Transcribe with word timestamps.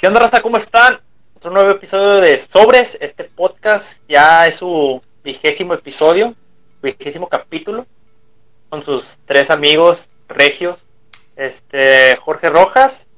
¿Qué 0.00 0.06
onda, 0.06 0.20
raza? 0.20 0.42
¿Cómo 0.42 0.58
están? 0.58 1.00
Otro 1.34 1.50
nuevo 1.50 1.72
episodio 1.72 2.20
de 2.20 2.38
Sobres. 2.38 2.96
Este 3.00 3.24
podcast 3.24 4.00
ya 4.08 4.46
es 4.46 4.54
su 4.54 5.02
vigésimo 5.24 5.74
episodio, 5.74 6.36
vigésimo 6.80 7.28
capítulo, 7.28 7.84
con 8.68 8.80
sus 8.80 9.18
tres 9.24 9.50
amigos 9.50 10.08
regios. 10.28 10.86
Este, 11.34 12.14
Jorge 12.14 12.48
Rojas, 12.48 13.08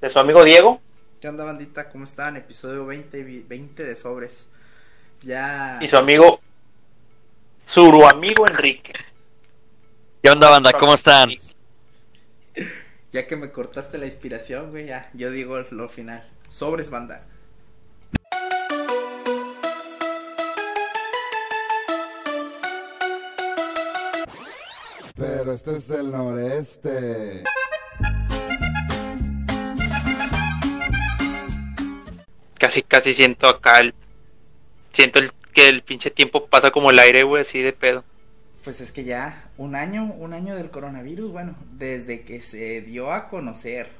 de 0.00 0.08
su 0.08 0.20
amigo 0.20 0.44
Diego. 0.44 0.80
¿Qué 1.20 1.28
onda, 1.28 1.42
bandita? 1.42 1.88
¿Cómo 1.88 2.04
están? 2.04 2.36
Episodio 2.36 2.86
20, 2.86 3.42
20 3.48 3.84
de 3.84 3.96
Sobres. 3.96 4.46
Ya. 5.22 5.80
Y 5.80 5.88
su 5.88 5.96
amigo, 5.96 6.38
su 7.66 8.06
amigo 8.06 8.46
Enrique. 8.46 8.92
¿Qué 10.22 10.30
onda, 10.30 10.50
banda? 10.50 10.72
¿Cómo 10.72 10.94
están? 10.94 11.30
Ya 13.16 13.26
que 13.26 13.34
me 13.34 13.50
cortaste 13.50 13.96
la 13.96 14.04
inspiración, 14.04 14.72
güey, 14.72 14.88
ya. 14.88 15.08
Yo 15.14 15.30
digo 15.30 15.58
lo 15.70 15.88
final. 15.88 16.22
Sobres, 16.50 16.90
banda. 16.90 17.26
Pero 25.16 25.50
este 25.54 25.76
es 25.76 25.88
el 25.88 26.10
noreste. 26.12 27.44
Casi, 32.58 32.82
casi 32.82 33.14
siento 33.14 33.48
acá 33.48 33.78
el. 33.78 33.94
Siento 34.92 35.20
el, 35.20 35.32
que 35.54 35.68
el 35.68 35.82
pinche 35.82 36.10
tiempo 36.10 36.48
pasa 36.48 36.70
como 36.70 36.90
el 36.90 36.98
aire, 36.98 37.22
güey, 37.22 37.40
así 37.40 37.62
de 37.62 37.72
pedo. 37.72 38.04
Pues 38.66 38.80
es 38.80 38.90
que 38.90 39.04
ya 39.04 39.44
un 39.58 39.76
año, 39.76 40.12
un 40.18 40.34
año 40.34 40.56
del 40.56 40.72
coronavirus, 40.72 41.30
bueno, 41.30 41.54
desde 41.70 42.22
que 42.22 42.40
se 42.40 42.80
dio 42.80 43.12
a 43.12 43.28
conocer 43.28 43.90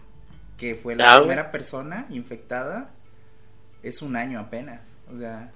que 0.59 0.75
fue 0.75 0.97
la 0.97 1.15
Ah, 1.15 1.19
primera 1.21 1.53
persona 1.53 2.07
infectada, 2.11 2.91
es 3.85 4.03
un 4.03 4.17
año 4.17 4.41
apenas. 4.41 4.81
O 5.15 5.17
sea, 5.21 5.53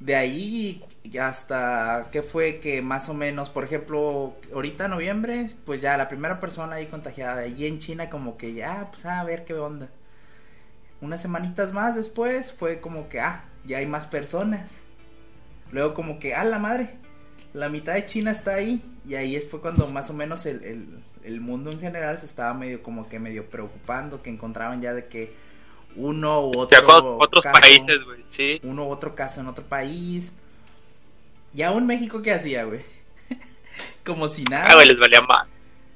de 0.00 0.16
ahí 0.16 0.84
hasta 1.18 2.08
que 2.12 2.22
fue 2.22 2.60
que 2.60 2.82
más 2.82 3.08
o 3.08 3.14
menos, 3.14 3.48
por 3.48 3.64
ejemplo, 3.64 4.34
ahorita 4.52 4.86
noviembre, 4.86 5.46
pues 5.64 5.80
ya 5.80 5.96
la 5.96 6.10
primera 6.10 6.40
persona 6.40 6.76
ahí 6.76 6.88
contagiada, 6.88 7.46
y 7.46 7.64
en 7.64 7.78
China 7.78 8.10
como 8.10 8.36
que 8.36 8.52
ya, 8.52 8.88
pues 8.90 9.06
a 9.06 9.24
ver 9.24 9.46
qué 9.46 9.54
onda. 9.54 9.88
Unas 11.00 11.22
semanitas 11.22 11.72
más 11.72 11.96
después 11.96 12.52
fue 12.52 12.80
como 12.80 13.08
que, 13.08 13.18
ah, 13.18 13.44
ya 13.64 13.78
hay 13.78 13.86
más 13.86 14.06
personas. 14.06 14.70
Luego 15.72 15.94
como 15.94 16.18
que, 16.18 16.34
ah, 16.34 16.44
la 16.44 16.58
madre, 16.58 17.00
la 17.52 17.68
mitad 17.68 17.94
de 17.94 18.04
China 18.06 18.30
está 18.30 18.54
ahí. 18.54 18.82
Y 19.08 19.14
ahí 19.14 19.38
fue 19.40 19.60
cuando 19.60 19.86
más 19.86 20.10
o 20.10 20.14
menos 20.14 20.46
el, 20.46 20.62
el, 20.64 20.86
el 21.24 21.40
mundo 21.40 21.70
en 21.70 21.80
general 21.80 22.18
se 22.18 22.26
estaba 22.26 22.54
medio 22.54 22.82
como 22.82 23.08
que 23.08 23.18
medio 23.18 23.46
preocupando, 23.46 24.22
que 24.22 24.30
encontraban 24.30 24.80
ya 24.80 24.92
de 24.94 25.06
que 25.06 25.32
uno 25.96 26.40
u 26.46 26.58
otro 26.58 26.84
con 26.86 27.16
otros 27.20 27.42
caso- 27.42 27.60
países, 27.60 28.04
güey, 28.04 28.20
sí. 28.30 28.60
uno 28.62 28.86
u 28.86 28.90
otro 28.90 29.14
caso 29.14 29.40
en 29.40 29.48
otro 29.48 29.64
país. 29.64 30.32
Y 31.54 31.62
aún 31.62 31.86
México, 31.86 32.22
¿qué 32.22 32.32
hacía, 32.32 32.64
güey? 32.64 32.80
como 34.04 34.28
si 34.28 34.44
nada. 34.44 34.66
Ah, 34.70 34.74
güey, 34.74 34.86
les 34.88 34.98
valía 34.98 35.20
más. 35.22 35.48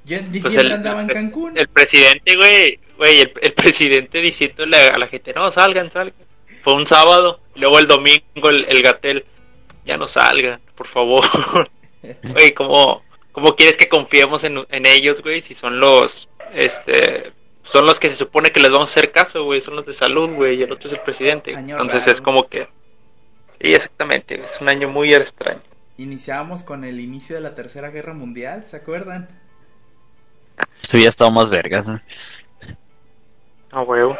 Yo 0.04 0.16
en 0.16 0.22
Pues 0.24 0.32
diciembre 0.32 0.66
el- 0.66 0.72
andaba 0.72 1.00
en 1.02 1.08
Cancún. 1.08 1.56
El 1.56 1.68
presidente, 1.68 2.36
güey, 2.36 2.78
güey, 2.96 3.20
el, 3.20 3.32
el 3.40 3.52
presidente 3.54 4.20
diciéndole 4.20 4.76
a 4.76 4.98
la 4.98 5.06
gente, 5.06 5.32
no, 5.32 5.50
salgan, 5.50 5.90
salgan. 5.90 6.14
Fue 6.62 6.74
un 6.74 6.86
sábado, 6.86 7.40
y 7.54 7.60
luego 7.60 7.78
el 7.78 7.86
domingo 7.86 8.48
el, 8.50 8.64
el 8.68 8.82
gatel, 8.82 9.24
ya 9.84 9.96
no 9.96 10.08
salgan, 10.08 10.60
por 10.74 10.86
favor. 10.86 11.24
Güey, 12.22 12.52
¿cómo, 12.52 13.02
¿cómo 13.32 13.56
quieres 13.56 13.78
que 13.78 13.88
confiemos 13.88 14.44
en, 14.44 14.58
en 14.70 14.84
ellos, 14.84 15.22
güey? 15.22 15.40
Si 15.40 15.54
son 15.54 15.80
los, 15.80 16.28
este, 16.52 17.32
son 17.62 17.86
los 17.86 17.98
que 17.98 18.10
se 18.10 18.16
supone 18.16 18.50
que 18.52 18.60
les 18.60 18.70
vamos 18.70 18.90
a 18.90 18.92
hacer 18.92 19.10
caso, 19.10 19.44
güey, 19.44 19.62
son 19.62 19.74
los 19.76 19.86
de 19.86 19.94
salud, 19.94 20.28
güey, 20.34 20.56
y 20.58 20.62
el 20.64 20.72
otro 20.72 20.88
es 20.88 20.92
el 20.92 21.00
presidente. 21.00 21.56
Año 21.56 21.76
Entonces 21.76 22.00
raro. 22.02 22.12
es 22.12 22.20
como 22.20 22.46
que, 22.48 22.68
sí, 23.58 23.72
exactamente, 23.74 24.34
es 24.38 24.60
un 24.60 24.68
año 24.68 24.90
muy 24.90 25.14
extraño. 25.14 25.62
Iniciábamos 25.96 26.62
con 26.62 26.84
el 26.84 27.00
inicio 27.00 27.36
de 27.36 27.40
la 27.40 27.54
Tercera 27.54 27.88
Guerra 27.90 28.12
Mundial, 28.12 28.64
¿se 28.68 28.76
acuerdan? 28.76 29.28
Esto 30.82 30.98
ya 30.98 31.08
estaba 31.08 31.30
más 31.30 31.48
vergas. 31.48 31.86
¿no? 31.86 32.00
Huevo. 33.82 34.16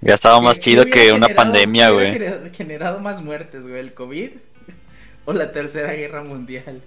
Ya 0.00 0.14
estaba 0.14 0.40
más 0.40 0.58
¿Qué- 0.58 0.64
chido 0.64 0.84
que 0.86 1.12
una 1.12 1.28
pandemia, 1.28 1.90
güey. 1.90 2.18
generado 2.52 2.98
más 2.98 3.22
muertes, 3.22 3.66
güey? 3.66 3.78
¿El 3.78 3.94
COVID 3.94 4.30
o 5.24 5.32
la 5.32 5.50
Tercera 5.52 5.92
Guerra 5.92 6.22
Mundial? 6.22 6.82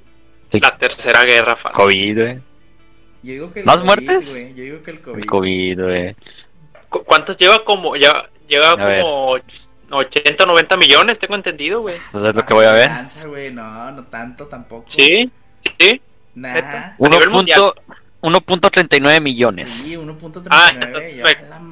La 0.51 0.77
tercera 0.77 1.23
guerra 1.23 1.55
fácil. 1.55 1.75
COVID, 1.75 2.21
güey. 2.21 2.35
Yo 3.23 3.31
digo 3.33 3.51
que 3.53 3.59
el 3.61 3.65
¿Más 3.65 3.77
COVID, 3.77 3.85
muertes? 3.85 4.31
güey, 4.43 4.53
Yo 4.55 4.63
digo 4.63 4.83
que 4.83 4.91
el 4.91 5.01
COVID. 5.01 5.17
El 5.17 5.25
COVID, 5.25 5.81
güey. 5.83 6.15
¿Cu- 6.89 7.03
¿Cuántos 7.03 7.35
lleva 7.37 7.65
como, 7.65 7.95
ya, 7.95 8.29
lleva 8.47 8.71
A 8.71 8.75
ver. 8.75 9.01
como 9.01 9.37
80 9.89 10.43
o 10.43 10.47
90 10.47 10.77
millones, 10.77 11.19
tengo 11.19 11.35
entendido, 11.35 11.81
güey? 11.81 11.97
Pues 12.11 12.23
es 12.23 12.35
lo 12.35 12.45
que 12.45 12.53
voy 12.53 12.65
a 12.65 12.71
ver. 12.73 12.89
Güey, 13.27 13.51
no, 13.51 13.91
no 13.91 14.03
tanto 14.05 14.45
tampoco. 14.45 14.85
Sí, 14.89 15.29
sí. 15.79 16.01
Nah. 16.35 16.53
neta. 16.53 16.95
Uno 16.99 17.09
nivel 17.15 17.29
mundial. 17.31 17.59
punto- 17.59 17.81
1.39 18.21 19.21
millones. 19.21 19.69
Sí, 19.69 19.95
1.39. 19.97 20.47
Ah, 20.49 20.71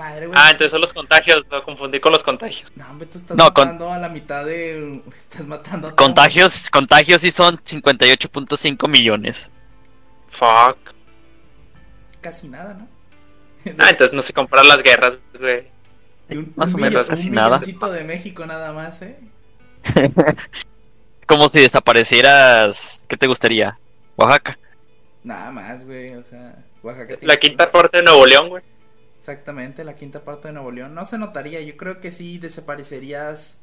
madre, 0.04 0.28
güey. 0.28 0.40
Ah, 0.42 0.52
entonces 0.52 0.72
son 0.72 0.82
los 0.82 0.94
contagios, 0.94 1.44
lo 1.50 1.64
confundí 1.64 2.00
con 2.00 2.12
los 2.12 2.24
contagios. 2.24 2.72
No, 2.76 2.90
hombre, 2.90 3.08
tú 3.08 3.18
estás 3.18 3.36
No, 3.38 3.54
con- 3.54 3.66
matando 3.68 3.92
a 3.92 3.98
la 3.98 4.10
mitad 4.10 4.46
de. 4.46 5.02
Estás 5.18 5.46
matando 5.48 5.88
a 5.88 5.90
todo- 5.92 5.96
Contagios, 5.98 6.70
contagios 6.70 7.22
sí 7.22 7.32
son 7.32 7.58
58.5 7.64 8.88
millones. 8.88 9.52
Fuck. 10.32 10.78
Casi 12.22 12.48
nada, 12.48 12.74
¿no? 12.74 12.88
Ah, 13.80 13.90
entonces 13.92 14.14
no 14.14 14.22
se 14.22 14.34
compran 14.34 14.68
las 14.68 14.82
guerras, 14.84 15.18
güey. 15.40 15.68
Un- 16.30 16.54
más 16.56 16.74
un 16.74 16.80
o 16.82 16.84
menos, 16.84 17.06
millon- 17.06 17.10
casi 17.10 17.30
un 17.30 17.36
nada. 17.36 17.58
milloncito 17.60 17.92
de 17.92 18.04
México 18.04 18.46
nada 18.46 18.72
más, 18.74 19.02
¿eh? 19.02 19.18
Como 21.28 21.50
si 21.50 21.60
desaparecieras. 21.60 23.04
¿Qué 23.08 23.18
te 23.18 23.28
gustaría? 23.28 23.78
Oaxaca. 24.18 24.58
Nada 25.24 25.52
más, 25.52 25.84
güey, 25.86 26.14
o 26.16 26.24
sea, 26.24 26.56
Oaxaca. 26.82 27.18
tiene- 27.18 27.28
La 27.34 27.38
quinta 27.40 27.72
parte 27.72 27.98
de 27.98 28.04
Nuevo 28.04 28.26
León, 28.26 28.50
güey. 28.50 28.64
Exactamente, 29.24 29.86
la 29.86 29.96
quinta 29.96 30.26
parte 30.26 30.50
de 30.50 30.54
Nuevo 30.54 30.70
León. 30.70 30.94
No 30.94 31.06
se 31.06 31.18
notaría, 31.18 31.62
yo 31.62 31.78
creo 31.78 32.02
que 32.02 32.12
sí 32.12 32.40
desaparecerías. 32.40 33.56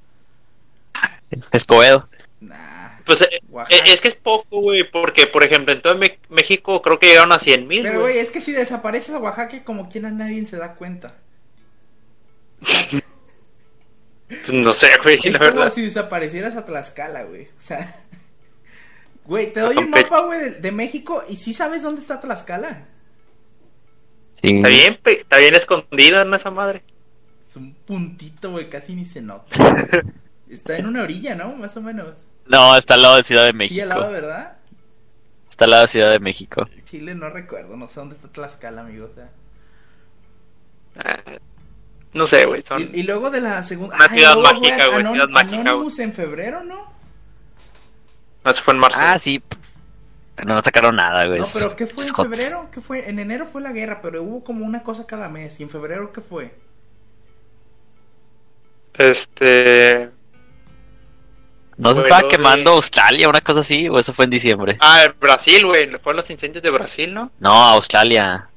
Escobedo. 1.52 2.02
Nah. 2.40 2.98
Pues 3.04 3.20
eh, 3.20 3.28
eh, 3.68 3.80
es 3.84 4.00
que 4.00 4.08
es 4.08 4.14
poco, 4.14 4.62
güey, 4.62 4.90
porque, 4.90 5.26
por 5.26 5.44
ejemplo, 5.44 5.74
en 5.74 5.82
todo 5.82 6.00
México 6.30 6.80
creo 6.80 6.98
que 6.98 7.08
llegaron 7.08 7.32
a 7.32 7.38
100 7.38 7.68
mil, 7.68 7.82
Pero, 7.82 8.00
güey. 8.00 8.16
es 8.16 8.30
que 8.30 8.40
si 8.40 8.52
desapareces 8.52 9.14
a 9.14 9.18
Oaxaca, 9.18 9.62
como 9.62 9.90
quiera 9.90 10.10
nadie 10.10 10.46
se 10.46 10.56
da 10.56 10.76
cuenta. 10.76 11.16
Pues 14.28 14.52
no 14.54 14.72
sé, 14.72 14.88
güey, 15.02 15.18
la 15.18 15.38
como 15.38 15.60
verdad. 15.60 15.72
si 15.74 15.82
desaparecieras 15.82 16.56
a 16.56 16.64
Tlaxcala, 16.64 17.24
güey. 17.24 17.48
O 17.48 17.60
sea, 17.60 18.00
güey, 19.26 19.52
te 19.52 19.60
doy 19.60 19.76
un 19.76 19.90
mapa, 19.90 20.20
güey, 20.20 20.40
de, 20.40 20.50
de 20.52 20.72
México 20.72 21.22
y 21.28 21.36
sí 21.36 21.52
sabes 21.52 21.82
dónde 21.82 22.00
está 22.00 22.18
Tlaxcala. 22.18 22.86
Sí. 24.40 24.56
Está 24.56 24.68
bien, 24.68 24.98
está 25.04 25.38
bien 25.38 25.54
escondida 25.54 26.22
en 26.22 26.32
esa 26.34 26.50
madre. 26.50 26.82
Es 27.48 27.56
un 27.56 27.74
puntito, 27.74 28.50
güey, 28.52 28.68
casi 28.70 28.94
ni 28.94 29.04
se 29.04 29.20
nota. 29.20 29.56
Está 30.48 30.76
en 30.78 30.86
una 30.86 31.02
orilla, 31.02 31.34
¿no? 31.34 31.54
Más 31.54 31.76
o 31.76 31.80
menos. 31.80 32.14
No, 32.46 32.76
está 32.76 32.94
al 32.94 33.02
lado 33.02 33.16
de 33.18 33.22
Ciudad 33.22 33.44
de 33.44 33.50
Sí, 33.52 33.56
México. 33.56 33.82
al 33.82 33.88
lado, 33.90 34.10
¿verdad? 34.10 34.56
Está 35.48 35.64
al 35.66 35.70
lado 35.70 35.82
de 35.82 35.88
Ciudad 35.88 36.10
de 36.10 36.18
México. 36.18 36.68
Chile 36.84 37.14
no 37.14 37.30
recuerdo, 37.30 37.76
no 37.76 37.86
sé 37.86 38.00
dónde 38.00 38.16
está 38.16 38.26
Tlaxcala, 38.28 38.80
amigo. 38.80 39.08
O 39.12 39.14
sea. 39.14 39.28
Ah, 40.96 41.20
no 42.12 42.26
sé, 42.26 42.44
güey, 42.46 42.62
son... 42.66 42.82
Y, 42.92 43.00
y 43.00 43.02
luego 43.04 43.30
de 43.30 43.40
la 43.40 43.62
segunda. 43.62 43.94
Una 43.94 44.06
Ay, 44.10 44.18
ciudad 44.18 44.34
luego 44.34 44.52
mágica, 44.60 44.86
güey, 44.88 44.98
Anon- 45.04 45.12
ciudad 45.12 45.28
mágica, 45.28 45.60
Anonymous 45.60 45.98
en 46.00 46.12
febrero, 46.12 46.64
¿no? 46.64 46.92
No, 48.44 48.52
se 48.52 48.62
fue 48.62 48.74
en 48.74 48.80
marzo. 48.80 48.98
Ah, 49.00 49.18
sí. 49.18 49.40
Pero 50.42 50.54
no 50.54 50.62
sacaron 50.62 50.96
nada, 50.96 51.26
güey. 51.26 51.40
No, 51.40 51.46
pero 51.52 51.76
¿qué 51.76 51.86
fue 51.86 52.04
en 52.06 52.14
febrero? 52.14 52.68
¿Qué 52.72 52.80
fue? 52.80 53.08
En 53.10 53.18
enero 53.18 53.46
fue 53.46 53.60
la 53.60 53.72
guerra, 53.72 54.00
pero 54.00 54.22
hubo 54.22 54.42
como 54.44 54.64
una 54.64 54.82
cosa 54.82 55.06
cada 55.06 55.28
mes. 55.28 55.60
¿Y 55.60 55.64
en 55.64 55.70
febrero 55.70 56.12
qué 56.12 56.20
fue? 56.20 56.54
Este... 58.94 60.10
¿No 61.76 61.90
se 61.94 62.00
Fue 62.00 62.08
estaba 62.10 62.28
quemando 62.28 62.70
de- 62.70 62.76
Australia, 62.76 63.28
una 63.28 63.40
cosa 63.40 63.60
así? 63.60 63.88
¿O 63.88 63.98
eso 63.98 64.12
fue 64.12 64.26
en 64.26 64.30
diciembre? 64.30 64.76
Ah, 64.80 65.02
el 65.04 65.12
Brasil, 65.14 65.64
güey, 65.64 65.88
fueron 65.98 66.16
los 66.16 66.28
incendios 66.30 66.62
de 66.62 66.70
Brasil, 66.70 67.12
¿no? 67.14 67.30
No, 67.38 67.52
Australia. 67.52 68.48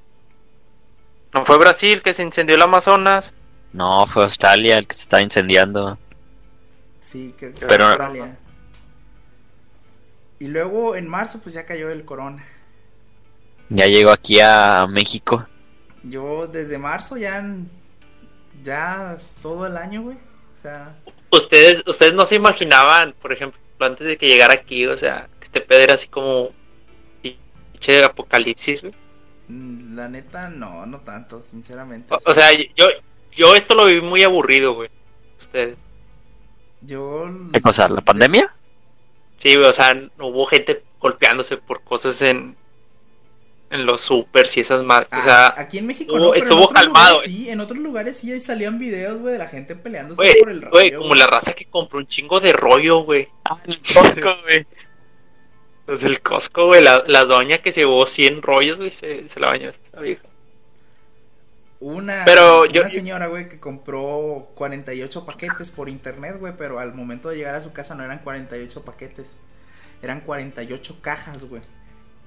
No 1.33 1.45
fue 1.45 1.57
Brasil 1.57 2.01
que 2.01 2.13
se 2.13 2.21
incendió 2.23 2.55
el 2.57 2.61
Amazonas. 2.61 3.33
No, 3.71 4.05
fue 4.07 4.23
Australia 4.23 4.77
el 4.77 4.87
que 4.87 4.95
se 4.95 5.01
está 5.03 5.21
incendiando. 5.21 5.97
Sí, 6.99 7.33
que, 7.39 7.51
que 7.53 7.65
Pero- 7.65 7.85
Australia. 7.85 8.37
Y 10.39 10.47
luego 10.47 10.95
en 10.95 11.07
marzo, 11.07 11.39
pues 11.41 11.55
ya 11.55 11.65
cayó 11.65 11.89
el 11.89 12.05
corona. 12.05 12.45
Ya 13.69 13.85
llegó 13.87 14.11
aquí 14.11 14.39
a 14.39 14.85
México. 14.89 15.47
Yo 16.03 16.47
desde 16.47 16.77
marzo 16.77 17.17
ya. 17.17 17.43
Ya 18.63 19.17
todo 19.41 19.67
el 19.67 19.77
año, 19.77 20.03
güey. 20.03 20.17
O 20.17 20.61
sea. 20.61 20.95
Ustedes, 21.31 21.83
ustedes 21.87 22.13
no 22.13 22.25
se 22.25 22.35
imaginaban, 22.35 23.13
por 23.21 23.33
ejemplo, 23.33 23.59
antes 23.79 24.05
de 24.05 24.17
que 24.17 24.27
llegara 24.27 24.53
aquí, 24.53 24.85
o 24.85 24.97
sea, 24.97 25.27
que 25.39 25.45
este 25.45 25.61
pedo 25.61 25.81
era 25.81 25.95
así 25.95 26.07
como 26.07 26.51
pinche 27.21 28.03
apocalipsis, 28.03 28.81
güey. 28.81 28.93
mm, 29.47 29.95
La 29.95 30.07
neta, 30.09 30.49
no, 30.49 30.85
no 30.85 30.99
tanto, 31.01 31.41
sinceramente. 31.41 32.13
O, 32.13 32.19
o 32.23 32.33
sea, 32.33 32.51
yo, 32.53 32.85
yo 33.35 33.55
esto 33.55 33.73
lo 33.75 33.85
vi 33.85 33.99
muy 34.01 34.23
aburrido, 34.23 34.73
güey. 34.73 34.89
Ustedes. 35.39 35.77
Yo. 36.81 37.29
¿Qué 37.51 37.61
cosa? 37.61 37.89
¿La 37.89 38.01
pandemia? 38.01 38.53
Sí, 39.43 39.55
güey, 39.55 39.67
o 39.67 39.73
sea, 39.73 39.93
no 39.93 40.27
hubo 40.27 40.45
gente 40.45 40.81
golpeándose 40.99 41.57
por 41.57 41.83
cosas 41.83 42.21
en 42.21 42.55
en 43.69 43.85
los 43.87 44.01
supers 44.01 44.55
y 44.55 44.59
esas 44.59 44.83
más, 44.83 45.07
Ah, 45.09 45.19
o 45.19 45.23
sea, 45.23 45.53
aquí 45.57 45.79
en 45.79 45.87
México 45.87 46.11
estuvo- 46.13 46.19
no, 46.27 46.31
pero 46.31 46.43
en 46.45 46.47
estuvo 46.47 46.63
otros 46.65 46.79
calmado, 46.79 47.09
lugares 47.15 47.31
sí, 47.31 47.49
en 47.49 47.59
otros 47.59 47.79
lugares 47.79 48.17
sí 48.17 48.39
salían 48.39 48.77
videos, 48.77 49.19
güey, 49.19 49.33
de 49.33 49.39
la 49.39 49.47
gente 49.47 49.75
peleándose 49.75 50.23
por 50.39 50.49
el 50.51 50.61
rollo. 50.61 50.71
güey, 50.71 50.91
como 50.93 51.15
la 51.15 51.25
raza 51.25 51.53
que 51.53 51.65
compró 51.65 51.97
un 51.97 52.07
chingo 52.07 52.39
de 52.39 52.53
rollo, 52.53 52.99
güey. 52.99 53.27
Ah, 53.45 53.57
el 53.65 53.79
Costco, 53.81 54.29
güey. 54.43 54.65
Los 55.87 56.01
del 56.01 56.21
Costco, 56.21 56.67
güey, 56.67 56.83
la, 56.83 57.03
la 57.07 57.25
doña 57.25 57.57
que 57.57 57.71
se 57.73 57.81
llevó 57.81 58.05
100 58.05 58.41
rollos, 58.43 58.77
güey, 58.77 58.91
se, 58.91 59.27
se 59.27 59.39
la 59.39 59.47
bañó 59.47 59.69
esta 59.69 59.99
vieja. 59.99 60.21
Una, 61.85 62.23
Pero 62.23 62.61
una 62.63 62.87
señora, 62.89 63.27
güey, 63.27 63.49
que 63.49 63.59
compró 63.59 64.47
48 64.55 65.25
paquetes 65.25 65.69
por 65.69 65.89
internet, 65.89 66.37
güey, 66.39 66.53
pero 66.57 66.79
al 66.79 66.93
momento 66.93 67.27
de 67.27 67.35
llegar 67.35 67.55
a 67.55 67.61
su 67.61 67.73
casa 67.73 67.93
no 67.93 68.05
eran 68.05 68.19
48 68.19 68.85
paquetes, 68.85 69.35
eran 70.01 70.21
48 70.21 70.97
cajas, 71.01 71.43
güey. 71.43 71.61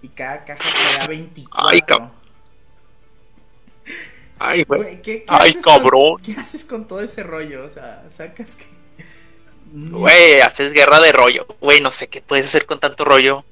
Y 0.03 0.09
cada 0.09 0.45
caja 0.45 0.61
traía 0.61 1.09
24. 1.09 1.69
Ay, 1.71 1.81
cab- 1.81 2.11
Ay, 4.39 4.65
güey. 4.65 5.01
¿qué, 5.01 5.23
qué 5.23 5.25
Ay, 5.29 5.51
haces 5.53 5.63
con- 5.63 5.73
cabrón. 5.79 6.23
¿Qué 6.23 6.33
haces 6.33 6.65
con 6.65 6.87
todo 6.87 7.01
ese 7.01 7.23
rollo? 7.23 7.65
O 7.65 7.71
sea, 7.71 8.05
sacas 8.15 8.55
que... 8.57 8.67
Güey, 9.73 10.41
haces 10.43 10.73
guerra 10.73 11.01
de 11.01 11.13
rollo. 11.13 11.47
Güey, 11.61 11.81
no 11.81 11.91
sé 11.93 12.09
qué 12.09 12.21
puedes 12.21 12.47
hacer 12.47 12.67
con 12.67 12.79
tanto 12.79 13.05
rollo. 13.05 13.45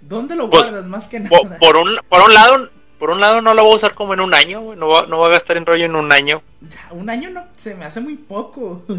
¿Dónde 0.00 0.34
lo 0.34 0.50
Pues, 0.50 0.62
guardas 0.64 0.86
más 0.86 1.08
que 1.08 1.20
nada? 1.20 1.30
Por, 1.30 1.56
por 1.58 1.76
un, 1.76 1.98
por 2.08 2.22
un 2.22 2.34
lado, 2.34 2.68
por 2.98 3.10
un 3.10 3.20
lado 3.20 3.40
no 3.40 3.54
lo 3.54 3.62
voy 3.62 3.74
a 3.74 3.76
usar 3.76 3.94
como 3.94 4.14
en 4.14 4.20
un 4.20 4.34
año, 4.34 4.60
güey. 4.60 4.78
No 4.78 4.88
va, 4.88 5.06
no 5.06 5.18
va 5.18 5.26
a 5.26 5.30
gastar 5.30 5.56
en 5.56 5.66
rollo 5.66 5.84
en 5.84 5.96
un 5.96 6.12
año. 6.12 6.42
Ya, 6.60 6.88
Un 6.92 7.10
año 7.10 7.30
no, 7.30 7.44
se 7.56 7.74
me 7.74 7.84
hace 7.84 8.00
muy 8.00 8.16
poco. 8.16 8.82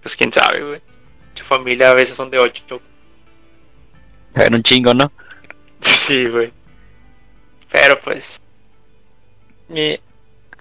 Pues 0.00 0.16
quién 0.16 0.32
sabe, 0.32 0.62
güey. 0.62 0.80
Tu 1.34 1.42
familia 1.42 1.90
a 1.90 1.94
veces 1.94 2.16
son 2.16 2.30
de 2.30 2.38
ocho. 2.38 2.80
En 4.34 4.54
un 4.54 4.62
chingo, 4.62 4.94
¿no? 4.94 5.10
Sí, 5.80 6.26
güey. 6.28 6.52
Pero 7.70 8.00
pues. 8.00 8.40
y 9.68 9.98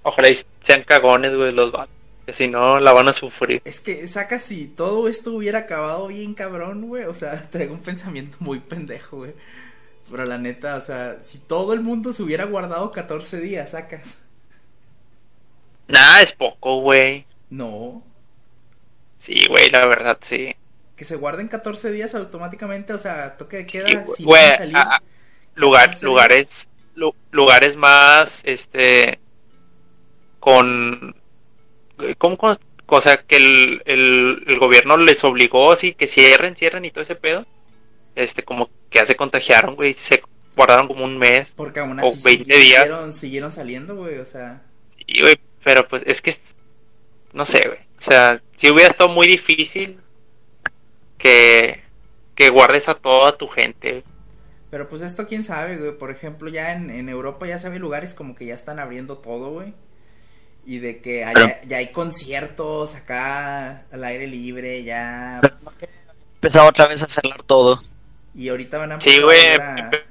ojalá 0.03 0.29
y 0.29 0.39
sean 0.63 0.83
cagones, 0.83 1.35
güey, 1.35 1.53
los 1.53 1.71
vatos. 1.71 1.95
Que 2.25 2.33
si 2.33 2.47
no, 2.47 2.79
la 2.81 2.91
van 2.91 3.07
a 3.07 3.13
sufrir. 3.13 3.61
Es 3.63 3.79
que 3.79 4.05
saca 4.09 4.37
si 4.37 4.67
todo 4.67 5.07
esto 5.07 5.31
hubiera 5.31 5.59
acabado 5.59 6.07
bien 6.07 6.33
cabrón, 6.33 6.87
güey. 6.87 7.05
O 7.05 7.15
sea, 7.15 7.49
traigo 7.51 7.73
un 7.73 7.81
pensamiento 7.81 8.37
muy 8.41 8.59
pendejo, 8.59 9.17
güey. 9.17 9.33
Pero 10.09 10.25
la 10.25 10.37
neta, 10.37 10.75
o 10.77 10.81
sea, 10.81 11.17
si 11.23 11.37
todo 11.37 11.73
el 11.73 11.81
mundo 11.81 12.13
se 12.13 12.23
hubiera 12.23 12.45
guardado 12.45 12.91
14 12.91 13.41
días, 13.41 13.71
sacas. 13.71 14.21
Nada, 15.87 16.21
es 16.21 16.31
poco, 16.31 16.81
güey. 16.81 17.25
No. 17.49 18.03
Sí, 19.21 19.45
güey, 19.49 19.69
la 19.69 19.85
verdad, 19.87 20.17
sí. 20.21 20.55
Que 20.95 21.05
se 21.05 21.15
guarden 21.17 21.47
14 21.47 21.91
días 21.91 22.15
automáticamente, 22.15 22.93
o 22.93 22.97
sea, 22.97 23.37
toque 23.37 23.57
de 23.57 23.67
queda 23.67 23.87
Sí, 23.89 23.97
sin 24.17 24.25
güey, 24.25 24.57
salir. 24.57 24.77
a- 24.77 24.95
a- 24.95 25.01
lugar, 25.55 25.85
14 25.87 26.05
lugares, 26.05 26.67
lu- 26.95 27.15
lugares 27.31 27.75
más, 27.75 28.41
este, 28.43 29.19
con, 30.39 31.15
¿cómo, 32.17 32.37
cómo- 32.37 32.57
o 32.87 33.01
sea, 33.01 33.17
que 33.17 33.35
el, 33.37 33.81
el, 33.85 34.43
el 34.47 34.59
gobierno 34.59 34.97
les 34.97 35.23
obligó, 35.23 35.73
así, 35.73 35.93
que 35.93 36.07
cierren, 36.07 36.55
cierren 36.55 36.85
y 36.85 36.91
todo 36.91 37.03
ese 37.03 37.15
pedo, 37.15 37.45
este, 38.15 38.43
como 38.43 38.69
que 38.89 38.99
ya 38.99 39.05
se 39.05 39.15
contagiaron, 39.15 39.75
güey, 39.75 39.93
se 39.93 40.21
guardaron 40.55 40.87
como 40.87 41.03
un 41.05 41.17
mes, 41.17 41.49
Porque 41.55 41.79
aún 41.79 41.99
o 41.99 42.07
así 42.07 42.21
20 42.23 42.43
días. 42.45 42.59
siguieron, 42.83 43.13
siguieron 43.13 43.51
saliendo, 43.51 43.95
güey, 43.95 44.17
o 44.19 44.25
sea. 44.25 44.61
y, 45.05 45.21
güey, 45.21 45.35
pero 45.63 45.87
pues 45.87 46.03
es 46.05 46.21
que, 46.21 46.35
no 47.33 47.45
sé, 47.45 47.61
güey, 47.65 47.79
o 47.99 48.01
sea, 48.01 48.41
si 48.57 48.71
hubiera 48.71 48.89
estado 48.91 49.09
muy 49.09 49.27
difícil 49.27 49.99
que, 51.17 51.81
que 52.35 52.49
guardes 52.49 52.87
a 52.87 52.95
toda 52.95 53.37
tu 53.37 53.47
gente, 53.47 54.03
Pero 54.69 54.89
pues 54.89 55.01
esto 55.01 55.27
quién 55.27 55.43
sabe, 55.43 55.77
güey. 55.77 55.97
Por 55.97 56.11
ejemplo, 56.11 56.49
ya 56.49 56.73
en, 56.73 56.89
en 56.89 57.07
Europa 57.09 57.47
ya 57.47 57.57
se 57.59 57.69
ve 57.69 57.79
lugares 57.79 58.13
como 58.13 58.35
que 58.35 58.45
ya 58.45 58.53
están 58.53 58.79
abriendo 58.79 59.17
todo, 59.17 59.51
güey. 59.51 59.73
Y 60.65 60.79
de 60.79 60.99
que 61.01 61.23
hay- 61.23 61.33
Pero- 61.33 61.53
ya 61.67 61.77
hay 61.77 61.91
conciertos 61.93 62.93
acá 62.95 63.85
al 63.91 64.03
aire 64.03 64.27
libre, 64.27 64.83
ya. 64.83 65.39
Empezaba 66.35 66.67
otra 66.69 66.87
vez 66.87 67.01
a 67.03 67.07
cerrar 67.07 67.41
todo. 67.43 67.79
Y 68.37 68.49
ahorita 68.49 68.77
van 68.77 68.91
a 68.93 68.95
Sí, 68.99 69.19
empezar 69.19 69.23
güey, 69.23 69.37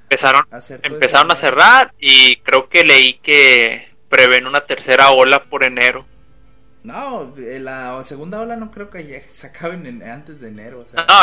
empezaron, 0.05 0.43
a 0.51 0.59
empezaron 0.83 1.31
a 1.33 1.37
cerrar 1.37 1.93
y 1.99 2.37
creo 2.39 2.69
que 2.69 2.85
leí 2.85 3.19
que 3.21 3.89
prevén 4.09 4.47
una 4.47 4.63
tercera 4.67 5.11
ola 5.11 5.45
por 5.45 5.65
enero. 5.65 6.07
No, 6.83 7.35
eh, 7.37 7.59
la 7.59 8.03
segunda 8.05 8.41
ola 8.41 8.57
no 8.57 8.71
creo 8.71 8.91
que 8.91 9.07
ya 9.07 9.21
se 9.29 9.49
acaben 9.49 9.87
en- 9.87 10.03
antes 10.03 10.41
de 10.41 10.49
enero, 10.49 10.81
o 10.81 10.85
sea. 10.87 11.05
No, 11.07 11.15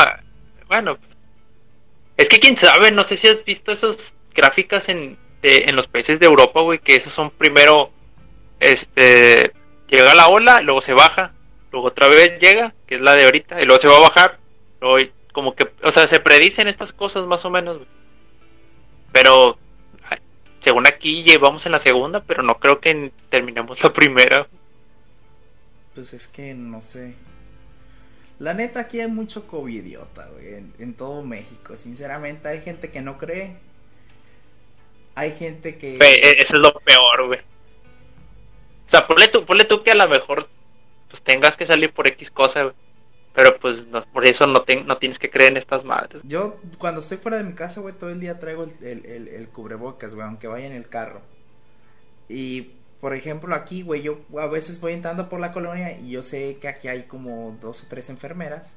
bueno, 0.67 0.97
es 2.17 2.29
que 2.29 2.39
quién 2.39 2.57
sabe, 2.57 2.91
no 2.91 3.03
sé 3.03 3.17
si 3.17 3.27
has 3.27 3.43
visto 3.43 3.71
esas 3.71 4.15
gráficas 4.33 4.89
en, 4.89 5.17
de- 5.41 5.65
en 5.67 5.75
los 5.75 5.87
países 5.87 6.19
de 6.19 6.25
Europa, 6.25 6.61
güey, 6.61 6.79
que 6.79 6.95
esos 6.95 7.13
son 7.13 7.31
primero, 7.31 7.91
este, 8.59 9.53
llega 9.87 10.13
la 10.13 10.27
ola, 10.27 10.61
luego 10.61 10.81
se 10.81 10.93
baja, 10.93 11.33
luego 11.71 11.87
otra 11.87 12.07
vez 12.07 12.39
llega, 12.39 12.73
que 12.87 12.95
es 12.95 13.01
la 13.01 13.13
de 13.15 13.25
ahorita, 13.25 13.61
y 13.61 13.65
luego 13.65 13.81
se 13.81 13.87
va 13.87 13.97
a 13.97 14.01
bajar, 14.01 14.39
luego 14.81 15.11
como 15.33 15.55
que, 15.55 15.69
o 15.83 15.91
sea, 15.91 16.07
se 16.07 16.21
predicen 16.21 16.69
estas 16.69 16.93
cosas 16.93 17.25
más 17.25 17.43
o 17.43 17.49
menos, 17.49 17.77
güey. 17.77 17.89
Pero, 19.11 19.57
según 20.59 20.87
aquí 20.87 21.23
llevamos 21.23 21.65
en 21.65 21.73
la 21.73 21.79
segunda, 21.79 22.21
pero 22.21 22.41
no 22.41 22.59
creo 22.59 22.79
que 22.79 23.11
terminemos 23.29 23.83
la 23.83 23.91
primera. 23.91 24.47
Pues 25.93 26.13
es 26.13 26.27
que 26.27 26.53
no 26.53 26.81
sé. 26.81 27.15
La 28.39 28.53
neta, 28.53 28.79
aquí 28.79 28.99
hay 28.99 29.07
mucho 29.07 29.45
covidiota, 29.47 30.27
güey, 30.29 30.55
en, 30.55 30.73
en 30.79 30.93
todo 30.93 31.21
México. 31.23 31.77
Sinceramente, 31.77 32.47
hay 32.47 32.61
gente 32.61 32.89
que 32.89 33.01
no 33.01 33.17
cree. 33.17 33.57
Hay 35.15 35.33
gente 35.33 35.77
que. 35.77 35.97
Güey, 35.97 36.13
e- 36.15 36.41
eso 36.41 36.55
es 36.55 36.61
lo 36.61 36.73
peor, 36.79 37.27
güey. 37.27 37.39
O 37.39 38.89
sea, 38.89 39.05
ponle 39.05 39.27
tú, 39.27 39.45
ponle 39.45 39.65
tú 39.65 39.83
que 39.83 39.91
a 39.91 39.95
lo 39.95 40.07
mejor 40.07 40.47
pues 41.09 41.21
tengas 41.21 41.55
que 41.55 41.65
salir 41.65 41.91
por 41.93 42.07
X 42.07 42.31
cosa, 42.31 42.63
güey. 42.63 42.75
Pero 43.33 43.57
pues 43.59 43.87
no, 43.87 44.03
por 44.05 44.25
eso 44.25 44.45
no, 44.45 44.61
te- 44.61 44.83
no 44.83 44.97
tienes 44.97 45.17
que 45.17 45.29
creer 45.29 45.51
en 45.53 45.57
estas 45.57 45.83
madres. 45.83 46.21
Yo, 46.23 46.57
cuando 46.77 47.01
estoy 47.01 47.17
fuera 47.17 47.37
de 47.37 47.43
mi 47.43 47.53
casa, 47.53 47.81
güey, 47.81 47.95
todo 47.95 48.11
el 48.11 48.19
día 48.19 48.39
traigo 48.39 48.63
el, 48.63 48.71
el, 48.85 49.05
el- 49.05 49.27
el 49.27 49.47
cubrebocas, 49.49 50.13
güey, 50.13 50.27
aunque 50.27 50.47
vaya 50.47 50.67
en 50.67 50.73
el 50.73 50.87
carro. 50.87 51.21
Y, 52.29 52.71
por 53.01 53.13
ejemplo, 53.13 53.53
aquí, 53.55 53.81
güey, 53.81 54.01
yo 54.01 54.19
a 54.39 54.47
veces 54.47 54.79
voy 54.79 54.93
entrando 54.93 55.29
por 55.29 55.39
la 55.39 55.51
colonia 55.51 55.97
y 55.99 56.11
yo 56.11 56.23
sé 56.23 56.57
que 56.61 56.67
aquí 56.67 56.87
hay 56.87 57.03
como 57.03 57.57
dos 57.61 57.83
o 57.83 57.87
tres 57.89 58.09
enfermeras 58.09 58.75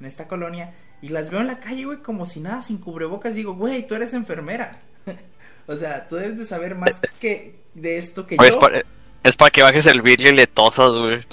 en 0.00 0.06
esta 0.06 0.28
colonia. 0.28 0.74
Y 1.00 1.08
las 1.10 1.30
veo 1.30 1.40
en 1.40 1.46
la 1.46 1.60
calle, 1.60 1.84
güey, 1.84 1.98
como 1.98 2.26
si 2.26 2.40
nada, 2.40 2.60
sin 2.62 2.78
cubrebocas. 2.78 3.34
Digo, 3.34 3.54
güey, 3.54 3.86
tú 3.86 3.94
eres 3.94 4.14
enfermera. 4.14 4.80
o 5.66 5.76
sea, 5.76 6.06
tú 6.08 6.16
debes 6.16 6.38
de 6.38 6.44
saber 6.44 6.74
más 6.74 7.00
que 7.20 7.56
de 7.74 7.96
esto 7.98 8.26
que 8.26 8.36
Pues 8.36 8.54
yo. 8.54 8.60
para, 8.60 8.82
es 9.22 9.36
para 9.36 9.50
que 9.50 9.62
bajes 9.62 9.86
el 9.86 10.02
vidrio 10.02 10.30
y 10.32 10.34
le 10.36 10.46
tosas, 10.46 10.90
güey. 10.90 11.24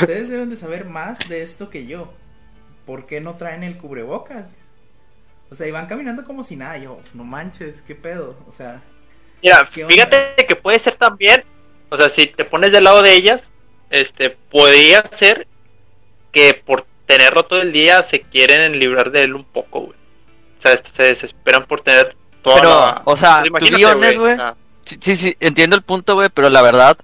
Ustedes 0.00 0.28
deben 0.28 0.50
de 0.50 0.56
saber 0.56 0.84
más 0.84 1.18
de 1.28 1.42
esto 1.42 1.70
que 1.70 1.86
yo. 1.86 2.12
¿Por 2.84 3.06
qué 3.06 3.20
no 3.20 3.36
traen 3.36 3.64
el 3.64 3.78
cubrebocas? 3.78 4.48
O 5.50 5.54
sea, 5.54 5.66
y 5.66 5.70
van 5.70 5.86
caminando 5.86 6.24
como 6.24 6.44
si 6.44 6.56
nada. 6.56 6.78
Yo, 6.78 7.00
no 7.14 7.24
manches, 7.24 7.82
qué 7.82 7.94
pedo. 7.94 8.36
O 8.48 8.52
sea, 8.52 8.82
fíjate 9.88 10.34
que 10.48 10.56
puede 10.56 10.78
ser 10.78 10.96
también, 10.96 11.44
o 11.88 11.96
sea, 11.96 12.08
si 12.08 12.26
te 12.26 12.44
pones 12.44 12.72
del 12.72 12.84
lado 12.84 13.02
de 13.02 13.14
ellas, 13.14 13.42
este, 13.90 14.30
podría 14.30 15.08
ser 15.12 15.46
que 16.32 16.54
por 16.54 16.86
tenerlo 17.06 17.44
todo 17.44 17.60
el 17.60 17.72
día 17.72 18.02
se 18.02 18.20
quieren 18.22 18.78
librar 18.78 19.10
de 19.10 19.22
él 19.22 19.34
un 19.34 19.44
poco, 19.44 19.80
güey. 19.80 19.98
O 20.58 20.62
sea, 20.62 20.76
se 20.76 21.02
desesperan 21.02 21.66
por 21.66 21.82
tener 21.82 22.16
toda 22.42 22.56
Pero, 22.56 22.70
la... 22.70 23.02
o 23.04 23.16
sea, 23.16 23.42
Pues 23.50 23.70
be 23.70 23.86
honest, 23.86 24.18
güey, 24.18 24.32
o 24.32 24.36
sea, 24.36 24.56
Sí, 24.86 24.98
sí, 25.00 25.16
sí, 25.16 25.36
entiendo 25.40 25.74
el 25.74 25.82
punto, 25.82 26.14
güey, 26.14 26.28
pero 26.32 26.48
la 26.48 26.62
verdad 26.62 26.96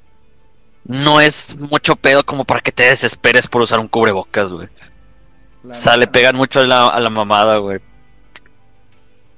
no 0.85 1.21
es 1.21 1.55
mucho 1.57 1.97
pedo 1.97 2.25
como 2.25 2.45
para 2.45 2.61
que 2.61 2.73
te 2.73 2.85
desesperes 2.85 3.47
por 3.47 3.63
usar 3.63 3.81
un 3.81 3.89
cubrebocas, 3.89 4.53
güey. 4.53 4.69
O 5.69 5.75
sea, 5.75 5.97
le 5.97 6.09
pegan 6.09 6.37
mucho 6.37 6.61
a 6.61 6.67
la, 6.67 6.89
a 6.89 7.01
la 7.01 7.11
mamada, 7.11 7.59
güey. 7.59 7.81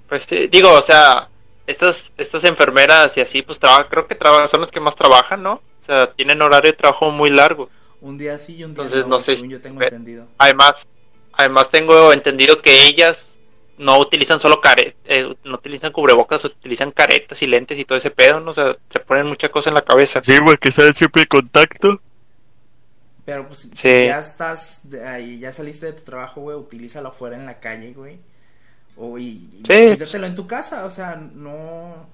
Pues 0.09 0.25
sí, 0.29 0.49
digo, 0.49 0.73
o 0.73 0.83
sea, 0.83 1.29
estas 1.67 2.05
estas 2.17 2.45
enfermeras 2.45 3.17
y 3.17 3.21
así, 3.21 3.43
pues 3.43 3.59
trabajan, 3.59 3.87
creo 3.91 4.07
que 4.07 4.15
trabajan, 4.15 4.49
son 4.49 4.63
las 4.63 4.71
que 4.71 4.81
más 4.81 4.95
trabajan, 4.95 5.43
¿no? 5.43 5.55
O 5.55 5.85
sea, 5.85 6.13
tienen 6.13 6.41
horario 6.41 6.71
de 6.71 6.77
trabajo 6.77 7.11
muy 7.11 7.31
largo. 7.31 7.69
Un 8.01 8.17
día 8.17 8.39
sí 8.39 8.57
y 8.57 8.65
un 8.65 8.75
día 8.75 8.85
Entonces, 8.85 9.07
no, 9.07 9.17
no 9.17 9.19
sé 9.19 9.35
según 9.35 9.51
yo 9.51 9.61
tengo 9.61 9.83
entendido. 9.83 10.27
Además, 10.39 10.87
además 11.33 11.71
tengo 11.71 12.13
entendido 12.13 12.63
que 12.63 12.87
ellas 12.87 13.34
no 13.79 13.99
utilizan 13.99 14.41
solo 14.41 14.61
caretas, 14.61 14.97
no 15.45 15.55
utilizan 15.55 15.93
cubrebocas, 15.93 16.45
utilizan 16.45 16.91
caretas 16.93 17.41
y 17.43 17.47
lentes 17.47 17.79
y 17.79 17.85
todo 17.85 17.99
ese 17.99 18.11
pedo, 18.11 18.41
¿no? 18.41 18.53
O 18.53 18.55
sea, 18.55 18.77
se 18.91 19.01
ponen 19.01 19.27
mucha 19.27 19.49
cosa 19.51 19.71
en 19.71 19.75
la 19.75 19.83
cabeza. 19.83 20.21
Sí, 20.23 20.39
güey, 20.39 20.57
que 20.59 20.71
sale 20.71 20.95
siempre 20.95 21.23
en 21.23 21.29
contacto. 21.29 22.01
Pero 23.25 23.47
pues, 23.49 23.71
si 23.75 23.89
ya 23.89 24.19
estás 24.19 24.89
de 24.91 25.07
ahí, 25.07 25.39
ya 25.39 25.53
saliste 25.53 25.87
de 25.87 25.93
tu 25.95 26.03
trabajo, 26.03 26.43
güey, 26.43 26.57
utilízalo 26.57 27.09
afuera 27.09 27.37
en 27.37 27.47
la 27.47 27.59
calle, 27.59 27.93
güey. 27.93 28.19
O 28.97 29.19
y, 29.19 29.49
y 29.53 29.63
Sí. 29.67 30.17
en 30.19 30.35
tu 30.37 30.47
casa, 30.47 30.85
o 30.85 30.91
sea, 30.91 31.17
no, 31.17 32.07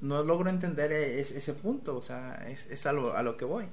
no 0.00 0.22
logro 0.22 0.50
entender 0.50 0.92
e, 0.92 1.20
es- 1.20 1.32
ese 1.32 1.54
punto, 1.54 1.96
o 1.96 2.02
sea, 2.02 2.44
es, 2.48 2.70
es 2.70 2.86
a, 2.86 2.92
lo, 2.92 3.16
a 3.16 3.22
lo 3.22 3.36
que 3.36 3.44
voy. 3.46 3.64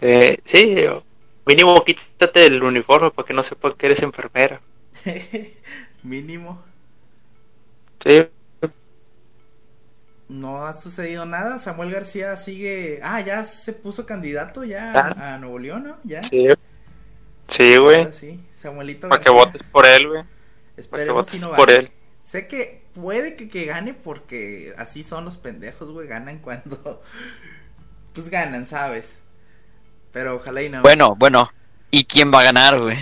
Eh, 0.00 0.38
sí, 0.44 0.84
o 0.86 1.02
mínimo 1.46 1.84
quítate 1.84 2.46
el 2.46 2.62
uniforme 2.62 3.10
para 3.10 3.26
que 3.26 3.34
no 3.34 3.42
sepa 3.42 3.74
que 3.76 3.86
eres 3.86 4.02
enfermera. 4.02 4.60
Mínimo. 6.02 6.62
Sí, 8.02 8.28
No 10.28 10.66
ha 10.66 10.74
sucedido 10.74 11.26
nada. 11.26 11.58
Samuel 11.58 11.90
García 11.92 12.36
sigue. 12.36 13.00
Ah, 13.02 13.20
ya 13.20 13.44
se 13.44 13.72
puso 13.72 14.06
candidato 14.06 14.64
ya 14.64 14.92
Ah. 14.94 15.34
a 15.34 15.38
Nuevo 15.38 15.58
León, 15.58 15.84
¿no? 15.84 15.98
Ya. 16.04 16.22
sí. 16.22 16.48
Sí, 17.48 17.76
güey. 17.76 18.10
Sí. 18.12 18.40
Samuelito 18.52 19.08
Para 19.08 19.22
que 19.22 19.30
votes 19.30 19.62
por 19.70 19.84
él, 19.84 20.08
güey. 20.08 20.24
Esperemos 20.76 21.14
votes 21.14 21.32
si 21.34 21.38
no 21.40 21.54
por 21.54 21.70
él. 21.70 21.90
Sé 22.22 22.48
que 22.48 22.82
puede 22.94 23.36
que, 23.36 23.48
que 23.50 23.66
gane 23.66 23.92
porque 23.92 24.72
así 24.78 25.04
son 25.04 25.26
los 25.26 25.36
pendejos, 25.36 25.90
güey. 25.90 26.08
Ganan 26.08 26.38
cuando. 26.38 27.02
Pues 28.14 28.30
ganan, 28.30 28.68
¿sabes? 28.68 29.18
Pero 30.14 30.36
ojalá 30.36 30.62
y 30.62 30.70
no. 30.70 30.80
Bueno, 30.80 31.14
bueno. 31.16 31.50
¿Y 31.90 32.04
quién 32.04 32.32
va 32.32 32.40
a 32.40 32.44
ganar, 32.44 32.80
güey? 32.80 32.98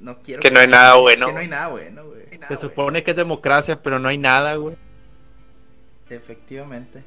no 0.00 0.18
quiero 0.22 0.42
que 0.42 0.50
no 0.50 0.60
hay 0.60 0.68
nada 0.68 0.94
es 0.94 1.00
bueno. 1.00 1.26
Que 1.26 1.32
no 1.32 1.38
hay 1.40 1.48
nada 1.48 1.68
bueno, 1.68 2.04
güey. 2.06 2.24
Se 2.48 2.56
supone 2.56 3.02
que 3.02 3.10
es 3.10 3.16
democracia, 3.16 3.82
pero 3.82 3.98
no 3.98 4.08
hay 4.08 4.18
nada, 4.18 4.54
güey. 4.54 4.76
Efectivamente. 6.08 7.02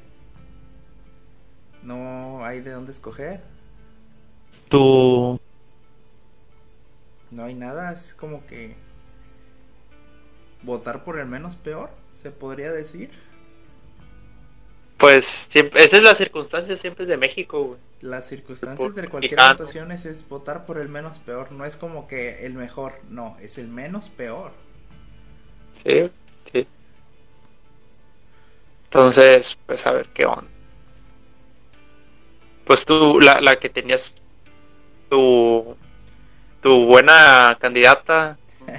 No 1.82 2.44
hay 2.44 2.60
de 2.60 2.72
dónde 2.72 2.92
escoger. 2.92 3.40
Tu, 4.68 5.40
No 7.30 7.44
hay 7.44 7.54
nada. 7.54 7.92
Es 7.92 8.14
como 8.14 8.46
que. 8.46 8.76
Votar 10.62 11.04
por 11.04 11.18
el 11.18 11.26
menos 11.26 11.54
peor, 11.54 11.90
se 12.14 12.30
podría 12.30 12.72
decir. 12.72 13.10
Pues 14.98 15.46
siempre, 15.48 15.84
esa 15.84 15.96
es 15.96 16.02
la 16.02 16.16
circunstancia 16.16 16.76
siempre 16.76 17.06
de 17.06 17.16
México, 17.16 17.62
güey. 17.62 17.80
Las 18.00 18.26
circunstancias 18.26 18.94
de 18.94 19.08
cualquier 19.08 19.38
votación 19.38 19.92
es, 19.92 20.04
es 20.06 20.28
votar 20.28 20.66
por 20.66 20.78
el 20.78 20.88
menos 20.88 21.18
peor. 21.20 21.52
No 21.52 21.64
es 21.64 21.76
como 21.76 22.08
que 22.08 22.44
el 22.44 22.54
mejor, 22.54 22.94
no, 23.08 23.36
es 23.40 23.58
el 23.58 23.68
menos 23.68 24.08
peor. 24.08 24.52
Sí, 25.84 26.10
sí. 26.52 26.66
Entonces, 28.84 29.56
pues 29.66 29.86
a 29.86 29.92
ver 29.92 30.08
qué 30.08 30.26
onda. 30.26 30.50
Pues 32.64 32.84
tú, 32.84 33.20
la, 33.20 33.40
la 33.40 33.56
que 33.56 33.68
tenías 33.68 34.16
tu, 35.08 35.76
tu 36.60 36.86
buena 36.86 37.56
candidata, 37.60 38.36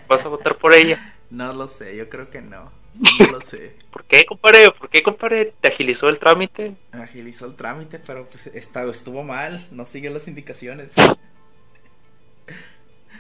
¿vas 0.08 0.26
a 0.26 0.30
votar 0.30 0.58
por 0.58 0.74
ella? 0.74 1.16
No 1.30 1.54
lo 1.54 1.68
sé, 1.68 1.96
yo 1.96 2.10
creo 2.10 2.32
que 2.32 2.42
no. 2.42 2.72
No 3.00 3.28
lo 3.28 3.42
sé. 3.42 3.76
¿Por 3.92 4.04
qué, 4.06 4.26
compadre? 4.26 4.72
¿Por 4.78 4.90
qué, 4.90 5.02
compadre? 5.04 5.54
¿Te 5.62 5.68
agilizó 5.70 6.10
el 6.10 6.20
trámite? 6.20 6.76
Agilizó 6.92 7.46
el 7.48 7.56
trámite, 7.56 8.00
pero 8.00 8.30
pues 8.30 8.48
estuvo 8.48 9.24
mal. 9.24 9.66
No 9.72 9.86
sigue 9.86 10.10
las 10.10 10.28
indicaciones. 10.28 10.94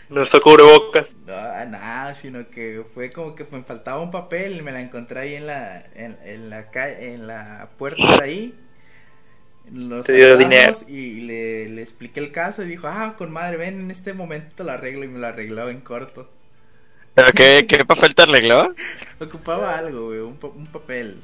No 0.09 0.23
está 0.23 0.39
cubrebocas. 0.39 1.11
No, 1.25 1.33
nada, 1.65 2.15
sino 2.15 2.49
que 2.49 2.83
fue 2.93 3.11
como 3.11 3.35
que 3.35 3.45
me 3.51 3.63
faltaba 3.63 4.01
un 4.01 4.11
papel 4.11 4.57
y 4.57 4.61
me 4.61 4.71
la 4.71 4.81
encontré 4.81 5.19
ahí 5.19 5.35
en 5.35 5.45
la, 5.47 5.85
en, 5.95 6.17
en 6.25 6.49
la, 6.49 6.69
ca- 6.71 6.89
en 6.99 7.27
la 7.27 7.69
puerta 7.77 8.17
de 8.17 8.23
ahí. 8.23 8.55
Nos 9.71 10.05
Te 10.05 10.13
dio 10.13 10.37
dinero. 10.37 10.73
Y 10.87 11.21
le, 11.21 11.69
le 11.69 11.81
expliqué 11.81 12.19
el 12.19 12.31
caso 12.31 12.63
y 12.63 12.67
dijo, 12.67 12.87
ah, 12.87 13.15
con 13.17 13.31
madre, 13.31 13.57
ven, 13.57 13.79
en 13.81 13.91
este 13.91 14.13
momento 14.13 14.63
lo 14.63 14.71
arreglo 14.71 15.05
y 15.05 15.07
me 15.07 15.19
lo 15.19 15.27
arregló 15.27 15.69
en 15.69 15.81
corto. 15.81 16.29
¿Pero 17.19 17.31
qué, 17.33 17.65
qué 17.67 17.85
papel 17.85 18.15
te 18.15 18.21
arregló? 18.23 18.73
Ocupaba 19.19 19.77
algo, 19.77 20.07
güey, 20.07 20.19
un, 20.19 20.37
pa- 20.37 20.47
un 20.47 20.67
papel 20.67 21.19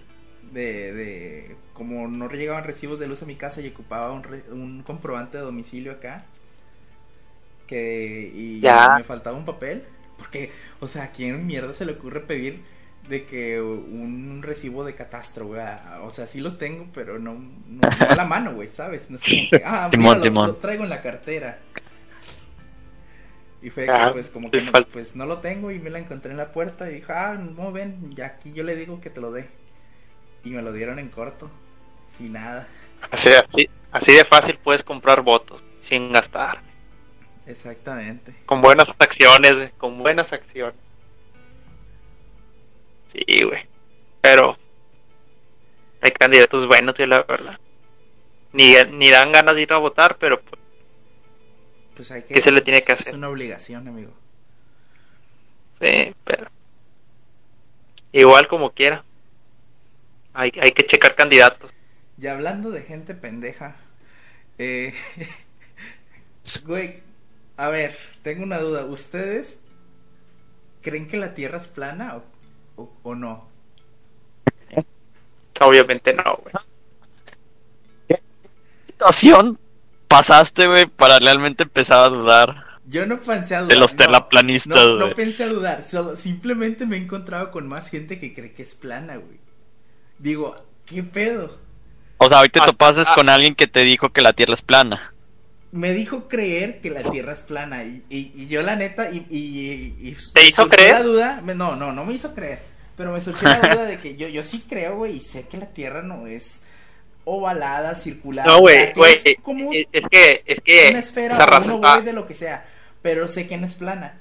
de, 0.52 0.94
de... 0.94 1.56
Como 1.74 2.08
no 2.08 2.30
llegaban 2.30 2.64
recibos 2.64 3.00
de 3.00 3.08
luz 3.08 3.22
a 3.24 3.26
mi 3.26 3.36
casa 3.36 3.62
y 3.62 3.68
ocupaba 3.70 4.12
un, 4.12 4.24
re- 4.24 4.44
un 4.52 4.84
comprobante 4.84 5.38
de 5.38 5.44
domicilio 5.44 5.94
acá. 5.94 6.26
Que... 7.68 8.32
Y 8.34 8.60
Ya. 8.60 8.96
me 8.98 9.04
faltaba 9.04 9.38
un 9.38 9.46
papel. 9.46 9.84
Porque, 10.18 10.52
o 10.80 10.88
sea, 10.88 11.04
¿a 11.04 11.12
quién 11.12 11.46
mierda 11.46 11.74
se 11.74 11.86
le 11.86 11.94
ocurre 11.94 12.22
pedir 12.22 12.62
de 13.10 13.26
que 13.26 13.62
un 13.62 14.42
recibo 14.44 14.84
de 14.86 14.96
catastro, 14.96 15.48
güey? 15.48 15.62
O 16.04 16.12
sea, 16.12 16.26
sí 16.28 16.40
los 16.42 16.58
tengo, 16.58 16.88
pero 16.94 17.20
no, 17.20 17.34
no, 17.34 17.82
no 17.82 17.90
a 18.10 18.16
la 18.16 18.26
mano, 18.26 18.54
güey, 18.54 18.70
¿sabes? 18.70 19.10
No 19.10 19.18
es 19.18 19.24
como 19.24 19.50
que, 19.50 19.62
ah, 19.66 19.90
mira, 19.96 20.54
traigo 20.62 20.84
en 20.84 20.90
la 20.90 21.02
cartera. 21.02 21.60
Y 23.66 23.72
fue 23.72 23.90
Ah, 23.90 24.10
que, 24.10 24.14
pues, 24.14 24.30
como 24.30 24.52
que 24.52 24.62
no, 24.62 24.72
pues 24.94 25.16
no 25.16 25.26
lo 25.26 25.40
tengo 25.40 25.72
y 25.72 25.80
me 25.80 25.90
la 25.90 25.98
encontré 25.98 26.30
en 26.30 26.38
la 26.38 26.52
puerta 26.52 26.88
y 26.88 26.94
dijo, 26.94 27.14
ah, 27.14 27.34
no, 27.34 27.72
ven, 27.72 28.12
ya 28.14 28.28
aquí 28.28 28.54
yo 28.54 28.64
le 28.64 28.76
digo 28.76 29.02
que 29.02 29.10
te 29.10 29.20
lo 29.20 29.32
dé. 29.32 29.50
Y 30.44 30.52
me 30.52 30.62
lo 30.62 30.72
dieron 30.72 31.00
en 31.00 31.10
corto, 31.10 31.50
sin 32.16 32.34
nada. 32.34 32.68
Así, 33.10 33.30
así, 33.30 33.68
así 33.92 34.14
de 34.14 34.24
fácil 34.24 34.60
puedes 34.64 34.84
comprar 34.84 35.24
votos 35.24 35.64
sin 35.82 36.14
gastar. 36.14 36.62
Exactamente. 37.48 38.36
Con 38.46 38.62
buenas 38.62 38.94
acciones, 39.00 39.72
con 39.80 39.98
buenas 39.98 40.32
acciones. 40.32 40.76
Sí, 43.14 43.44
güey. 43.46 43.66
Pero 44.22 44.60
hay 46.02 46.12
candidatos 46.12 46.68
buenos, 46.68 46.94
güey, 46.96 47.10
la 47.10 47.24
verdad. 47.24 47.60
Ni, 48.54 48.76
ni 48.92 49.10
dan 49.10 49.32
ganas 49.32 49.56
de 49.56 49.64
ir 49.64 49.74
a 49.74 49.78
votar, 49.78 50.18
pero 50.20 50.40
pues, 50.40 50.62
Pues 51.96 52.12
hay 52.12 52.24
que... 52.24 52.34
¿Qué 52.34 52.42
se 52.42 52.52
le 52.52 52.62
tiene 52.62 52.84
que 52.84 52.94
Es 52.94 53.02
hacer? 53.02 53.16
una 53.16 53.30
obligación, 53.30 53.88
amigo. 53.88 54.12
sí, 55.80 56.14
pero 56.24 56.48
igual 58.12 58.48
como 58.48 58.72
quiera. 58.72 59.04
Hay, 60.34 60.52
hay 60.62 60.72
que 60.72 60.86
checar 60.86 61.16
candidatos. 61.16 61.72
Y 62.18 62.28
hablando 62.28 62.72
de 62.72 62.82
gente 62.84 63.14
pendeja, 63.14 63.76
eh... 64.58 64.94
güey, 66.66 67.02
a 67.58 67.70
ver, 67.70 67.98
tengo 68.24 68.44
una 68.44 68.60
duda. 68.60 68.86
¿Ustedes 68.86 69.58
creen 70.82 71.08
que 71.08 71.18
la 71.18 71.34
Tierra 71.34 71.58
es 71.58 71.68
plana 71.68 72.18
o, 72.18 72.24
o, 72.82 72.94
o 73.04 73.16
no? 73.16 73.50
Obviamente 75.62 76.14
no, 76.14 76.38
güey. 76.44 76.54
situación 78.86 79.60
pasaste, 80.08 80.68
güey, 80.68 80.86
para 80.86 81.20
realmente 81.20 81.64
empezar 81.64 82.00
a 82.06 82.10
dudar? 82.10 82.66
Yo 82.88 83.06
no 83.06 83.20
pensé 83.22 83.56
a 83.56 83.62
dudar. 83.62 83.74
De 83.74 83.80
los 83.80 83.94
no, 83.94 83.98
terraplanistas, 83.98 84.88
No, 84.98 85.14
pensé 85.16 85.44
a 85.44 85.48
dudar. 85.48 85.86
Solo, 85.90 86.16
simplemente 86.16 86.86
me 86.86 86.98
he 86.98 87.00
encontrado 87.00 87.52
con 87.52 87.68
más 87.68 87.90
gente 87.90 88.20
que 88.20 88.34
cree 88.34 88.54
que 88.54 88.64
es 88.64 88.76
plana, 88.76 89.16
güey. 89.18 89.40
Digo, 90.20 90.56
¿qué 90.86 91.04
pedo? 91.04 91.58
O 92.18 92.28
sea, 92.28 92.40
hoy 92.40 92.50
te 92.50 92.62
topases 92.62 93.10
con 93.10 93.28
alguien 93.30 93.56
que 93.56 93.68
te 93.68 93.82
dijo 93.82 94.10
que 94.14 94.22
la 94.22 94.34
Tierra 94.34 94.54
es 94.54 94.62
plana. 94.62 95.14
Me 95.72 95.94
dijo 95.94 96.28
creer 96.30 96.80
que 96.80 96.90
la 96.90 97.04
Tierra 97.12 97.34
es 97.34 97.42
plana. 97.42 97.84
Y, 97.84 98.04
y, 98.10 98.32
y 98.36 98.48
yo, 98.48 98.62
la 98.62 98.76
neta, 98.76 99.10
y. 99.12 99.26
y, 99.30 99.38
y- 99.38 100.10
y 100.10 100.16
¿Te 100.34 100.42
me 100.44 100.48
hizo 100.48 100.70
creer? 100.70 100.92
la 100.94 101.04
duda. 101.04 101.42
me- 101.44 101.56
No, 101.56 101.76
no, 101.76 101.92
no 101.92 102.06
me 102.06 102.14
hizo 102.14 102.34
creer. 102.34 102.60
Pero 102.96 103.12
me 103.12 103.20
surgió 103.20 103.50
la 103.50 103.60
duda 103.60 103.84
de 103.84 104.00
que 104.00 104.16
yo, 104.16 104.30
yo 104.30 104.42
sí 104.44 104.64
creo, 104.70 104.96
güey, 104.96 105.18
y 105.18 105.20
sé 105.20 105.48
que 105.50 105.58
la 105.58 105.66
Tierra 105.66 106.02
no 106.02 106.28
es 106.28 106.62
ovalada, 107.26 107.96
circular. 107.96 108.46
No, 108.48 108.60
güey, 108.60 108.94
que 108.94 108.94
güey. 108.94 109.16
es 109.24 109.40
como 109.42 109.74
eh, 109.74 109.88
Es 109.92 110.04
que, 110.10 110.44
es 110.46 110.62
que 110.62 110.90
una 110.92 111.00
esfera 111.00 111.36
esa 111.36 111.46
o 111.46 111.48
raza 111.48 111.74
un 111.74 111.76
está, 111.76 111.94
ovoide, 111.96 112.14
lo 112.14 112.28
que 112.28 112.36
sea. 112.36 112.66
Pero 113.02 113.28
sé 113.28 113.48
que 113.48 113.58
no 113.58 113.66
es 113.68 113.76
plana. 113.76 114.20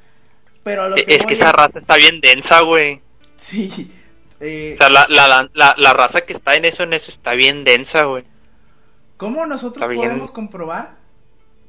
Pero 0.62 0.82
a 0.84 0.88
lo 0.88 0.96
es 0.96 1.04
que 1.04 1.26
que 1.26 1.34
voy 1.34 1.34
esa 1.34 1.52
raza 1.52 1.78
está 1.78 1.96
bien 1.96 2.20
densa, 2.20 2.60
güey. 2.60 3.00
Sí. 3.36 3.92
eh, 4.40 4.72
O 4.74 4.76
sea, 4.76 4.88
la, 4.90 5.06
la, 5.08 5.48
la, 5.52 5.74
la 5.76 5.92
raza 5.92 6.22
que 6.22 6.32
está 6.32 6.54
en 6.54 6.64
eso, 6.64 6.82
en 6.82 6.94
eso 6.94 7.10
está 7.10 7.34
bien 7.34 7.64
densa, 7.64 8.04
güey. 8.04 8.24
¿Cómo 9.16 9.46
nosotros 9.46 9.86
bien. 9.88 10.00
podemos 10.02 10.30
comprobar 10.32 10.96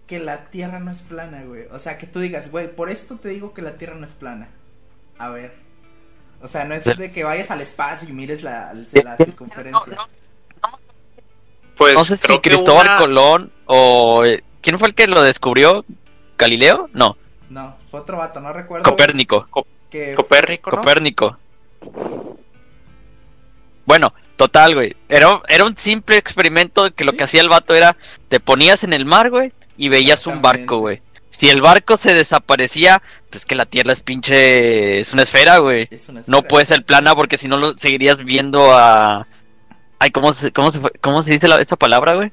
que 0.08 0.20
la 0.20 0.50
Tierra 0.50 0.80
no 0.80 0.92
es 0.92 1.02
plana, 1.02 1.44
güey? 1.44 1.66
O 1.72 1.80
sea, 1.80 1.98
que 1.98 2.08
tú 2.08 2.20
digas, 2.20 2.52
güey, 2.52 2.74
por 2.74 2.90
esto 2.90 3.16
te 3.18 3.30
digo 3.30 3.54
que 3.54 3.62
la 3.62 3.78
Tierra 3.78 3.96
no 3.96 4.06
es 4.06 4.14
plana. 4.14 4.50
A 5.18 5.30
ver. 5.30 5.54
O 6.42 6.48
sea, 6.48 6.66
no 6.66 6.76
es 6.76 6.84
de 6.86 7.12
que 7.12 7.24
vayas 7.24 7.50
al 7.52 7.62
espacio 7.62 8.10
y 8.10 8.14
mires 8.14 8.44
la, 8.44 8.74
la 8.74 9.18
circunferencia. 9.18 9.98
Pues 11.78 11.94
No 11.94 12.06
sé 12.06 12.18
si 12.18 12.28
que 12.28 12.42
Cristóbal 12.42 12.88
una- 12.88 12.98
Colón 12.98 13.52
o... 13.66 14.24
eh, 14.26 14.44
¿Quién 14.62 14.80
fue 14.80 14.88
el 14.88 14.96
que 14.96 15.08
lo 15.08 15.22
descubrió? 15.22 15.86
¿Galileo? 16.38 16.90
No, 16.94 17.18
No, 17.50 17.76
fue 17.92 18.00
otro 18.02 18.18
vato, 18.18 18.40
no 18.42 18.52
recuerdo. 18.54 18.84
Copérnico. 18.84 19.48
Que 19.90 20.16
Copérnico, 20.16 20.72
¿no? 20.72 20.78
Copérnico. 20.78 21.38
Bueno, 23.86 24.14
total, 24.36 24.74
güey. 24.74 24.96
Era, 25.08 25.42
era 25.48 25.66
un 25.66 25.76
simple 25.78 26.18
experimento 26.18 26.92
que 26.94 27.04
lo 27.06 27.12
Sí. 27.12 27.18
que 27.18 27.24
hacía 27.24 27.42
el 27.42 27.50
vato 27.50 27.74
era, 27.76 27.96
te 28.28 28.40
ponías 28.40 28.84
en 28.84 28.94
el 28.94 29.06
mar, 29.06 29.30
güey, 29.30 29.54
y 29.78 29.90
veías 29.90 30.26
un 30.28 30.42
barco, 30.42 30.80
güey. 30.80 31.02
Si 31.30 31.50
el 31.50 31.62
barco 31.62 31.98
se 31.98 32.14
desaparecía, 32.14 33.02
pues 33.30 33.46
que 33.46 33.56
la 33.56 33.66
Tierra 33.66 33.92
es 33.94 34.02
pinche... 34.02 35.00
es 35.00 35.12
una 35.14 35.24
esfera, 35.24 35.58
güey. 35.58 35.88
es 35.92 36.08
una 36.10 36.22
No 36.28 36.42
puede 36.44 36.66
ser 36.66 36.84
plana 36.86 37.14
porque 37.14 37.38
si 37.38 37.48
no 37.50 37.58
lo 37.58 37.78
seguirías 37.78 38.24
viendo 38.24 38.72
a... 38.74 39.28
Ay, 40.00 40.12
¿cómo 40.12 40.34
se, 40.34 40.52
cómo 40.52 40.72
se, 40.72 40.80
cómo 41.02 41.24
se 41.24 41.32
dice 41.32 41.48
la, 41.48 41.58
esta 41.58 41.76
palabra, 41.76 42.16
güey? 42.16 42.32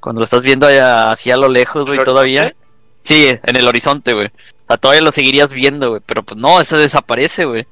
Cuando 0.00 0.20
lo 0.20 0.24
estás 0.24 0.42
viendo 0.42 0.66
allá, 0.66 1.12
así 1.12 1.30
a 1.30 1.36
lo 1.36 1.48
lejos, 1.48 1.84
güey, 1.86 1.98
¿El 1.98 2.04
todavía. 2.04 2.42
horizonte? 2.42 2.66
Sí, 3.02 3.26
en 3.28 3.56
el 3.56 3.68
horizonte, 3.68 4.12
güey. 4.12 4.26
O 4.26 4.66
sea, 4.68 4.76
todavía 4.76 5.02
lo 5.02 5.12
seguirías 5.12 5.52
viendo, 5.52 5.90
güey. 5.90 6.02
Pero 6.04 6.22
pues 6.22 6.38
no, 6.38 6.60
eso 6.60 6.76
desaparece, 6.78 7.44
güey. 7.44 7.66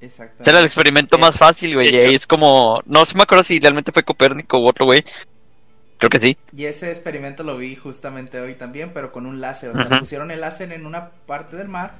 Ese 0.00 0.30
era 0.44 0.60
el 0.60 0.64
experimento 0.64 1.18
más 1.18 1.38
fácil, 1.38 1.74
güey. 1.74 1.94
Y 1.94 1.96
es 2.14 2.26
como. 2.26 2.80
No 2.86 3.04
sé 3.04 3.16
me 3.16 3.22
acuerdo 3.22 3.42
si 3.42 3.58
realmente 3.58 3.92
fue 3.92 4.04
Copérnico 4.04 4.58
u 4.58 4.68
otro, 4.68 4.86
güey. 4.86 5.04
Creo 5.98 6.10
que 6.10 6.20
sí. 6.20 6.36
Y 6.56 6.66
ese 6.66 6.90
experimento 6.92 7.42
lo 7.42 7.56
vi 7.56 7.74
justamente 7.74 8.40
hoy 8.40 8.54
también, 8.54 8.92
pero 8.94 9.10
con 9.10 9.26
un 9.26 9.40
láser. 9.40 9.70
O 9.70 9.84
sea, 9.84 9.98
pusieron 9.98 10.30
el 10.30 10.40
láser 10.40 10.72
en 10.72 10.86
una 10.86 11.10
parte 11.26 11.56
del 11.56 11.68
mar 11.68 11.94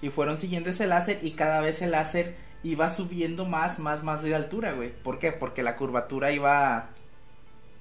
y 0.00 0.08
fueron 0.08 0.38
siguiendo 0.38 0.70
ese 0.70 0.86
láser 0.86 1.18
y 1.22 1.32
cada 1.32 1.60
vez 1.60 1.82
el 1.82 1.90
láser 1.90 2.34
iba 2.64 2.90
subiendo 2.90 3.44
más, 3.44 3.78
más, 3.78 4.02
más 4.02 4.22
de 4.22 4.34
altura, 4.34 4.72
güey. 4.72 4.90
¿Por 4.90 5.18
qué? 5.20 5.30
Porque 5.32 5.62
la 5.62 5.76
curvatura 5.76 6.32
iba 6.32 6.88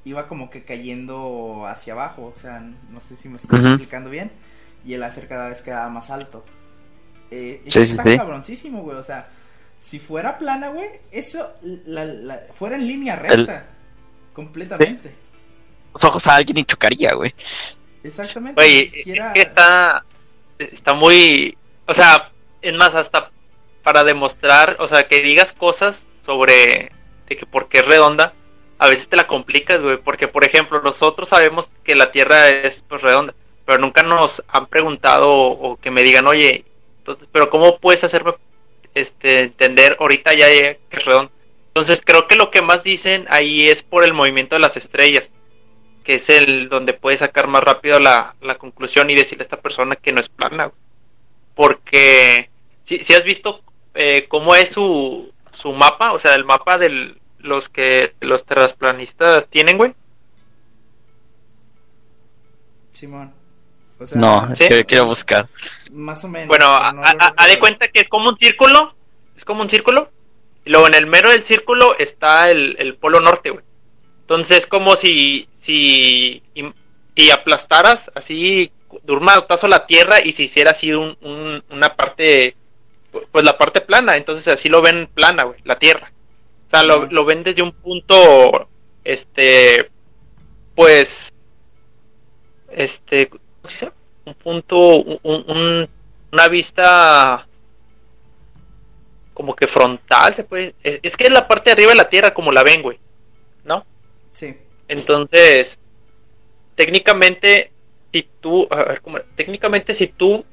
iba 0.06 0.28
como 0.28 0.50
que 0.50 0.63
cayendo 0.66 1.63
hacia 1.66 1.94
abajo, 1.94 2.34
o 2.36 2.38
sea, 2.38 2.60
no 2.60 3.00
sé 3.00 3.16
si 3.16 3.30
me 3.30 3.38
estoy 3.38 3.58
explicando 3.66 4.10
bien, 4.10 4.32
y 4.86 4.94
el 4.94 5.00
láser 5.00 5.30
eso 5.30 5.48
más 5.48 5.62
quedaba 5.62 5.88
más 5.90 6.10
alto. 6.12 6.44
Eh, 7.32 7.62
eso 7.66 7.80
Sí, 7.80 7.86
sí, 7.86 7.92
está 7.98 8.04
sí. 8.04 8.18
cabroncísimo, 8.18 8.82
güey, 8.82 8.98
o 8.98 9.04
sea, 9.04 9.30
si 9.80 10.00
fuera 10.00 10.38
plana, 10.38 10.68
güey, 10.70 10.90
eso 11.10 11.54
la, 11.63 12.04
la- 12.04 12.42
fuera 12.54 12.75
en 12.75 12.86
línea 12.86 13.16
recta, 13.16 13.66
completamente. 14.34 15.13
Los 15.94 16.04
ojos 16.04 16.28
a 16.28 16.36
alguien 16.36 16.58
y 16.58 16.66
chocaría, 16.66 17.13
güey. 17.16 17.34
Exactamente. 18.04 18.62
Güey, 18.62 18.74
ni 18.74 18.80
es 18.82 18.90
siquiera- 18.92 19.32
que 19.32 19.40
está, 19.42 20.04
está 20.60 20.94
muy, 20.94 21.58
o 21.88 21.94
sea, 21.94 22.30
es 22.62 22.74
más, 22.74 22.94
hasta 22.94 23.32
para 23.84 24.04
demostrar, 24.04 24.78
o 24.80 24.88
sea, 24.88 25.08
que 25.08 25.22
digas 25.22 25.54
cosas 25.54 26.06
sobre 26.25 26.92
de 27.28 27.38
que 27.38 27.46
por 27.46 27.68
qué 27.68 27.80
es 27.80 27.86
redonda, 27.86 28.34
a 28.80 28.90
veces 28.90 29.08
te 29.08 29.16
la 29.16 29.28
complicas, 29.28 29.82
güey, 29.82 29.98
porque 29.98 30.28
por 30.28 30.46
ejemplo, 30.46 30.82
nosotros 30.82 31.30
sabemos 31.30 31.70
que 31.84 31.96
la 31.96 32.12
Tierra 32.12 32.50
es 32.50 32.84
pues 32.88 33.02
redonda, 33.02 33.34
pero 33.66 33.80
nunca 33.80 34.04
nos 34.04 34.44
han 34.48 34.68
preguntado 34.68 35.30
o, 35.30 35.78
que 35.78 35.92
me 35.92 36.04
digan, 36.04 36.28
oye, 36.28 36.66
entonces, 37.00 37.28
pero 37.32 37.50
¿cómo 37.50 37.78
puedes 37.80 38.04
hacerme 38.04 38.34
este 38.94 39.42
entender 39.42 39.98
ahorita 40.00 40.34
ya 40.34 40.48
que 40.48 40.80
es 40.90 41.06
redonda? 41.06 41.32
Entonces 41.68 42.02
creo 42.04 42.28
que 42.28 42.36
lo 42.36 42.52
que 42.52 42.62
más 42.62 42.84
dicen 42.84 43.25
ahí 43.30 43.68
es 43.68 43.84
por 43.84 44.04
el 44.04 44.13
movimiento 44.13 44.56
de 44.56 44.62
las 44.62 44.78
estrellas 44.78 45.30
que 46.04 46.16
es 46.16 46.30
el 46.30 46.70
donde 46.70 46.94
puedes 46.94 47.22
sacar 47.22 47.48
más 47.48 47.63
rápido 47.63 48.00
la, 48.00 48.36
la 48.42 48.58
conclusión 48.58 49.10
y 49.10 49.16
decirle 49.16 49.44
a 49.44 49.46
esta 49.46 49.62
persona 49.62 49.96
que 49.96 50.12
no 50.12 50.20
es 50.20 50.30
plana. 50.30 50.72
Porque 51.56 52.50
si, 52.84 53.00
si 53.04 53.13
has 53.13 53.24
visto 53.24 53.62
eh, 53.93 54.25
cómo 54.29 54.55
es 54.55 54.69
su, 54.71 55.31
su 55.53 55.71
mapa, 55.73 56.13
o 56.13 56.19
sea, 56.19 56.33
el 56.35 56.45
mapa 56.45 56.77
de 56.77 57.15
los 57.39 57.69
que 57.69 58.13
los 58.21 58.45
terraplanistas 58.45 59.47
tienen, 59.47 59.77
güey. 59.77 59.93
Simón. 62.91 63.33
O 64.00 64.07
sea, 64.07 64.19
No, 64.21 64.55
¿Sí? 64.55 64.67
que 64.67 64.85
quiero 64.85 65.05
buscar. 65.05 65.47
Más 65.91 66.23
o 66.23 66.27
menos. 66.27 66.47
Bueno, 66.47 66.91
no 66.93 67.03
haz 67.03 67.47
de 67.47 67.59
cuenta 67.59 67.88
que 67.88 68.01
es 68.01 68.09
como 68.09 68.29
un 68.29 68.38
círculo, 68.38 68.95
es 69.35 69.45
como 69.45 69.62
un 69.62 69.69
círculo, 69.69 70.09
y 70.65 70.69
luego 70.71 70.88
en 70.88 70.95
el 70.95 71.05
mero 71.07 71.29
del 71.29 71.43
círculo 71.43 71.97
está 71.97 72.50
el, 72.50 72.75
el 72.79 72.95
polo 72.95 73.19
norte, 73.19 73.50
güey. 73.50 73.63
Entonces 74.21 74.59
es 74.59 74.67
como 74.67 74.95
si, 74.95 75.47
si, 75.59 76.41
si 77.15 77.31
aplastaras 77.31 78.09
así 78.15 78.71
de 79.03 79.12
un 79.13 79.23
manotazo 79.23 79.67
la 79.67 79.85
tierra 79.85 80.21
y 80.23 80.31
se 80.31 80.43
hiciera 80.43 80.71
así 80.71 80.93
un, 80.93 81.17
un- 81.21 81.63
una 81.69 81.95
parte, 81.95 82.55
pues 83.32 83.43
la 83.46 83.58
parte 83.58 83.82
plana, 83.82 84.17
entonces 84.17 84.48
así 84.48 84.70
lo 84.70 84.82
ven 84.82 85.08
plana, 85.13 85.43
güey, 85.43 85.60
la 85.63 85.77
tierra. 85.79 86.12
O 86.67 86.70
sea, 86.70 86.84
lo, 86.84 87.05
lo 87.08 87.25
ven 87.25 87.43
desde 87.43 87.62
un 87.62 87.72
punto, 87.72 88.67
este, 89.03 89.89
pues, 90.75 91.32
este, 92.72 93.27
¿cómo 93.27 93.41
se 93.63 93.70
dice? 93.72 93.91
Un 94.25 94.34
punto, 94.36 94.77
un- 94.98 95.20
un- 95.24 95.89
una 96.32 96.48
vista 96.48 97.48
como 99.34 99.55
que 99.55 99.67
frontal, 99.67 100.36
se 100.36 100.43
puede, 100.43 100.75
es, 100.84 101.00
es 101.03 101.17
que 101.17 101.25
es 101.25 101.32
la 101.32 101.48
parte 101.48 101.70
de 101.70 101.74
arriba 101.74 101.89
de 101.91 101.96
la 101.98 102.10
tierra 102.10 102.34
como 102.34 102.51
la 102.51 102.63
ven, 102.63 102.82
güey, 102.82 103.00
¿no? 103.63 103.86
Sí. 104.32 104.55
Entonces, 104.88 105.79
técnicamente, 106.75 107.72
si 108.12 108.27
tú, 108.41 108.67
a 108.69 108.76
ver, 108.84 109.02
¿cómo? 109.02 109.19
técnicamente 109.36 109.93
si 109.93 110.08
tú, 110.08 110.45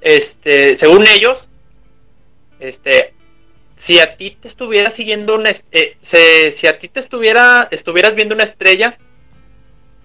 este, 0.00 0.76
según 0.76 1.06
ellos, 1.06 1.47
este, 2.60 3.14
si 3.76 4.00
a 4.00 4.16
ti 4.16 4.36
te 4.40 4.48
estuviera 4.48 4.90
siguiendo 4.90 5.34
una, 5.36 5.52
eh, 5.72 5.96
si 6.00 6.66
a 6.66 6.78
ti 6.78 6.88
te 6.88 7.00
estuviera, 7.00 7.68
estuvieras 7.70 8.14
viendo 8.14 8.34
una 8.34 8.44
estrella, 8.44 8.98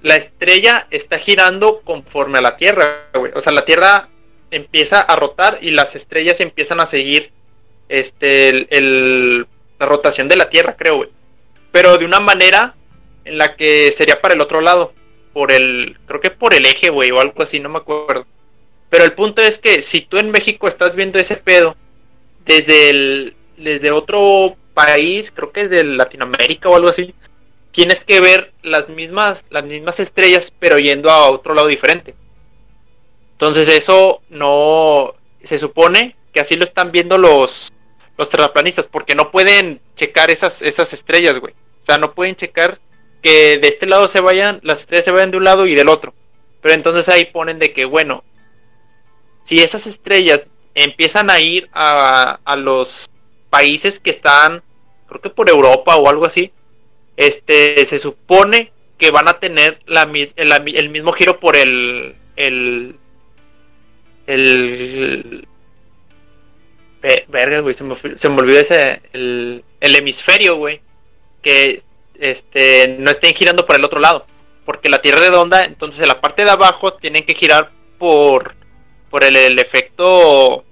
la 0.01 0.15
estrella 0.15 0.87
está 0.91 1.17
girando 1.17 1.81
conforme 1.81 2.37
a 2.37 2.41
la 2.41 2.57
Tierra. 2.57 3.07
O 3.33 3.41
sea, 3.41 3.53
la 3.53 3.65
Tierra 3.65 4.09
empieza 4.51 4.99
a 4.99 5.15
rotar 5.15 5.57
y 5.61 5.71
las 5.71 5.95
estrellas 5.95 6.39
empiezan 6.39 6.79
a 6.79 6.85
seguir, 6.85 7.31
este, 7.89 8.67
el, 8.75 9.47
la 9.79 9.85
rotación 9.85 10.27
de 10.27 10.35
la 10.35 10.49
Tierra, 10.49 10.75
creo. 10.77 11.07
Pero 11.71 11.97
de 11.97 12.05
una 12.05 12.19
manera 12.19 12.75
en 13.25 13.37
la 13.37 13.55
que 13.55 13.91
sería 13.91 14.21
para 14.21 14.35
el 14.35 14.41
otro 14.41 14.61
lado, 14.61 14.93
por 15.31 15.51
el, 15.51 15.97
creo 16.05 16.21
que 16.21 16.29
por 16.29 16.53
el 16.53 16.65
eje, 16.65 16.89
güey, 16.89 17.09
o 17.09 17.19
algo 17.19 17.41
así, 17.41 17.59
no 17.59 17.69
me 17.69 17.79
acuerdo. 17.79 18.27
Pero 18.89 19.05
el 19.05 19.13
punto 19.13 19.41
es 19.41 19.57
que 19.57 19.81
si 19.81 20.01
tú 20.01 20.17
en 20.17 20.29
México 20.29 20.67
estás 20.67 20.93
viendo 20.95 21.17
ese 21.17 21.37
pedo 21.37 21.75
desde 22.45 22.89
el, 22.89 23.35
desde 23.57 23.91
otro 23.91 24.55
país, 24.73 25.31
creo 25.31 25.51
que 25.51 25.61
es 25.61 25.69
de 25.69 25.83
Latinoamérica 25.83 26.69
o 26.69 26.75
algo 26.75 26.89
así, 26.89 27.13
tienes 27.71 28.03
que 28.03 28.21
ver 28.21 28.53
las 28.61 28.89
mismas, 28.89 29.43
las 29.49 29.63
mismas 29.63 29.99
estrellas, 29.99 30.51
pero 30.59 30.77
yendo 30.77 31.09
a 31.09 31.29
otro 31.29 31.53
lado 31.53 31.67
diferente. 31.67 32.15
Entonces 33.33 33.67
eso 33.67 34.21
no, 34.29 35.15
se 35.43 35.59
supone 35.59 36.15
que 36.33 36.39
así 36.39 36.55
lo 36.55 36.63
están 36.63 36.91
viendo 36.91 37.17
los, 37.17 37.71
los 38.17 38.29
terraplanistas, 38.29 38.87
porque 38.87 39.15
no 39.15 39.31
pueden 39.31 39.81
checar 39.95 40.31
esas, 40.31 40.61
esas 40.61 40.93
estrellas, 40.93 41.39
güey. 41.39 41.53
O 41.81 41.85
sea, 41.85 41.97
no 41.97 42.13
pueden 42.13 42.35
checar 42.35 42.79
que 43.21 43.57
de 43.57 43.67
este 43.67 43.85
lado 43.85 44.07
se 44.07 44.21
vayan, 44.21 44.59
las 44.63 44.81
estrellas 44.81 45.05
se 45.05 45.11
vayan 45.11 45.31
de 45.31 45.37
un 45.37 45.43
lado 45.43 45.65
y 45.65 45.75
del 45.75 45.89
otro. 45.89 46.13
Pero 46.61 46.75
entonces 46.75 47.09
ahí 47.09 47.25
ponen 47.25 47.59
de 47.59 47.73
que, 47.73 47.85
bueno, 47.85 48.23
si 49.45 49.61
esas 49.61 49.87
estrellas 49.87 50.41
empiezan 50.75 51.29
a 51.29 51.39
ir 51.39 51.69
a, 51.73 52.39
a 52.43 52.55
los 52.55 53.09
países 53.49 53.99
que 53.99 54.09
están, 54.11 54.63
creo 55.07 55.21
que 55.21 55.29
por 55.29 55.49
Europa 55.49 55.95
o 55.95 56.09
algo 56.09 56.25
así, 56.25 56.51
este, 57.17 57.85
se 57.85 57.99
supone 57.99 58.71
que 58.97 59.11
van 59.11 59.27
a 59.27 59.39
tener 59.39 59.79
la, 59.85 60.09
el, 60.35 60.89
mismo 60.89 61.11
giro 61.13 61.39
por 61.39 61.55
el, 61.55 62.15
el, 62.35 62.95
el, 64.27 65.47
Ve- 67.01 67.25
verga, 67.27 67.59
güey, 67.59 67.73
se 67.73 67.83
me, 67.83 67.95
se 68.17 68.29
me 68.29 68.39
olvidó 68.39 68.59
ese, 68.59 69.01
el, 69.11 69.63
el 69.81 69.95
hemisferio, 69.95 70.55
güey, 70.55 70.79
que 71.41 71.81
este, 72.17 72.95
no 72.97 73.11
estén 73.11 73.35
girando 73.35 73.65
por 73.65 73.75
el 73.75 73.83
otro 73.83 73.99
lado, 73.99 74.25
porque 74.65 74.87
la 74.87 75.01
Tierra 75.01 75.19
es 75.19 75.29
redonda, 75.29 75.65
entonces 75.65 75.99
en 76.01 76.07
la 76.07 76.21
parte 76.21 76.45
de 76.45 76.51
abajo 76.51 76.93
tienen 76.93 77.25
que 77.25 77.35
girar 77.35 77.71
por, 77.99 78.55
por 79.13 79.23
el, 79.23 79.35
el 79.35 79.59
efecto, 79.59 80.65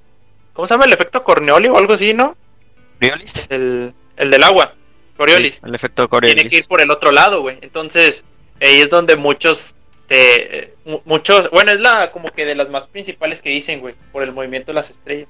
¿cómo 0.53 0.67
se 0.67 0.73
llama? 0.73 0.85
El 0.85 0.93
efecto 0.93 1.23
Coriolis 1.23 1.69
o 1.69 1.77
algo 1.77 1.93
así, 1.93 2.11
¿no? 2.15 2.35
¿Coriolis? 2.99 3.45
El, 3.51 3.93
el 4.17 4.31
del 4.31 4.41
agua, 4.41 4.73
Coriolis 5.15 5.57
Sí, 5.57 5.61
el 5.63 5.75
efecto 5.75 6.07
tiene 6.07 6.09
Coriolis. 6.09 6.49
que 6.51 6.57
ir 6.57 6.65
por 6.67 6.81
el 6.81 6.89
otro 6.89 7.11
lado, 7.11 7.41
güey. 7.41 7.59
Entonces, 7.61 8.23
ahí 8.59 8.81
es 8.81 8.89
donde 8.89 9.15
muchos, 9.15 9.75
te, 10.07 10.73
mu- 10.85 11.01
muchos, 11.05 11.51
bueno, 11.51 11.71
es 11.71 11.79
la 11.81 12.11
como 12.11 12.29
que 12.29 12.47
de 12.47 12.55
las 12.55 12.67
más 12.67 12.87
principales 12.87 13.41
que 13.41 13.49
dicen, 13.51 13.79
güey, 13.79 13.93
por 14.11 14.23
el 14.23 14.31
movimiento 14.31 14.71
de 14.71 14.73
las 14.73 14.89
estrellas. 14.89 15.27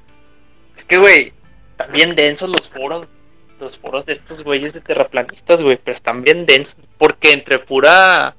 Es 0.77 0.85
que, 0.85 0.95
güey, 0.97 1.33
están 1.71 1.91
bien 1.91 2.15
densos 2.15 2.47
los 2.49 2.69
foros, 2.69 3.07
los 3.59 3.77
foros 3.77 4.05
de 4.05 4.13
estos 4.13 4.41
güeyes 4.45 4.71
de 4.71 4.79
terraplanistas, 4.79 5.61
güey, 5.61 5.75
pero 5.75 5.95
están 5.95 6.23
bien 6.23 6.45
densos, 6.45 6.77
porque 6.97 7.33
entre 7.33 7.59
pura, 7.59 8.35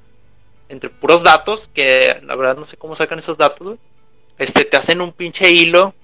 entre 0.71 0.89
puros 0.89 1.23
datos, 1.23 1.69
que 1.75 2.19
la 2.23 2.35
verdad 2.37 2.57
no 2.57 2.65
sé 2.65 2.79
cómo 2.79 2.97
sacan 2.97 3.19
esos 3.19 3.37
datos, 3.37 3.67
güey, 3.67 3.79
este, 4.39 4.65
te 4.65 4.77
hacen 4.77 5.01
un 5.01 5.13
pinche 5.13 5.51
hilo 5.51 5.95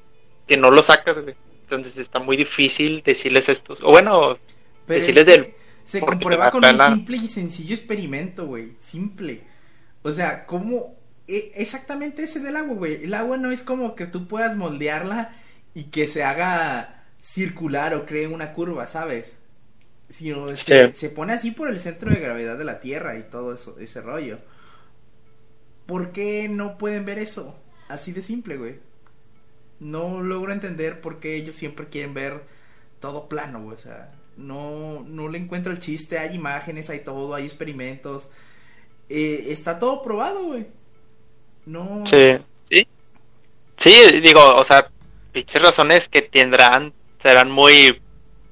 que 0.47 0.57
no 0.57 0.71
lo 0.71 0.83
sacas, 0.83 1.19
güey. 1.19 1.35
Entonces 1.63 1.97
está 1.99 2.19
muy 2.19 2.37
difícil 2.37 3.03
decirles 3.05 3.49
estos, 3.49 3.81
o 3.83 3.89
bueno, 3.89 4.39
Pero 4.87 5.01
decirles 5.01 5.29
es 5.29 5.35
que 5.35 5.41
del 5.43 5.55
se 5.85 6.01
porque 6.01 6.13
comprueba 6.15 6.45
la 6.47 6.51
con 6.51 6.65
un 6.65 6.81
simple 6.97 7.17
y 7.19 7.29
sencillo 7.29 7.75
experimento, 7.75 8.47
güey. 8.47 8.73
Simple. 8.83 9.43
O 10.03 10.13
sea, 10.13 10.47
¿cómo? 10.47 10.97
e- 11.27 11.53
exactamente 11.57 12.23
ese 12.23 12.41
del 12.41 12.57
agua, 12.57 12.75
güey. 12.75 13.05
El 13.05 13.13
agua 13.15 13.37
no 13.37 13.51
es 13.51 13.63
como 13.63 13.95
que 13.95 14.07
tú 14.07 14.27
puedas 14.27 14.57
moldearla 14.57 15.35
y 15.75 15.85
que 15.85 16.09
se 16.09 16.25
haga 16.25 17.05
circular 17.21 17.95
o 17.95 18.07
cree 18.07 18.27
una 18.27 18.53
curva, 18.55 18.87
¿sabes? 18.87 19.35
Sino 20.09 20.57
se, 20.57 20.89
Sí. 20.89 20.93
se 20.97 21.11
pone 21.11 21.35
así 21.35 21.51
por 21.51 21.69
el 21.69 21.81
centro 21.81 22.11
de 22.11 22.21
gravedad 22.21 22.57
de 22.57 22.65
la 22.65 22.81
Tierra 22.81 23.19
y 23.19 23.25
todo 23.25 23.53
eso, 23.53 23.79
ese 23.79 24.01
rollo. 24.01 24.39
¿Por 25.87 26.13
qué 26.13 26.49
no 26.49 26.79
pueden 26.79 27.05
ver 27.05 27.19
eso? 27.19 27.59
Así 27.89 28.13
de 28.13 28.23
simple, 28.23 28.57
güey. 28.57 28.77
No 29.81 30.23
logro 30.23 30.53
entender 30.53 31.01
por 31.01 31.21
qué 31.21 31.37
ellos 31.37 31.55
siempre 31.55 31.87
quieren 31.87 32.15
ver 32.15 32.43
todo 33.01 33.29
plano, 33.29 33.61
güey. 33.63 33.75
O 33.75 33.81
sea, 33.81 34.13
no, 34.37 35.05
no 35.07 35.29
le 35.29 35.39
encuentro 35.39 35.73
el 35.73 35.79
chiste. 35.79 36.19
Hay 36.19 36.35
imágenes, 36.35 36.91
hay 36.91 37.01
todo, 37.01 37.35
hay 37.35 37.45
experimentos. 37.45 38.31
Eh, 39.09 39.47
está 39.49 39.79
todo 39.79 40.03
probado, 40.03 40.45
güey. 40.45 40.67
No. 41.67 42.05
Sí, 42.07 42.39
sí. 42.69 42.87
Sí, 43.79 44.21
digo, 44.21 44.55
o 44.55 44.65
sea, 44.65 44.91
pinches 45.33 45.63
razones 45.63 46.09
que 46.09 46.23
tendrán 46.23 46.93
serán 47.23 47.51
muy, 47.51 48.01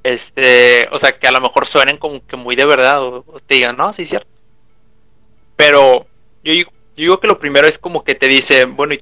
este, 0.02 0.88
o 0.92 0.98
sea, 0.98 1.18
que 1.18 1.26
a 1.26 1.32
lo 1.32 1.40
mejor 1.40 1.66
suenen 1.66 1.98
como 1.98 2.24
que 2.26 2.36
muy 2.36 2.56
de 2.56 2.66
verdad 2.66 3.02
o, 3.02 3.22
te 3.46 3.54
digan, 3.56 3.76
no, 3.76 3.92
sí 3.92 4.02
es 4.02 4.10
cierto. 4.10 4.28
Pero 5.56 6.06
yo 6.44 6.52
yo 6.96 7.02
digo 7.02 7.20
que 7.20 7.28
lo 7.28 7.38
primero 7.38 7.66
es 7.66 7.78
como 7.78 8.04
que 8.04 8.14
te 8.14 8.26
dice, 8.26 8.64
bueno, 8.64 8.94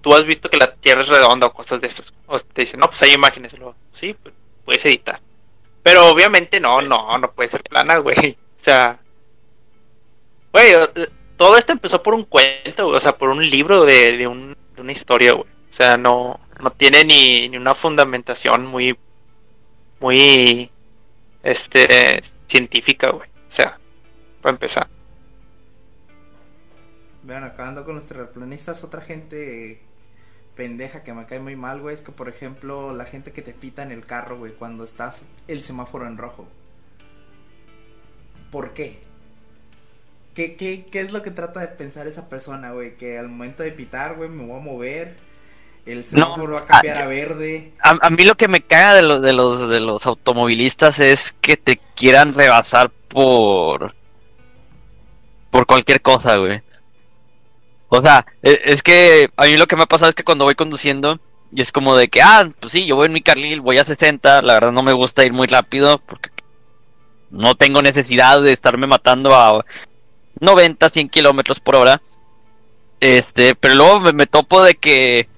tú 0.00 0.14
has 0.14 0.24
visto 0.24 0.48
que 0.48 0.56
la 0.56 0.74
Tierra 0.74 1.02
es 1.02 1.08
redonda 1.08 1.46
o 1.46 1.52
cosas 1.52 1.80
de 1.80 1.86
estas. 1.86 2.12
O 2.26 2.38
te 2.38 2.62
dicen, 2.62 2.80
no, 2.80 2.86
pues 2.86 3.02
hay 3.02 3.12
imágenes. 3.12 3.52
Luego, 3.58 3.74
sí, 3.92 4.14
pues, 4.20 4.34
puedes 4.64 4.84
editar. 4.84 5.20
Pero 5.82 6.08
obviamente 6.08 6.60
no, 6.60 6.82
no, 6.82 7.18
no 7.18 7.32
puede 7.32 7.48
ser 7.48 7.62
plana, 7.62 7.98
güey. 7.98 8.36
O 8.60 8.62
sea, 8.62 9.00
güey, 10.52 10.74
eh, 10.74 11.08
todo 11.38 11.56
esto 11.56 11.72
empezó 11.72 12.02
por 12.02 12.12
un 12.12 12.24
cuento, 12.24 12.84
güey, 12.84 12.98
o 12.98 13.00
sea, 13.00 13.16
por 13.16 13.30
un 13.30 13.48
libro 13.48 13.86
de, 13.86 14.18
de, 14.18 14.26
un, 14.26 14.54
de 14.76 14.82
una 14.82 14.92
historia, 14.92 15.32
güey. 15.32 15.48
O 15.48 15.72
sea, 15.72 15.96
no, 15.96 16.38
no 16.62 16.70
tiene 16.72 17.04
ni, 17.04 17.48
ni 17.48 17.56
una 17.56 17.74
fundamentación 17.74 18.66
muy, 18.66 18.98
muy, 19.98 20.70
este, 21.42 22.20
científica, 22.46 23.08
güey. 23.12 23.30
O 23.30 23.50
sea, 23.50 23.78
para 24.42 24.52
empezar. 24.52 24.88
Vean, 27.22 27.44
acabando 27.44 27.86
con 27.86 27.94
los 27.94 28.06
terraplanistas, 28.06 28.84
otra 28.84 29.00
gente 29.00 29.80
pendeja 30.60 31.02
que 31.02 31.14
me 31.14 31.24
cae 31.24 31.40
muy 31.40 31.56
mal, 31.56 31.80
güey, 31.80 31.94
es 31.94 32.02
que 32.02 32.12
por 32.12 32.28
ejemplo 32.28 32.92
la 32.92 33.06
gente 33.06 33.32
que 33.32 33.40
te 33.40 33.54
pita 33.54 33.82
en 33.82 33.92
el 33.92 34.04
carro, 34.04 34.36
güey, 34.36 34.52
cuando 34.52 34.84
estás 34.84 35.22
el 35.48 35.62
semáforo 35.62 36.06
en 36.06 36.18
rojo. 36.18 36.46
¿Por 38.52 38.74
qué? 38.74 38.98
¿Qué, 40.34 40.56
qué, 40.56 40.84
qué 40.92 41.00
es 41.00 41.12
lo 41.12 41.22
que 41.22 41.30
trata 41.30 41.60
de 41.60 41.68
pensar 41.68 42.06
esa 42.08 42.28
persona, 42.28 42.72
güey? 42.72 42.98
Que 42.98 43.18
al 43.18 43.30
momento 43.30 43.62
de 43.62 43.72
pitar, 43.72 44.16
güey, 44.16 44.28
me 44.28 44.44
voy 44.44 44.60
a 44.60 44.62
mover, 44.62 45.16
el 45.86 46.04
semáforo 46.04 46.48
No, 46.48 46.52
va 46.52 46.60
a 46.60 46.66
cambiar 46.66 46.98
a 46.98 47.06
verde. 47.06 47.72
A, 47.82 47.96
a 47.98 48.10
mí 48.10 48.24
lo 48.24 48.34
que 48.34 48.48
me 48.48 48.60
caga 48.60 48.92
de 48.92 49.02
los, 49.02 49.22
de 49.22 49.32
los 49.32 49.66
de 49.66 49.80
los 49.80 50.04
automovilistas 50.04 51.00
es 51.00 51.32
que 51.40 51.56
te 51.56 51.80
quieran 51.96 52.34
rebasar 52.34 52.90
por 53.08 53.94
por 55.50 55.64
cualquier 55.64 56.02
cosa, 56.02 56.36
güey. 56.36 56.60
O 57.90 58.00
sea, 58.02 58.24
e- 58.42 58.60
es 58.64 58.82
que 58.82 59.28
a 59.36 59.44
mí 59.46 59.56
lo 59.56 59.66
que 59.66 59.76
me 59.76 59.82
ha 59.82 59.86
pasado 59.86 60.08
es 60.08 60.14
que 60.14 60.24
cuando 60.24 60.44
voy 60.46 60.54
conduciendo 60.54 61.20
y 61.52 61.60
es 61.60 61.72
como 61.72 61.96
de 61.96 62.08
que, 62.08 62.22
ah, 62.22 62.48
pues 62.60 62.72
sí, 62.72 62.86
yo 62.86 62.96
voy 62.96 63.06
en 63.06 63.12
mi 63.12 63.22
carril, 63.22 63.60
voy 63.60 63.78
a 63.78 63.84
60, 63.84 64.42
la 64.42 64.54
verdad 64.54 64.72
no 64.72 64.82
me 64.82 64.92
gusta 64.92 65.24
ir 65.24 65.32
muy 65.32 65.48
rápido 65.48 65.98
porque 65.98 66.30
no 67.30 67.54
tengo 67.56 67.82
necesidad 67.82 68.40
de 68.42 68.52
estarme 68.52 68.86
matando 68.86 69.34
a 69.34 69.64
90, 70.40 70.88
100 70.88 71.08
kilómetros 71.08 71.60
por 71.60 71.76
hora. 71.76 72.00
Este, 73.00 73.54
pero 73.54 73.74
luego 73.74 74.00
me, 74.00 74.12
me 74.12 74.26
topo 74.26 74.62
de 74.62 74.74
que, 74.74 75.28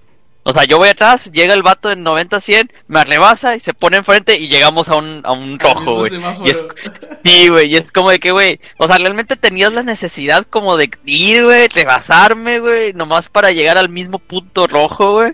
o 0.44 0.52
sea, 0.52 0.64
yo 0.64 0.78
voy 0.78 0.88
atrás, 0.88 1.31
llega 1.33 1.55
el 1.55 1.62
vato 1.62 1.90
en 1.90 2.02
90, 2.02 2.40
100, 2.40 2.72
me 2.88 3.05
rebasa 3.05 3.55
y 3.55 3.61
se 3.61 3.74
pone 3.74 3.98
enfrente 3.98 4.37
y 4.38 4.48
llegamos 4.48 4.88
a 4.88 4.96
un, 4.96 5.20
a 5.24 5.33
un 5.33 5.59
rojo, 5.59 5.94
güey. 5.96 6.11
semáforo. 6.11 6.46
Y 6.46 6.50
es, 6.50 6.64
sí, 7.24 7.48
güey, 7.48 7.72
y 7.72 7.76
es 7.76 7.92
como 7.92 8.11
de 8.11 8.18
que, 8.20 8.33
güey, 8.33 8.59
o 8.78 8.87
sea, 8.87 8.98
realmente 8.98 9.37
tenías 9.37 9.72
la 9.72 9.83
necesidad 9.85 10.44
como 10.44 10.76
de 10.76 10.90
ir, 11.05 11.44
güey, 11.44 11.68
rebasarme, 11.68 12.59
güey, 12.59 12.92
nomás 12.92 13.28
para 13.28 13.52
llegar 13.52 13.78
al 13.78 13.88
mismo 13.88 14.18
punto 14.18 14.66
rojo, 14.66 15.12
güey. 15.12 15.33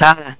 Ah, 0.00 0.36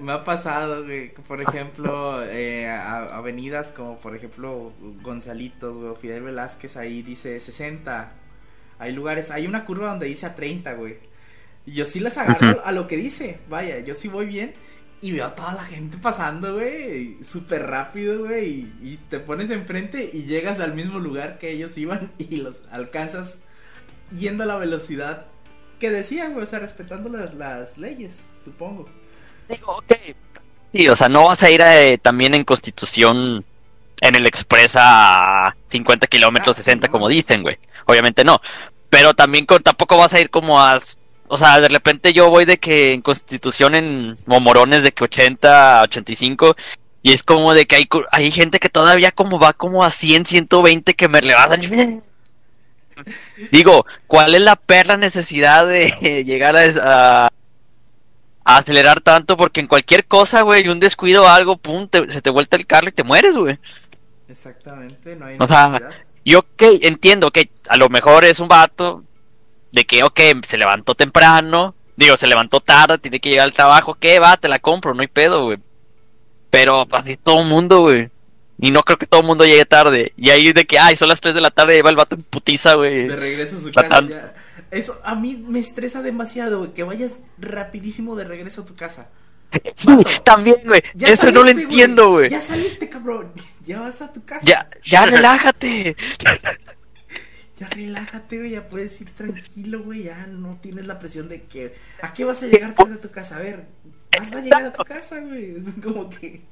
Me 0.00 0.12
ha 0.12 0.24
pasado, 0.24 0.84
güey, 0.84 1.14
que, 1.14 1.22
por 1.22 1.40
ejemplo, 1.40 2.22
eh, 2.26 2.68
a- 2.68 3.16
avenidas 3.16 3.68
como 3.68 3.98
por 3.98 4.14
ejemplo 4.14 4.72
Gonzalitos, 5.02 5.74
güey, 5.76 5.88
o 5.90 5.94
Fidel 5.94 6.24
Velázquez, 6.24 6.76
ahí 6.76 7.02
dice 7.02 7.38
60. 7.40 8.12
Hay 8.78 8.92
lugares, 8.92 9.30
hay 9.30 9.46
una 9.46 9.64
curva 9.64 9.88
donde 9.90 10.06
dice 10.06 10.26
a 10.26 10.34
30, 10.34 10.74
güey. 10.74 10.98
Y 11.66 11.72
yo 11.72 11.84
sí 11.86 12.00
les 12.00 12.16
agarro 12.18 12.62
a 12.64 12.72
lo 12.72 12.86
que 12.86 12.96
dice, 12.96 13.38
vaya, 13.48 13.78
yo 13.80 13.94
sí 13.94 14.08
voy 14.08 14.26
bien. 14.26 14.54
Y 15.00 15.12
veo 15.12 15.26
a 15.26 15.34
toda 15.34 15.52
la 15.52 15.64
gente 15.64 15.98
pasando, 15.98 16.54
güey, 16.54 17.18
súper 17.24 17.66
rápido, 17.66 18.20
güey, 18.24 18.48
y, 18.48 18.72
y 18.82 18.96
te 19.10 19.18
pones 19.20 19.50
enfrente 19.50 20.08
y 20.10 20.22
llegas 20.24 20.60
al 20.60 20.72
mismo 20.74 20.98
lugar 20.98 21.38
que 21.38 21.50
ellos 21.50 21.76
iban 21.76 22.12
y 22.18 22.36
los 22.36 22.56
alcanzas 22.70 23.38
yendo 24.16 24.44
a 24.44 24.46
la 24.46 24.56
velocidad 24.56 25.26
que 25.78 25.90
decía, 25.90 26.28
güey, 26.28 26.44
o 26.44 26.46
sea, 26.46 26.58
respetando 26.60 27.10
las, 27.10 27.34
las 27.34 27.76
leyes, 27.76 28.22
supongo. 28.44 28.88
Digo, 29.48 29.76
ok. 29.76 29.92
Sí, 30.72 30.88
o 30.88 30.94
sea, 30.94 31.08
no 31.10 31.26
vas 31.28 31.42
a 31.42 31.50
ir 31.50 31.60
eh, 31.60 31.98
también 32.00 32.34
en 32.34 32.44
Constitución 32.44 33.44
en 34.00 34.14
el 34.14 34.26
Express 34.26 34.74
a 34.78 35.54
50 35.68 36.06
kilómetros, 36.06 36.56
Ah, 36.58 36.62
sí, 36.62 36.64
60, 36.64 36.86
no. 36.88 36.92
como 36.92 37.08
dicen, 37.08 37.42
güey. 37.42 37.58
Obviamente 37.86 38.24
no. 38.24 38.40
Pero 38.88 39.12
también 39.14 39.44
con- 39.44 39.62
tampoco 39.62 39.98
vas 39.98 40.14
a 40.14 40.20
ir 40.20 40.30
como 40.30 40.60
a... 40.60 40.78
O 41.28 41.36
sea, 41.36 41.60
de 41.60 41.68
repente 41.68 42.12
yo 42.12 42.30
voy 42.30 42.44
de 42.44 42.58
que 42.58 42.92
en 42.92 43.02
Constitución 43.02 43.74
en 43.74 44.16
Momorones 44.26 44.82
de 44.82 44.92
que 44.92 45.04
80 45.04 45.80
a 45.80 45.82
85 45.84 46.54
y 47.02 47.12
es 47.12 47.22
como 47.22 47.54
de 47.54 47.66
que 47.66 47.76
hay, 47.76 47.88
hay 48.12 48.30
gente 48.30 48.58
que 48.60 48.68
todavía 48.70 49.10
como 49.12 49.38
va 49.38 49.52
como 49.52 49.84
a 49.84 49.90
100, 49.90 50.26
120 50.26 50.94
que 50.94 51.08
me 51.08 51.20
rebasan. 51.20 51.60
Digo, 53.50 53.86
¿cuál 54.06 54.34
es 54.34 54.40
la 54.40 54.56
perra 54.56 54.96
necesidad 54.96 55.66
de 55.66 56.24
llegar 56.26 56.56
a, 56.56 57.26
a, 57.26 57.30
a 58.44 58.56
acelerar 58.58 59.00
tanto? 59.00 59.36
Porque 59.36 59.60
en 59.60 59.66
cualquier 59.66 60.06
cosa, 60.06 60.42
güey, 60.42 60.68
un 60.68 60.80
descuido 60.80 61.24
o 61.24 61.28
algo, 61.28 61.56
pum, 61.56 61.88
te- 61.88 62.10
se 62.10 62.22
te 62.22 62.30
vuelta 62.30 62.56
el 62.56 62.66
carro 62.66 62.88
y 62.88 62.92
te 62.92 63.04
mueres, 63.04 63.36
güey. 63.36 63.58
Exactamente, 64.28 65.16
no 65.16 65.26
hay 65.26 65.36
O 65.38 65.46
sea, 65.46 65.68
necesidad. 65.68 65.94
Y 66.24 66.34
ok, 66.36 66.62
entiendo 66.82 67.30
que 67.30 67.50
a 67.68 67.76
lo 67.76 67.88
mejor 67.88 68.24
es 68.24 68.40
un 68.40 68.48
vato 68.48 69.04
de 69.74 69.84
que, 69.84 70.02
ok, 70.04 70.20
se 70.46 70.56
levantó 70.56 70.94
temprano, 70.94 71.74
digo, 71.96 72.16
se 72.16 72.26
levantó 72.26 72.60
tarde, 72.60 72.98
tiene 72.98 73.20
que 73.20 73.30
llegar 73.30 73.44
al 73.44 73.52
trabajo, 73.52 73.96
¿qué 73.98 74.18
va? 74.18 74.36
Te 74.36 74.48
la 74.48 74.58
compro, 74.58 74.94
no 74.94 75.02
hay 75.02 75.08
pedo, 75.08 75.44
güey. 75.44 75.58
Pero 76.50 76.86
así 76.92 77.16
todo 77.16 77.40
el 77.40 77.48
mundo, 77.48 77.80
güey. 77.80 78.08
Y 78.60 78.70
no 78.70 78.82
creo 78.82 78.96
que 78.96 79.06
todo 79.06 79.22
el 79.22 79.26
mundo 79.26 79.44
llegue 79.44 79.64
tarde. 79.64 80.12
Y 80.16 80.30
ahí 80.30 80.52
de 80.52 80.64
que, 80.64 80.78
ay, 80.78 80.94
son 80.94 81.08
las 81.08 81.20
3 81.20 81.34
de 81.34 81.40
la 81.40 81.50
tarde 81.50 81.76
y 81.76 81.82
va 81.82 81.90
el 81.90 81.96
vato 81.96 82.14
en 82.14 82.22
putiza, 82.22 82.74
güey. 82.74 83.08
de 83.08 83.16
regreso 83.16 83.56
a 83.56 83.60
su 83.60 83.72
casa 83.72 84.00
ya. 84.02 84.34
Eso 84.70 85.00
a 85.04 85.14
mí 85.14 85.36
me 85.36 85.58
estresa 85.58 86.02
demasiado, 86.02 86.58
güey, 86.58 86.72
que 86.72 86.84
vayas 86.84 87.12
rapidísimo 87.38 88.16
de 88.16 88.24
regreso 88.24 88.62
a 88.62 88.64
tu 88.64 88.74
casa. 88.74 89.08
Sí, 89.74 89.96
también, 90.24 90.56
güey. 90.64 90.82
Eso 90.98 91.30
no 91.30 91.42
lo 91.42 91.48
entiendo, 91.48 92.10
güey. 92.10 92.30
Ya 92.30 92.40
saliste, 92.40 92.88
cabrón. 92.88 93.32
Ya 93.64 93.80
vas 93.80 94.02
a 94.02 94.12
tu 94.12 94.22
casa. 94.22 94.44
Ya, 94.44 94.68
ya 94.84 95.06
relájate. 95.06 95.96
Ya 97.64 97.70
relájate, 97.70 98.38
güey, 98.38 98.50
ya 98.50 98.68
puedes 98.68 99.00
ir 99.00 99.10
tranquilo, 99.14 99.82
güey, 99.82 100.04
ya 100.04 100.26
no 100.26 100.58
tienes 100.60 100.84
la 100.86 100.98
presión 100.98 101.28
de 101.28 101.42
que 101.44 101.74
¿a 102.02 102.12
qué 102.12 102.24
vas 102.24 102.42
a 102.42 102.46
llegar 102.46 102.74
tarde 102.74 102.94
a 102.94 103.00
tu 103.00 103.10
casa? 103.10 103.36
A 103.36 103.40
ver, 103.40 103.64
vas 104.18 104.34
a 104.34 104.40
llegar 104.40 104.64
a 104.64 104.72
tu 104.72 104.84
casa, 104.84 105.20
güey. 105.20 105.56
Es 105.56 105.66
como 105.82 106.10
que 106.10 106.42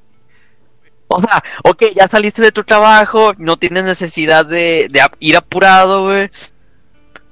O 1.09 1.20
sea, 1.20 1.42
ok, 1.64 1.83
ya 1.94 2.09
saliste 2.09 2.40
de 2.40 2.53
tu 2.53 2.64
trabajo, 2.64 3.33
no 3.37 3.59
tienes 3.59 3.85
necesidad 3.85 4.46
de, 4.46 4.88
ir 5.18 5.37
apurado, 5.37 6.05
güey. 6.05 6.31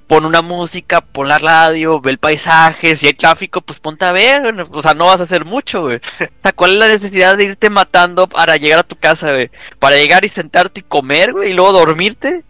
Pon 0.06 0.26
una 0.26 0.42
música, 0.42 1.00
pon 1.00 1.28
la 1.28 1.38
radio, 1.38 2.00
ve 2.00 2.10
el 2.10 2.18
paisaje, 2.18 2.96
si 2.96 3.06
hay 3.06 3.14
tráfico, 3.14 3.60
pues 3.60 3.78
ponte 3.78 4.04
a 4.04 4.12
ver, 4.12 4.52
güey. 4.52 4.66
o 4.72 4.82
sea, 4.82 4.92
no 4.92 5.06
vas 5.06 5.20
a 5.20 5.24
hacer 5.24 5.44
mucho, 5.44 5.82
güey. 5.82 5.96
O 6.20 6.42
sea, 6.42 6.52
¿cuál 6.52 6.72
es 6.72 6.78
la 6.78 6.88
necesidad 6.88 7.36
de 7.36 7.44
irte 7.44 7.70
matando 7.70 8.26
para 8.26 8.56
llegar 8.56 8.80
a 8.80 8.82
tu 8.82 8.96
casa, 8.96 9.32
güey? 9.32 9.50
Para 9.78 9.96
llegar 9.96 10.24
y 10.24 10.28
sentarte 10.28 10.80
y 10.80 10.82
comer, 10.82 11.32
güey, 11.32 11.52
y 11.52 11.54
luego 11.54 11.72
dormirte. 11.72 12.44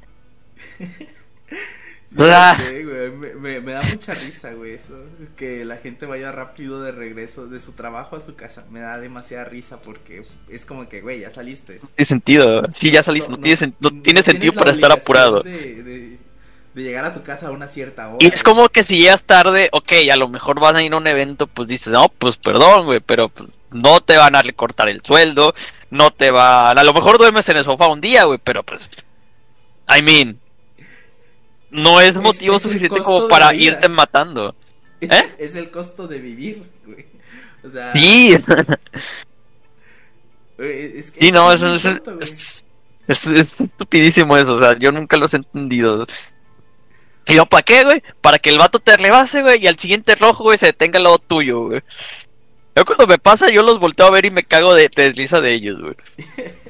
Ya 2.16 2.56
sé, 2.58 2.84
güey, 2.84 3.10
me, 3.10 3.34
me- 3.34 3.60
me 3.60 3.72
da 3.72 3.82
mucha 3.82 4.14
risa, 4.14 4.52
güey, 4.52 4.74
eso. 4.74 4.94
Que 5.36 5.64
la 5.64 5.76
gente 5.76 6.06
vaya 6.06 6.32
rápido 6.32 6.82
de 6.82 6.90
regreso 6.92 7.46
de 7.46 7.60
su 7.60 7.72
trabajo 7.72 8.16
a 8.16 8.20
su 8.20 8.34
casa. 8.34 8.64
Me 8.70 8.80
da 8.80 8.98
demasiada 8.98 9.44
risa 9.44 9.80
porque 9.80 10.24
es 10.48 10.64
como 10.64 10.88
que, 10.88 11.00
güey, 11.02 11.20
ya 11.20 11.30
saliste. 11.30 11.74
no 11.80 11.88
tiene 11.88 12.04
sentido. 12.06 12.62
Sí, 12.72 12.90
ya 12.90 13.02
saliste, 13.04 13.30
no, 13.30 13.38
tiene, 13.38 13.56
sen- 13.56 13.74
no 13.78 13.90
tiene 14.02 14.22
sentido 14.22 14.52
para 14.54 14.72
estar 14.72 14.90
apurado. 14.90 15.40
De, 15.40 15.82
de- 15.82 16.18
de 16.74 16.82
llegar 16.84 17.04
a 17.04 17.14
tu 17.14 17.22
casa 17.22 17.48
a 17.48 17.50
una 17.50 17.68
cierta 17.68 18.08
hora. 18.08 18.18
Y 18.20 18.32
es 18.32 18.42
como 18.44 18.68
que 18.68 18.82
si 18.84 18.98
llegas 19.00 19.24
tarde, 19.24 19.68
ok, 19.72 19.92
a 20.12 20.16
lo 20.16 20.28
mejor 20.28 20.60
vas 20.60 20.74
a 20.74 20.82
ir 20.82 20.92
a 20.92 20.96
un 20.98 21.06
evento, 21.06 21.46
pues 21.48 21.66
dices, 21.68 21.92
no, 21.92 22.08
pues 22.08 22.36
perdón, 22.36 22.86
güey, 22.86 23.00
pero 23.00 23.28
pues 23.28 23.58
no 23.72 24.00
te 24.00 24.16
van 24.16 24.36
a 24.36 24.42
recortar 24.42 24.88
el 24.88 25.00
sueldo, 25.02 25.52
no 25.90 26.12
te 26.12 26.30
van... 26.30 26.78
A 26.78 26.84
lo 26.84 26.92
mejor 26.92 27.18
duermes 27.18 27.48
en 27.48 27.56
el 27.56 27.64
sofá 27.64 27.88
un 27.88 28.00
día, 28.00 28.24
güey, 28.24 28.38
pero 28.42 28.62
pues... 28.64 28.88
I 29.88 30.02
mean... 30.02 30.39
No 31.70 32.00
es 32.00 32.16
motivo 32.16 32.56
es 32.56 32.62
suficiente 32.62 33.00
como 33.00 33.28
para 33.28 33.54
irte 33.54 33.88
matando. 33.88 34.54
Es, 35.00 35.10
¿Eh? 35.10 35.34
es 35.38 35.54
el 35.54 35.70
costo 35.70 36.06
de 36.06 36.18
vivir, 36.18 36.64
güey. 36.84 37.06
O 37.62 37.70
sea, 37.70 37.92
Sí, 37.92 38.34
es, 40.58 41.12
sí, 41.18 41.32
no, 41.32 41.52
es, 41.52 41.62
es, 41.62 41.82
tonto, 41.84 42.18
estupidísimo 43.08 44.36
eso, 44.36 44.54
o 44.54 44.60
sea, 44.60 44.78
yo 44.78 44.92
nunca 44.92 45.16
los 45.16 45.34
he 45.34 45.38
entendido. 45.38 46.06
Y 47.26 47.34
yo, 47.34 47.46
¿para 47.46 47.62
qué, 47.62 47.84
güey? 47.84 48.02
Para 48.20 48.38
que 48.38 48.50
el 48.50 48.58
vato 48.58 48.78
te 48.78 48.96
rebase, 48.96 49.42
güey, 49.42 49.62
y 49.62 49.66
al 49.66 49.78
siguiente 49.78 50.14
rojo, 50.16 50.44
güey, 50.44 50.58
se 50.58 50.66
detenga 50.66 50.98
al 50.98 51.04
lado 51.04 51.18
tuyo, 51.18 51.66
güey. 51.66 51.82
Yo 52.74 52.84
cuando 52.84 53.06
me 53.06 53.18
pasa, 53.18 53.50
yo 53.50 53.62
los 53.62 53.78
volteo 53.78 54.06
a 54.06 54.10
ver 54.10 54.24
y 54.24 54.30
me 54.30 54.44
cago 54.44 54.74
de, 54.74 54.88
de 54.88 55.12
risa 55.12 55.40
de 55.40 55.54
ellos, 55.54 55.80
güey. 55.80 55.96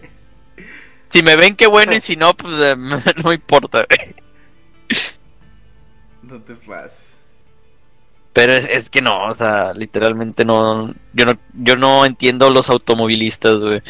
Si 1.10 1.24
me 1.24 1.34
ven, 1.34 1.56
qué 1.56 1.66
bueno, 1.66 1.92
y 1.92 2.00
si 2.00 2.14
no, 2.14 2.36
pues 2.36 2.54
eh, 2.60 2.76
no 3.24 3.32
importa, 3.32 3.84
güey. 3.90 4.14
No 6.30 6.40
te 6.40 6.54
pases. 6.54 7.10
Pero 8.32 8.52
es, 8.52 8.64
es 8.70 8.88
que 8.88 9.02
no, 9.02 9.26
o 9.26 9.34
sea, 9.34 9.72
literalmente 9.74 10.44
no, 10.44 10.94
yo 11.12 11.26
no, 11.26 11.32
yo 11.54 11.76
no 11.76 12.06
entiendo 12.06 12.50
los 12.50 12.70
automovilistas, 12.70 13.58
güey. 13.58 13.82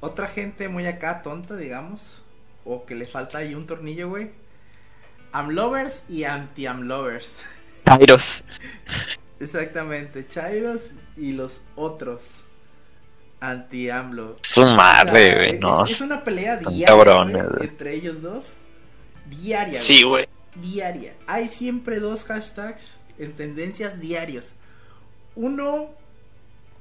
Otra 0.00 0.26
gente 0.28 0.68
muy 0.68 0.86
acá 0.86 1.22
tonta, 1.22 1.56
digamos, 1.56 2.22
o 2.66 2.84
que 2.84 2.94
le 2.94 3.06
falta 3.06 3.38
ahí 3.38 3.54
un 3.54 3.66
tornillo, 3.66 4.10
güey. 4.10 4.32
Amlovers 5.32 6.04
y 6.10 6.24
anti-amlovers. 6.24 7.32
Kairos. 7.84 8.44
Exactamente, 9.40 10.28
Chairos 10.28 10.90
y 11.16 11.32
los 11.32 11.62
otros 11.74 12.44
anti-AMLO. 13.40 14.36
Su 14.42 14.64
madre, 14.66 15.34
güey, 15.34 15.54
es, 15.54 15.60
no. 15.60 15.84
es 15.84 16.00
una 16.00 16.22
pelea 16.22 16.56
diaria 16.56 17.48
entre 17.60 17.94
ellos 17.94 18.22
dos. 18.22 18.54
Diaria. 19.28 19.82
Sí, 19.82 20.02
güey. 20.02 20.28
Diaria. 20.56 21.14
Hay 21.26 21.48
siempre 21.48 21.98
dos 22.00 22.24
hashtags 22.24 22.98
en 23.18 23.32
tendencias 23.32 24.00
diarios. 24.00 24.52
Uno 25.34 25.90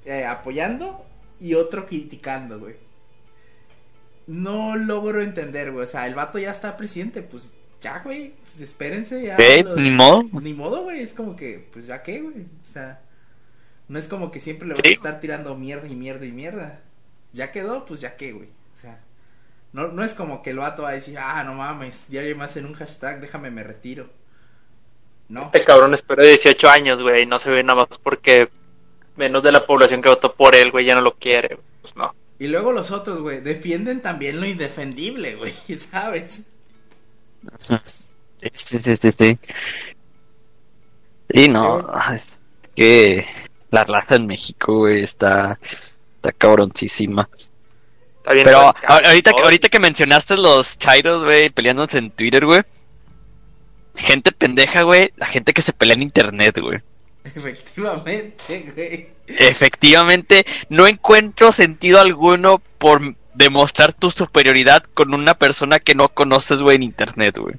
eh, 0.05 0.25
apoyando 0.25 1.05
y 1.39 1.53
otro 1.55 1.85
criticando, 1.87 2.59
güey. 2.59 2.75
No 4.27 4.75
logro 4.77 5.21
entender, 5.21 5.71
güey. 5.71 5.83
O 5.83 5.87
sea, 5.87 6.07
el 6.07 6.15
vato 6.15 6.39
ya 6.39 6.51
está 6.51 6.77
presidente, 6.77 7.21
pues 7.21 7.53
ya, 7.81 7.99
güey. 7.99 8.33
Pues 8.45 8.61
espérense 8.61 9.23
ya. 9.23 9.37
Los- 9.63 9.77
ni 9.77 9.91
modo. 9.91 10.23
Ni 10.41 10.53
modo, 10.53 10.83
güey. 10.83 11.01
Es 11.01 11.13
como 11.13 11.35
que, 11.35 11.67
pues 11.73 11.87
ya 11.87 12.01
qué, 12.03 12.21
güey. 12.21 12.35
O 12.63 12.67
sea, 12.67 13.01
no 13.87 13.99
es 13.99 14.07
como 14.07 14.31
que 14.31 14.39
siempre 14.39 14.67
le 14.67 14.75
Sí. 14.75 14.81
a 14.89 14.91
estar 14.91 15.19
tirando 15.19 15.55
mierda 15.55 15.87
y 15.87 15.95
mierda 15.95 16.25
y 16.25 16.31
mierda. 16.31 16.79
Ya 17.33 17.51
quedó, 17.51 17.85
pues 17.85 17.99
ya 18.01 18.15
qué, 18.15 18.31
güey. 18.31 18.49
No, 19.73 19.87
no 19.87 20.03
es 20.03 20.13
como 20.13 20.43
que 20.43 20.51
el 20.51 20.59
vato 20.59 20.83
va 20.83 20.89
a 20.89 20.93
decir, 20.93 21.17
ah, 21.17 21.43
no 21.43 21.55
mames, 21.55 22.07
diario 22.07 22.35
más 22.37 22.55
en 22.57 22.67
un 22.67 22.73
hashtag, 22.73 23.19
déjame 23.19 23.49
me 23.49 23.63
retiro. 23.63 24.07
No. 25.29 25.45
Este 25.45 25.65
cabrón 25.65 25.95
esperó 25.95 26.23
18 26.23 26.69
años, 26.69 27.01
güey, 27.01 27.23
y 27.23 27.25
no 27.25 27.39
se 27.39 27.49
ve 27.49 27.63
nada 27.63 27.79
más 27.79 27.97
porque 27.97 28.49
menos 29.15 29.41
de 29.41 29.51
la 29.51 29.65
población 29.65 30.01
que 30.01 30.09
votó 30.09 30.33
por 30.35 30.55
él, 30.55 30.71
güey, 30.71 30.85
ya 30.85 30.95
no 30.95 31.01
lo 31.01 31.15
quiere. 31.15 31.57
Pues 31.81 31.95
no. 31.95 32.13
Y 32.37 32.47
luego 32.47 32.71
los 32.71 32.91
otros, 32.91 33.21
güey, 33.21 33.41
defienden 33.41 34.01
también 34.01 34.39
lo 34.39 34.45
indefendible, 34.45 35.35
güey, 35.35 35.53
¿sabes? 35.91 36.43
Sí, 37.57 37.75
sí, 38.51 38.79
sí, 38.79 38.95
sí, 38.95 39.11
sí. 39.17 39.39
Y 41.29 41.47
no, 41.49 41.89
que 42.75 43.25
la 43.71 43.83
raza 43.85 44.15
en 44.15 44.27
México, 44.27 44.79
güey, 44.79 45.03
está, 45.03 45.59
está 46.15 46.31
cabroncísima. 46.31 47.27
Está 48.23 48.33
bien. 48.33 48.45
Pero 48.45 48.73
ahorita, 48.87 49.33
que- 49.33 49.41
ahorita 49.43 49.69
que 49.69 49.79
mencionaste 49.79 50.37
los 50.37 50.77
chairos, 50.79 51.23
güey, 51.25 51.49
peleándose 51.49 51.97
en 51.97 52.09
Twitter, 52.11 52.45
güey. 52.45 52.61
Gente 53.95 54.31
pendeja, 54.31 54.83
güey. 54.83 55.11
La 55.17 55.25
gente 55.27 55.53
que 55.53 55.61
se 55.61 55.73
pelea 55.73 55.95
en 55.95 56.01
internet, 56.03 56.57
güey. 56.59 56.79
Efectivamente, 57.35 58.71
güey. 58.75 59.07
Efectivamente, 59.27 60.45
no 60.69 60.87
encuentro 60.87 61.51
sentido 61.51 61.99
alguno 61.99 62.61
por 62.77 63.15
demostrar 63.33 63.93
tu 63.93 64.11
superioridad 64.11 64.83
con 64.93 65.13
una 65.13 65.33
persona 65.35 65.79
que 65.79 65.95
no 65.95 66.09
conoces, 66.09 66.61
güey, 66.61 66.75
en 66.77 66.83
internet, 66.83 67.37
güey. 67.37 67.55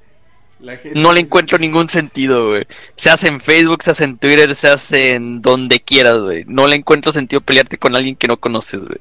No 0.94 1.12
le 1.12 1.20
se- 1.20 1.27
encuentro 1.27 1.59
ningún 1.59 1.90
sentido, 1.90 2.48
güey. 2.48 2.66
Se 2.96 3.11
hace 3.11 3.29
en 3.29 3.40
Facebook, 3.40 3.83
se 3.83 3.90
hace 3.90 4.05
en 4.05 4.18
Twitter, 4.18 4.55
se 4.55 4.68
hace 4.68 5.14
en 5.14 5.42
donde 5.42 5.81
quieras, 5.81 6.20
güey. 6.22 6.44
No 6.46 6.66
le 6.66 6.77
encuentro 6.77 7.12
sentido 7.12 7.40
pelearte 7.40 7.77
con 7.79 7.94
alguien 7.96 8.16
que 8.16 8.29
no 8.29 8.38
conoces, 8.38 8.81
güey. 8.83 8.98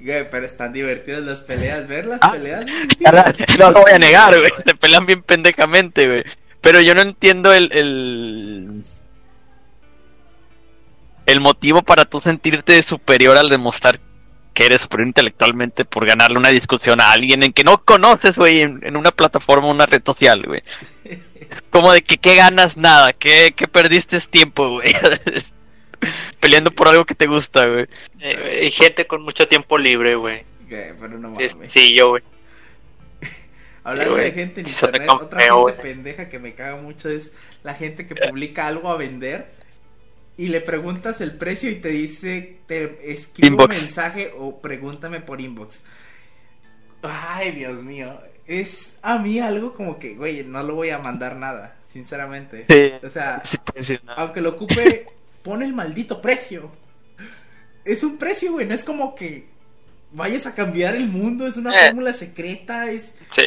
Güey, 0.00 0.30
pero 0.30 0.46
están 0.46 0.72
divertidas 0.72 1.22
las 1.24 1.40
peleas, 1.40 1.88
ver 1.88 2.06
las 2.06 2.20
Ah, 2.22 2.30
peleas. 2.32 2.64
No 3.58 3.70
lo 3.72 3.80
voy 3.80 3.92
a 3.92 3.98
negar, 3.98 4.38
güey. 4.38 4.50
Se 4.64 4.74
pelean 4.74 5.06
bien 5.06 5.22
pendejamente, 5.22 6.06
güey. 6.06 6.24
Pero 6.60 6.80
yo 6.80 6.94
no 6.94 7.00
entiendo 7.02 7.52
el, 7.52 7.70
el. 7.72 8.82
El 11.26 11.40
motivo 11.40 11.82
para 11.82 12.04
tú 12.04 12.20
sentirte 12.20 12.82
superior 12.82 13.36
al 13.36 13.48
demostrar 13.48 14.00
que 14.54 14.66
eres 14.66 14.80
superior 14.82 15.08
intelectualmente 15.08 15.84
por 15.84 16.06
ganarle 16.06 16.38
una 16.38 16.48
discusión 16.48 17.00
a 17.00 17.12
alguien 17.12 17.42
en 17.42 17.52
que 17.52 17.64
no 17.64 17.84
conoces, 17.84 18.38
güey, 18.38 18.62
en, 18.62 18.80
en 18.82 18.96
una 18.96 19.10
plataforma, 19.12 19.68
una 19.68 19.86
red 19.86 20.02
social, 20.04 20.42
güey. 20.46 20.62
Como 21.70 21.92
de 21.92 22.02
que 22.02 22.18
qué 22.18 22.34
ganas 22.34 22.76
nada, 22.76 23.12
que, 23.12 23.52
que 23.54 23.68
perdiste 23.68 24.18
tiempo, 24.20 24.68
güey. 24.70 24.94
Peleando 26.40 26.70
por 26.70 26.88
algo 26.88 27.04
que 27.04 27.14
te 27.14 27.26
gusta, 27.26 27.66
güey. 27.66 27.86
Eh, 28.20 28.60
hay 28.62 28.70
gente 28.70 29.06
con 29.06 29.22
mucho 29.22 29.46
tiempo 29.48 29.76
libre, 29.78 30.14
güey. 30.16 30.44
Pero 30.68 31.18
no 31.18 31.34
Sí, 31.36 31.48
mames. 31.54 31.72
sí, 31.72 31.94
yo, 31.94 32.10
güey. 32.10 32.22
Hablando 33.84 34.16
Sí, 34.16 34.22
de 34.22 34.32
gente 34.32 34.60
en 34.60 34.68
internet, 34.68 35.08
otra 35.10 35.40
gente 35.40 35.54
güey. 35.54 35.80
pendeja 35.80 36.28
que 36.28 36.38
me 36.38 36.54
caga 36.54 36.76
mucho 36.76 37.08
es 37.08 37.32
la 37.62 37.74
gente 37.74 38.06
que 38.06 38.14
publica 38.14 38.66
algo 38.66 38.90
a 38.90 38.96
vender 38.96 39.48
y 40.36 40.48
le 40.48 40.60
preguntas 40.60 41.20
el 41.20 41.32
precio 41.32 41.70
y 41.70 41.76
te 41.76 41.88
dice, 41.88 42.58
te 42.66 43.10
escribe 43.12 43.48
Inbox. 43.48 43.76
un 43.76 43.82
mensaje 43.84 44.32
o 44.36 44.60
pregúntame 44.60 45.20
por 45.20 45.40
inbox. 45.40 45.80
Ay, 47.02 47.52
Dios 47.52 47.82
mío. 47.82 48.20
Es 48.46 48.98
a 49.02 49.18
mí 49.18 49.40
algo 49.40 49.74
como 49.74 49.98
que, 49.98 50.14
güey, 50.14 50.44
no 50.44 50.62
lo 50.62 50.74
voy 50.74 50.90
a 50.90 50.98
mandar 50.98 51.36
nada, 51.36 51.76
sinceramente. 51.92 52.64
Sí. 52.68 52.92
O 53.06 53.10
sea, 53.10 53.40
Sí, 53.44 53.98
no. 54.04 54.12
aunque 54.14 54.40
lo 54.40 54.50
ocupe, 54.50 55.06
pone 55.48 55.64
el 55.64 55.72
maldito 55.72 56.20
precio. 56.20 56.70
Es 57.86 58.04
un 58.04 58.18
precio, 58.18 58.52
güey, 58.52 58.66
no 58.66 58.74
es 58.74 58.84
como 58.84 59.14
que 59.14 59.46
vayas 60.12 60.46
a 60.46 60.54
cambiar 60.54 60.94
el 60.94 61.08
mundo, 61.08 61.46
es 61.46 61.56
una 61.56 61.74
Eh. 61.74 61.86
fórmula 61.86 62.12
secreta, 62.12 62.90
es 62.90 63.14
Sí, 63.32 63.42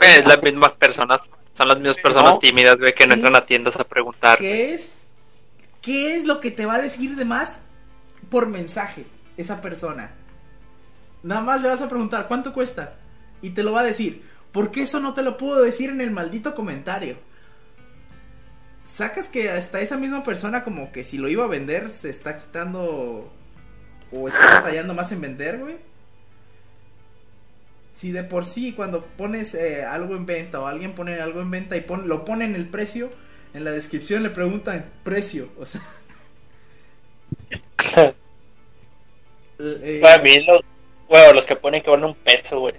es 0.00 0.24
las 0.26 0.40
mismas 0.44 0.70
personas. 0.74 1.20
Son 1.58 1.66
las 1.66 1.76
mismas 1.78 1.96
personas 1.98 2.34
No. 2.34 2.38
tímidas, 2.38 2.78
güey, 2.78 2.94
que 2.94 3.04
no 3.08 3.14
entran 3.14 3.34
a 3.34 3.44
tiendas 3.46 3.74
a 3.74 3.82
preguntar. 3.82 4.38
¿Qué 4.38 4.74
es? 4.74 4.92
¿Qué 5.82 6.14
es 6.14 6.24
lo 6.24 6.38
que 6.40 6.52
te 6.52 6.66
va 6.66 6.76
a 6.76 6.80
decir 6.82 7.16
de 7.16 7.24
más 7.24 7.58
por 8.30 8.46
mensaje 8.46 9.04
esa 9.36 9.60
persona? 9.60 10.12
Nada 11.24 11.40
más 11.40 11.60
le 11.60 11.68
vas 11.68 11.82
a 11.82 11.88
preguntar 11.88 12.28
cuánto 12.28 12.54
cuesta 12.54 12.94
y 13.42 13.50
te 13.50 13.64
lo 13.64 13.72
va 13.72 13.80
a 13.80 13.84
decir. 13.84 14.22
¿Por 14.52 14.70
qué 14.70 14.82
eso 14.82 15.00
no 15.00 15.14
te 15.14 15.22
lo 15.22 15.36
pudo 15.36 15.62
decir 15.62 15.90
en 15.90 16.00
el 16.00 16.12
maldito 16.12 16.54
comentario? 16.54 17.16
Sacas 19.00 19.28
que 19.28 19.48
hasta 19.50 19.80
esa 19.80 19.96
misma 19.96 20.22
persona 20.22 20.62
como 20.62 20.92
que 20.92 21.04
si 21.04 21.16
lo 21.16 21.28
iba 21.28 21.44
a 21.44 21.48
vender 21.48 21.90
se 21.90 22.10
está 22.10 22.36
quitando 22.38 23.32
o 24.12 24.28
está 24.28 24.60
batallando 24.60 24.92
más 24.94 25.10
en 25.12 25.20
vender, 25.22 25.58
güey. 25.58 25.76
Si 27.96 28.12
de 28.12 28.24
por 28.24 28.44
sí 28.44 28.72
cuando 28.72 29.04
pones 29.04 29.54
eh, 29.54 29.84
algo 29.84 30.14
en 30.16 30.26
venta 30.26 30.60
o 30.60 30.66
alguien 30.66 30.94
pone 30.94 31.18
algo 31.20 31.40
en 31.40 31.50
venta 31.50 31.76
y 31.76 31.80
pon- 31.82 32.08
lo 32.08 32.24
pone 32.24 32.44
en 32.44 32.54
el 32.54 32.66
precio, 32.68 33.10
en 33.54 33.64
la 33.64 33.70
descripción 33.70 34.22
le 34.22 34.30
preguntan 34.30 34.84
precio, 35.02 35.48
o 35.58 35.64
sea. 35.66 35.80
eh, 39.58 39.98
Para 40.02 40.22
mí, 40.22 40.44
los, 40.44 40.62
los 41.34 41.44
que 41.46 41.56
ponen 41.56 41.82
que 41.82 41.90
valen 41.90 42.06
un 42.06 42.14
peso, 42.16 42.60
güey. 42.60 42.74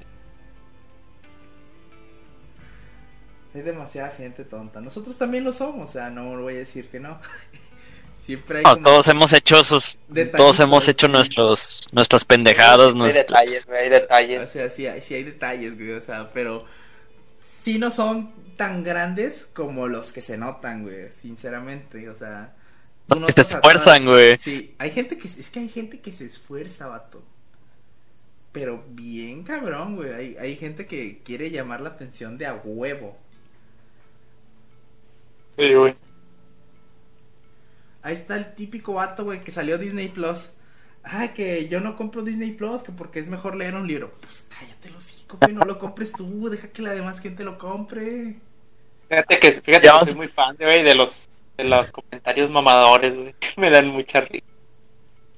Hay 3.54 3.62
demasiada 3.62 4.10
gente 4.12 4.44
tonta. 4.46 4.80
Nosotros 4.82 5.18
también 5.18 5.44
lo 5.44 5.54
somos, 5.54 5.90
o 5.90 5.94
sea, 5.94 6.10
no 6.10 6.38
voy 6.40 6.56
a 6.56 6.60
decir 6.60 6.88
que 6.90 7.00
no. 7.00 7.20
Siempre 8.26 8.60
hay 8.60 8.64
No, 8.64 8.74
como- 8.74 8.84
todos 8.84 9.08
hemos 9.08 9.34
hecho 9.34 9.64
sus, 9.64 9.98
Detallitos, 10.08 10.38
todos 10.38 10.60
hemos 10.60 10.88
hecho 10.88 11.08
sí. 11.08 11.12
nuestros, 11.12 11.88
nuestras 11.92 12.24
pendejadas, 12.24 12.90
Hay 12.90 12.96
nuestro- 13.00 13.22
detalles, 13.24 13.66
güey, 13.66 13.80
hay 13.80 13.88
O 13.88 13.92
detalles. 13.92 14.50
sea, 14.52 14.70
sí 14.70 14.86
hay, 14.88 15.02
sí 15.02 15.16
hay 15.16 15.24
detalles, 15.24 15.76
güey, 15.76 15.92
o 15.94 16.02
sea, 16.02 16.32
pero 16.32 16.66
sí 17.64 17.80
no 17.80 17.90
son 17.92 18.32
tan 18.58 18.84
grandes 18.84 19.50
como 19.54 19.88
los 19.88 20.12
que 20.12 20.22
se 20.22 20.38
notan, 20.38 20.84
güey, 20.84 21.12
sinceramente, 21.12 22.08
o 22.10 22.16
sea. 22.16 22.54
Los 23.08 23.26
que 23.26 23.32
se 23.44 23.56
esfuerzan, 23.56 24.04
atrás- 24.04 24.08
güey. 24.08 24.38
Sí, 24.38 24.76
hay 24.78 24.92
gente 24.92 25.18
que, 25.18 25.28
es 25.28 25.50
que 25.50 25.60
hay 25.60 25.70
gente 25.70 26.00
que 26.00 26.14
se 26.14 26.26
esfuerza, 26.26 26.88
vato. 26.88 27.24
Pero 28.52 28.84
bien 28.90 29.44
cabrón, 29.44 29.96
güey, 29.96 30.14
hay, 30.14 30.38
hay 30.38 30.56
gente 30.58 30.86
que 30.86 31.22
quiere 31.24 31.50
llamar 31.50 31.82
la 31.82 31.90
atención 31.90 32.38
de 32.38 32.46
a 32.46 32.54
huevo. 32.54 33.18
Sí, 35.58 35.74
güey. 35.74 35.96
Ahí 38.04 38.16
está 38.16 38.36
el 38.36 38.54
típico 38.56 38.94
vato, 38.94 39.24
güey, 39.26 39.44
que 39.44 39.52
salió 39.52 39.78
Disney 39.78 40.10
Plus. 40.10 40.50
Ah, 41.04 41.30
que 41.34 41.68
yo 41.68 41.80
no 41.80 41.96
compro 41.96 42.22
Disney 42.24 42.52
Plus, 42.52 42.84
que 42.84 42.92
porque 42.92 43.20
es 43.20 43.28
mejor 43.28 43.56
leer 43.56 43.76
un 43.76 43.88
libro. 43.88 44.12
Pues 44.22 44.48
cállate 44.58 44.90
los 44.90 44.98
hocico, 45.06 45.38
güey, 45.42 45.54
no 45.54 45.66
lo 45.66 45.78
compres 45.80 46.12
tú, 46.12 46.50
deja 46.50 46.68
que 46.70 46.82
la 46.82 46.94
demás 46.94 47.20
gente 47.20 47.44
lo 47.44 47.58
compre. 47.58 48.36
Fíjate 49.10 49.40
que, 49.40 49.52
fíjate 49.54 49.90
que 49.90 50.06
soy 50.06 50.16
muy 50.16 50.28
fan, 50.30 50.56
güey, 50.60 50.84
de 50.84 50.96
los, 50.96 51.28
de 51.58 51.64
los 51.66 51.92
comentarios 51.92 52.50
mamadores, 52.50 53.16
güey. 53.16 53.36
Me 53.58 53.70
dan 53.70 53.88
mucha 53.88 54.22
risa. 54.22 54.46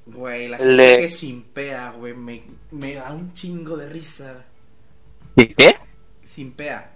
Güey, 0.05 0.49
la 0.49 0.57
gente 0.57 0.73
de- 0.73 0.97
que 0.97 1.09
simpea, 1.09 1.91
güey, 1.91 2.13
me, 2.13 2.43
me 2.71 2.93
da 2.95 3.11
un 3.13 3.33
chingo 3.33 3.77
de 3.77 3.87
risa. 3.89 4.43
¿Qué? 5.57 5.77
Simpea. 6.25 6.92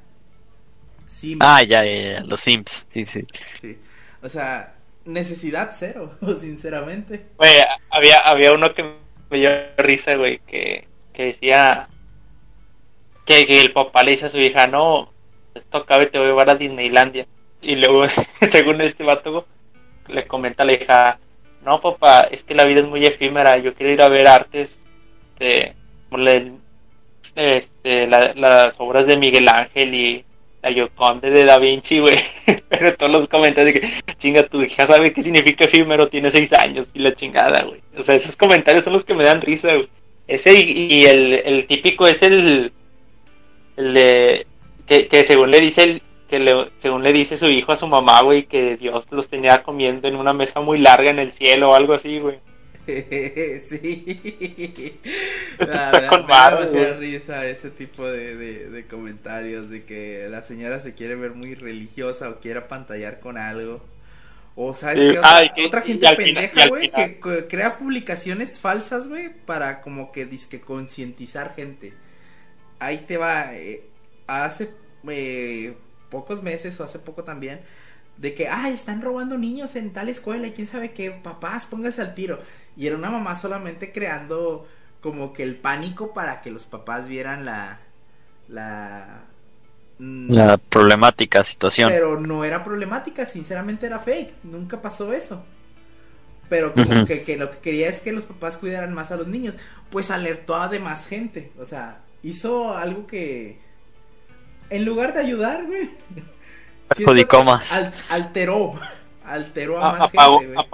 Sim, 1.19 1.39
Ah, 1.41 1.63
ya, 1.63 1.83
ya, 1.83 2.13
ya, 2.13 2.19
los 2.21 2.39
Sims, 2.39 2.87
sí, 2.93 3.05
sí. 3.11 3.21
sí. 3.61 3.77
O 4.21 4.29
sea, 4.29 4.75
necesidad 5.05 5.71
cero, 5.73 6.15
sinceramente. 6.39 7.25
Güey, 7.37 7.51
había, 7.89 8.19
había 8.19 8.53
uno 8.53 8.73
que 8.73 8.83
me 9.29 9.37
dio 9.37 9.49
risa, 9.77 10.15
güey, 10.15 10.39
que, 10.39 10.87
que 11.13 11.25
decía 11.25 11.87
que, 13.25 13.45
que 13.45 13.61
el 13.61 13.73
papá 13.73 14.03
le 14.03 14.11
dice 14.11 14.25
a 14.27 14.29
su 14.29 14.39
hija, 14.39 14.67
no, 14.67 15.11
esto 15.55 15.77
acaba 15.77 16.03
y 16.03 16.07
te 16.07 16.17
voy 16.17 16.27
a 16.27 16.29
llevar 16.29 16.49
a 16.49 16.55
Disneylandia. 16.55 17.25
Y 17.61 17.75
luego, 17.75 18.05
según 18.51 18.81
este 18.81 19.03
vato, 19.03 19.47
le 20.07 20.27
comenta 20.27 20.63
a 20.63 20.65
la 20.65 20.73
hija, 20.73 21.19
no 21.63 21.81
papá, 21.81 22.21
es 22.31 22.43
que 22.43 22.55
la 22.55 22.65
vida 22.65 22.81
es 22.81 22.87
muy 22.87 23.05
efímera, 23.05 23.57
yo 23.57 23.73
quiero 23.73 23.91
ir 23.91 24.01
a 24.01 24.09
ver 24.09 24.27
artes 24.27 24.79
de 25.39 25.73
este, 27.35 28.07
la- 28.07 28.33
las 28.35 28.75
obras 28.79 29.07
de 29.07 29.17
Miguel 29.17 29.47
Ángel 29.49 29.93
y 29.93 30.25
Gioconda 30.71 31.29
de 31.29 31.43
Da 31.43 31.59
Vinci, 31.59 31.99
güey. 31.99 32.17
Pero 32.69 32.95
todos 32.95 33.11
los 33.11 33.27
comentarios 33.27 33.73
de 33.73 33.81
que, 33.81 33.93
chinga, 34.17 34.43
tu 34.43 34.61
hija 34.61 34.87
sabe 34.87 35.13
qué 35.13 35.21
significa 35.21 35.65
efímero, 35.65 36.07
tiene 36.07 36.31
seis 36.31 36.51
años 36.53 36.87
y 36.93 36.99
la 36.99 37.15
chingada, 37.15 37.63
güey. 37.63 37.81
O 37.97 38.03
sea, 38.03 38.15
esos 38.15 38.35
comentarios 38.35 38.83
son 38.83 38.93
los 38.93 39.03
que 39.03 39.13
me 39.13 39.23
dan 39.23 39.41
risa, 39.41 39.73
güey. 39.75 39.89
Ese 40.27 40.53
y, 40.53 41.05
el, 41.05 41.65
típico 41.67 42.05
es 42.05 42.21
el, 42.21 42.73
el 43.77 43.93
de, 43.93 44.47
que, 44.85 45.07
que 45.07 45.23
según 45.23 45.51
le 45.51 45.59
dice 45.61 45.83
el, 45.83 46.01
que 46.27 46.39
le, 46.39 46.69
según 46.79 47.03
le 47.03 47.13
dice 47.13 47.37
su 47.37 47.47
hijo 47.47 47.71
a 47.71 47.77
su 47.77 47.87
mamá, 47.87 48.21
güey, 48.21 48.43
que 48.43 48.77
Dios 48.77 49.07
los 49.11 49.29
tenía 49.29 49.63
comiendo 49.63 50.07
en 50.07 50.15
una 50.15 50.33
mesa 50.33 50.59
muy 50.59 50.79
larga 50.79 51.09
en 51.09 51.19
el 51.19 51.31
cielo 51.31 51.69
o 51.69 51.75
algo 51.75 51.93
así, 51.93 52.19
güey. 52.19 52.39
sí. 53.67 54.99
Ah, 55.59 55.91
me 55.93 56.01
da- 56.01 56.49
demasiada 56.51 56.97
risa 56.97 57.45
ese 57.47 57.71
tipo 57.71 58.05
de, 58.07 58.35
de, 58.35 58.69
de 58.69 58.85
comentarios 58.85 59.69
de 59.71 59.85
que 59.85 60.27
la 60.29 60.43
señora 60.43 60.79
se 60.79 60.93
quiere 60.93 61.15
ver 61.15 61.31
muy 61.33 61.55
religiosa 61.55 62.29
o 62.29 62.39
quiere 62.39 62.59
apantallar 62.59 63.19
con 63.19 63.37
algo. 63.37 63.83
O 64.55 64.73
sabes 64.75 65.01
Sí, 65.01 65.09
qué? 65.11 65.19
Otra, 65.65 65.81
que- 65.81 65.89
gente 65.89 66.15
pendeja, 66.15 66.67
güey, 66.67 66.91
que 66.91 67.19
crea 67.47 67.77
publicaciones 67.77 68.59
falsas, 68.59 69.07
güey, 69.07 69.29
para 69.45 69.81
como 69.81 70.11
que 70.11 70.25
disque 70.25 70.61
concientizar 70.61 71.55
gente. 71.55 71.93
Ahí 72.79 72.99
te 73.07 73.17
va, 73.17 73.53
eh, 73.55 73.83
hace 74.27 74.69
eh, 75.09 75.73
pocos 76.09 76.43
meses 76.43 76.79
o 76.79 76.83
hace 76.83 76.99
poco 76.99 77.23
también, 77.23 77.61
de 78.17 78.33
que, 78.33 78.47
ay, 78.47 78.73
están 78.73 79.01
robando 79.01 79.37
niños 79.37 79.75
en 79.75 79.91
tal 79.93 80.09
escuela 80.09 80.47
y 80.47 80.51
quién 80.51 80.67
sabe 80.67 80.91
qué, 80.91 81.11
papás, 81.11 81.65
póngase 81.65 82.01
al 82.01 82.15
tiro. 82.15 82.39
Y 82.77 82.87
era 82.87 82.95
una 82.95 83.09
mamá 83.09 83.35
solamente 83.35 83.91
creando 83.91 84.67
como 85.01 85.33
que 85.33 85.43
el 85.43 85.55
pánico 85.55 86.13
para 86.13 86.41
que 86.41 86.51
los 86.51 86.65
papás 86.65 87.07
vieran 87.07 87.43
la... 87.45 87.79
la... 88.47 89.21
mm, 89.99 90.31
La 90.33 90.57
problemática 90.57 91.43
situación. 91.43 91.89
pero 91.91 92.19
no 92.19 92.43
era 92.45 92.63
problemática, 92.63 93.25
sinceramente 93.25 93.85
era 93.87 93.99
fake, 93.99 94.43
nunca 94.43 94.81
pasó 94.81 95.11
eso. 95.13 95.43
Pero 96.49 96.71
como 96.73 96.83
que, 97.05 97.23
que 97.25 97.35
lo 97.37 97.51
que 97.51 97.57
quería 97.57 97.89
es 97.89 97.99
que 97.99 98.13
los 98.13 98.23
papás 98.23 98.57
cuidaran 98.57 98.93
más 98.93 99.11
a 99.11 99.17
los 99.17 99.27
niños, 99.27 99.57
pues 99.89 100.11
alertó 100.11 100.55
a 100.55 100.69
demás 100.69 101.07
gente, 101.07 101.51
o 101.59 101.65
sea, 101.65 101.99
hizo 102.23 102.77
algo 102.77 103.05
que 103.05 103.59
en 104.69 104.85
lugar 104.85 105.13
de 105.13 105.19
ayudar, 105.21 105.65
güey, 105.65 105.89
Perjudicó 106.87 107.43
más. 107.43 107.71
al- 107.73 107.93
alteró, 108.09 108.75
alteró 109.25 109.79
a 109.83 109.89
A- 109.89 109.91
más 109.99 110.13
apagó- 110.13 110.39
gente, 110.39 110.53
güey. 110.53 110.65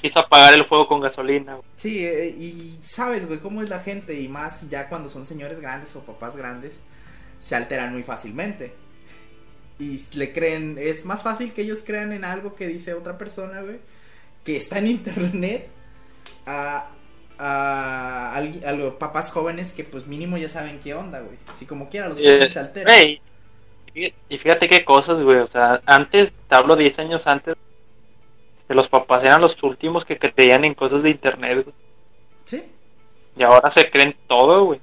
Quiso 0.00 0.20
apagar 0.20 0.54
el 0.54 0.64
fuego 0.64 0.88
con 0.88 1.00
gasolina, 1.00 1.54
güey. 1.54 1.64
Sí, 1.76 2.04
eh, 2.04 2.28
y 2.28 2.78
sabes, 2.82 3.26
güey, 3.26 3.38
cómo 3.40 3.62
es 3.62 3.68
la 3.68 3.80
gente 3.80 4.18
y 4.20 4.28
más 4.28 4.68
ya 4.70 4.88
cuando 4.88 5.08
son 5.08 5.26
señores 5.26 5.60
grandes 5.60 5.94
o 5.96 6.02
papás 6.04 6.36
grandes, 6.36 6.80
se 7.40 7.54
alteran 7.54 7.92
muy 7.92 8.02
fácilmente. 8.02 8.72
Y 9.78 10.00
le 10.14 10.32
creen, 10.32 10.76
es 10.80 11.04
más 11.04 11.22
fácil 11.22 11.52
que 11.52 11.62
ellos 11.62 11.82
crean 11.86 12.12
en 12.12 12.24
algo 12.24 12.54
que 12.56 12.66
dice 12.66 12.94
otra 12.94 13.16
persona, 13.16 13.60
güey, 13.60 13.78
que 14.44 14.56
está 14.56 14.78
en 14.78 14.88
internet, 14.88 15.68
a, 16.46 16.88
a, 17.38 18.40
los 18.76 18.94
papás 18.94 19.30
jóvenes 19.30 19.72
que 19.72 19.84
pues 19.84 20.06
mínimo 20.06 20.36
ya 20.36 20.48
saben 20.48 20.80
qué 20.82 20.94
onda, 20.94 21.20
güey. 21.20 21.36
Si 21.58 21.66
como 21.66 21.88
quiera 21.88 22.08
los 22.08 22.18
jóvenes 22.18 22.52
se 22.52 22.58
alteran. 22.58 22.92
Güey, 22.92 23.20
y- 23.94 24.12
y 24.28 24.38
fíjate 24.38 24.68
qué 24.68 24.84
cosas, 24.84 25.22
güey. 25.22 25.38
O 25.38 25.46
sea, 25.46 25.80
antes, 25.86 26.32
te 26.48 26.54
hablo 26.54 26.74
10 26.76 26.98
años 26.98 27.26
antes, 27.26 27.54
de 28.68 28.74
los 28.74 28.88
papás 28.88 29.24
eran 29.24 29.40
los 29.40 29.60
últimos 29.62 30.04
que 30.04 30.18
creían 30.18 30.64
en 30.64 30.74
cosas 30.74 31.02
de 31.02 31.10
internet, 31.10 31.64
güey. 31.64 31.74
Sí, 32.44 32.62
Y 33.36 33.42
ahora 33.42 33.70
se 33.70 33.88
creen 33.90 34.14
todo, 34.26 34.64
güey. 34.66 34.80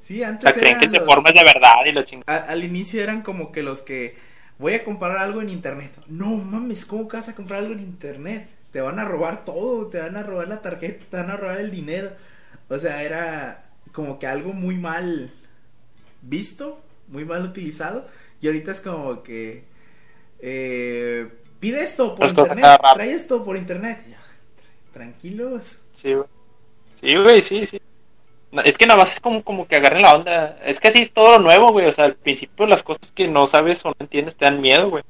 sí, 0.00 0.22
O 0.22 0.26
antes 0.26 0.52
sea, 0.52 0.60
creen 0.60 0.78
que 0.78 0.88
te 0.88 1.00
formas 1.00 1.34
de 1.34 1.44
verdad 1.44 1.84
y 1.86 1.92
lo 1.92 2.02
chingada. 2.02 2.26
a- 2.26 2.36
al 2.36 2.64
inicio 2.64 3.02
eran 3.02 3.22
como 3.22 3.52
que 3.52 3.62
los 3.62 3.82
que 3.82 4.16
voy 4.58 4.74
a 4.74 4.84
comprar 4.84 5.16
algo 5.18 5.42
en 5.42 5.50
internet. 5.50 5.92
No 6.06 6.30
mames, 6.36 6.84
¿cómo 6.86 7.08
que 7.08 7.16
vas 7.16 7.28
a 7.28 7.34
comprar 7.34 7.60
algo 7.60 7.72
en 7.74 7.80
internet? 7.80 8.48
Te 8.72 8.80
van 8.80 8.98
a 8.98 9.04
robar 9.04 9.44
todo, 9.44 9.88
te 9.88 9.98
van 10.00 10.16
a 10.16 10.22
robar 10.22 10.48
la 10.48 10.62
tarjeta, 10.62 11.04
te 11.10 11.16
van 11.16 11.30
a 11.30 11.36
robar 11.36 11.60
el 11.60 11.70
dinero. 11.70 12.10
O 12.68 12.78
sea, 12.78 13.02
era 13.02 13.66
como 13.92 14.18
que 14.18 14.26
algo 14.26 14.52
muy 14.52 14.76
mal 14.76 15.30
visto, 16.22 16.80
muy 17.08 17.24
mal 17.24 17.44
utilizado. 17.44 18.06
Y 18.40 18.46
ahorita 18.48 18.72
es 18.72 18.80
como 18.80 19.22
que 19.22 19.64
eh, 20.40 21.28
pide 21.62 21.82
esto 21.84 22.14
por 22.16 22.28
internet, 22.28 22.80
trae 22.94 23.12
esto 23.12 23.44
por 23.44 23.56
internet. 23.56 24.02
Ya, 24.10 24.18
Tranquilos. 24.92 25.78
Sí, 26.02 26.12
güey. 26.14 26.26
Sí, 27.00 27.16
güey, 27.16 27.40
sí, 27.40 27.66
sí. 27.68 27.80
Es 28.64 28.76
que 28.76 28.86
nada 28.86 28.98
más 29.04 29.12
es 29.12 29.20
como, 29.20 29.42
como 29.44 29.66
que 29.68 29.76
agarren 29.76 30.02
la 30.02 30.14
onda. 30.16 30.58
Es 30.64 30.80
que 30.80 30.88
así 30.88 31.02
es 31.02 31.12
todo 31.12 31.38
lo 31.38 31.38
nuevo, 31.38 31.70
güey. 31.72 31.86
O 31.86 31.92
sea, 31.92 32.04
al 32.06 32.16
principio 32.16 32.66
las 32.66 32.82
cosas 32.82 33.12
que 33.12 33.28
no 33.28 33.46
sabes 33.46 33.84
o 33.84 33.88
no 33.90 33.94
entiendes 34.00 34.34
te 34.36 34.44
dan 34.44 34.60
miedo, 34.60 34.90
güey. 34.90 35.04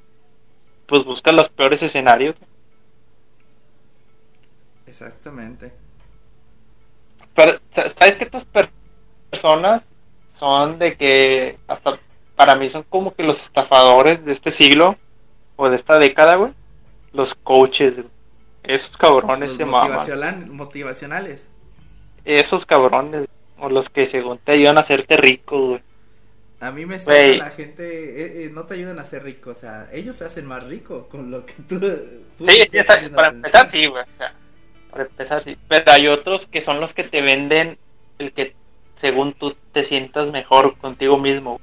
Pues 0.86 1.04
busca 1.04 1.32
los 1.32 1.48
peores 1.48 1.82
escenarios. 1.82 2.36
Exactamente. 4.86 5.72
Pero, 7.34 7.58
sa- 7.70 7.88
¿sabes 7.88 8.16
que 8.16 8.24
estas 8.24 8.44
per- 8.44 8.70
personas 9.30 9.84
son 10.38 10.78
de 10.78 10.96
que 10.96 11.58
hasta 11.66 11.98
para 12.36 12.56
mí 12.56 12.68
son 12.68 12.82
como 12.84 13.14
que 13.14 13.22
los 13.22 13.40
estafadores 13.40 14.24
de 14.24 14.32
este 14.32 14.50
siglo 14.50 14.96
o 15.56 15.68
de 15.70 15.76
esta 15.76 15.98
década, 15.98 16.36
güey? 16.36 16.52
Los 17.12 17.34
coaches, 17.34 17.96
güey. 17.96 18.08
Esos 18.64 18.96
cabrones 18.96 19.50
Los 19.50 19.58
se 19.58 19.64
maman. 19.64 19.90
motivacional- 19.98 20.46
motivacionales. 20.46 21.48
Esos 22.24 22.64
cabrones. 22.66 23.26
O 23.58 23.68
los 23.68 23.88
que 23.90 24.06
según 24.06 24.38
te 24.38 24.52
ayudan 24.52 24.76
a 24.78 24.80
hacerte 24.80 25.16
rico, 25.16 25.68
güey. 25.68 25.82
A 26.60 26.70
mí 26.70 26.86
me 26.86 26.98
Güey. 26.98 27.16
estresa 27.36 27.44
la 27.44 27.50
gente, 27.50 27.82
eh, 27.84 28.44
eh, 28.44 28.50
no 28.52 28.64
te 28.64 28.74
ayudan 28.74 28.98
a 29.00 29.04
ser 29.04 29.24
rico, 29.24 29.50
o 29.50 29.54
sea, 29.54 29.88
ellos 29.92 30.14
se 30.14 30.24
hacen 30.26 30.46
más 30.46 30.62
rico 30.62 31.08
con 31.08 31.28
lo 31.30 31.44
que 31.44 31.54
tú... 31.68 31.80
tú 31.80 32.46
Sí, 32.46 32.58
está- 32.72 32.94
para 32.94 33.00
atención. 33.00 33.34
empezar 33.34 33.70
sí, 33.72 33.86
güey. 33.86 34.02
o 34.04 34.16
sea, 34.16 34.32
para 34.90 35.02
empezar 35.04 35.42
sí. 35.42 35.56
Pero 35.68 35.90
hay 35.92 36.06
otros 36.06 36.46
que 36.46 36.60
son 36.60 36.80
los 36.80 36.94
que 36.94 37.02
te 37.02 37.20
venden 37.20 37.78
el 38.18 38.32
que 38.32 38.54
según 38.96 39.32
tú 39.32 39.56
te 39.72 39.84
sientas 39.84 40.30
mejor 40.30 40.76
contigo 40.78 41.18
mismo. 41.18 41.54
O 41.54 41.60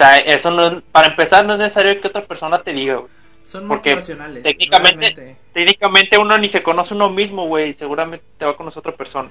sea, 0.00 0.18
eso 0.18 0.50
no 0.50 0.66
es- 0.78 0.82
para 0.92 1.08
empezar 1.08 1.44
no 1.46 1.54
es 1.54 1.58
necesario 1.58 2.00
que 2.00 2.08
otra 2.08 2.24
persona 2.26 2.62
te 2.62 2.72
diga, 2.72 2.94
güey. 2.96 3.10
Son 3.44 3.66
porque 3.66 3.90
motivacionales. 3.90 4.42
técnicamente- 4.42 5.10
realmente. 5.14 5.36
Técnicamente 5.52 6.18
uno 6.18 6.38
ni 6.38 6.48
se 6.48 6.62
conoce 6.62 6.94
uno 6.94 7.10
mismo, 7.10 7.46
güey. 7.46 7.72
Seguramente 7.74 8.24
te 8.38 8.44
va 8.44 8.52
a 8.52 8.56
conocer 8.56 8.78
otra 8.80 8.92
persona. 8.94 9.30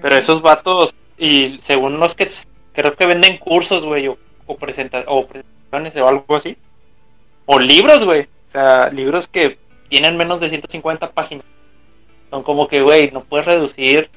Pero 0.00 0.16
esos 0.16 0.42
vatos, 0.42 0.94
y 1.18 1.58
según 1.62 1.98
los 1.98 2.14
que 2.14 2.28
creo 2.72 2.94
que 2.94 3.06
venden 3.06 3.38
cursos, 3.38 3.84
güey, 3.84 4.08
o, 4.08 4.16
o, 4.46 4.56
presenta- 4.56 5.04
o 5.06 5.26
presentaciones 5.26 5.96
o 5.96 6.08
algo 6.08 6.36
así. 6.36 6.56
O 7.46 7.58
libros, 7.58 8.04
güey. 8.04 8.22
O 8.22 8.50
sea, 8.50 8.90
libros 8.90 9.26
que 9.28 9.58
tienen 9.88 10.16
menos 10.16 10.40
de 10.40 10.48
150 10.48 11.10
páginas. 11.10 11.44
Son 12.30 12.42
como 12.42 12.68
que, 12.68 12.80
güey, 12.82 13.10
no 13.10 13.22
puedes 13.24 13.46
reducir 13.46 14.10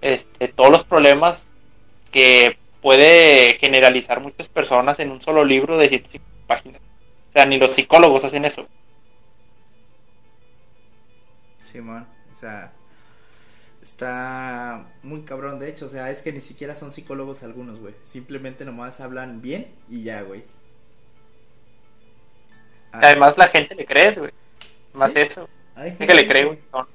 este, 0.00 0.48
todos 0.48 0.70
los 0.70 0.84
problemas 0.84 1.46
que 2.12 2.58
puede 2.86 3.54
generalizar 3.54 4.20
muchas 4.20 4.48
personas 4.48 5.00
en 5.00 5.10
un 5.10 5.20
solo 5.20 5.44
libro 5.44 5.76
de 5.76 5.88
150 5.88 6.46
páginas. 6.46 6.80
O 7.30 7.32
sea, 7.32 7.44
ni 7.44 7.58
los 7.58 7.72
psicólogos 7.72 8.24
hacen 8.24 8.44
eso. 8.44 8.64
Simón, 11.60 12.06
o 12.32 12.36
sea, 12.36 12.70
está 13.82 14.86
muy 15.02 15.22
cabrón, 15.22 15.58
de 15.58 15.68
hecho, 15.68 15.86
o 15.86 15.88
sea, 15.88 16.12
es 16.12 16.22
que 16.22 16.30
ni 16.32 16.40
siquiera 16.40 16.76
son 16.76 16.92
psicólogos 16.92 17.42
algunos, 17.42 17.80
güey. 17.80 17.94
Simplemente 18.04 18.64
nomás 18.64 19.00
hablan 19.00 19.42
bien 19.42 19.66
y 19.90 20.04
ya, 20.04 20.22
güey. 20.22 20.44
Ah, 22.92 23.00
Además, 23.02 23.36
la 23.36 23.48
gente 23.48 23.74
le 23.74 23.84
crees, 23.84 24.16
güey. 24.16 24.30
Más 24.94 25.10
Sí. 25.10 25.18
eso. 25.18 25.48
hay 25.74 25.96
Es 25.98 26.06
que 26.06 26.14
le 26.14 26.28
cree 26.28 26.46
montón. 26.46 26.86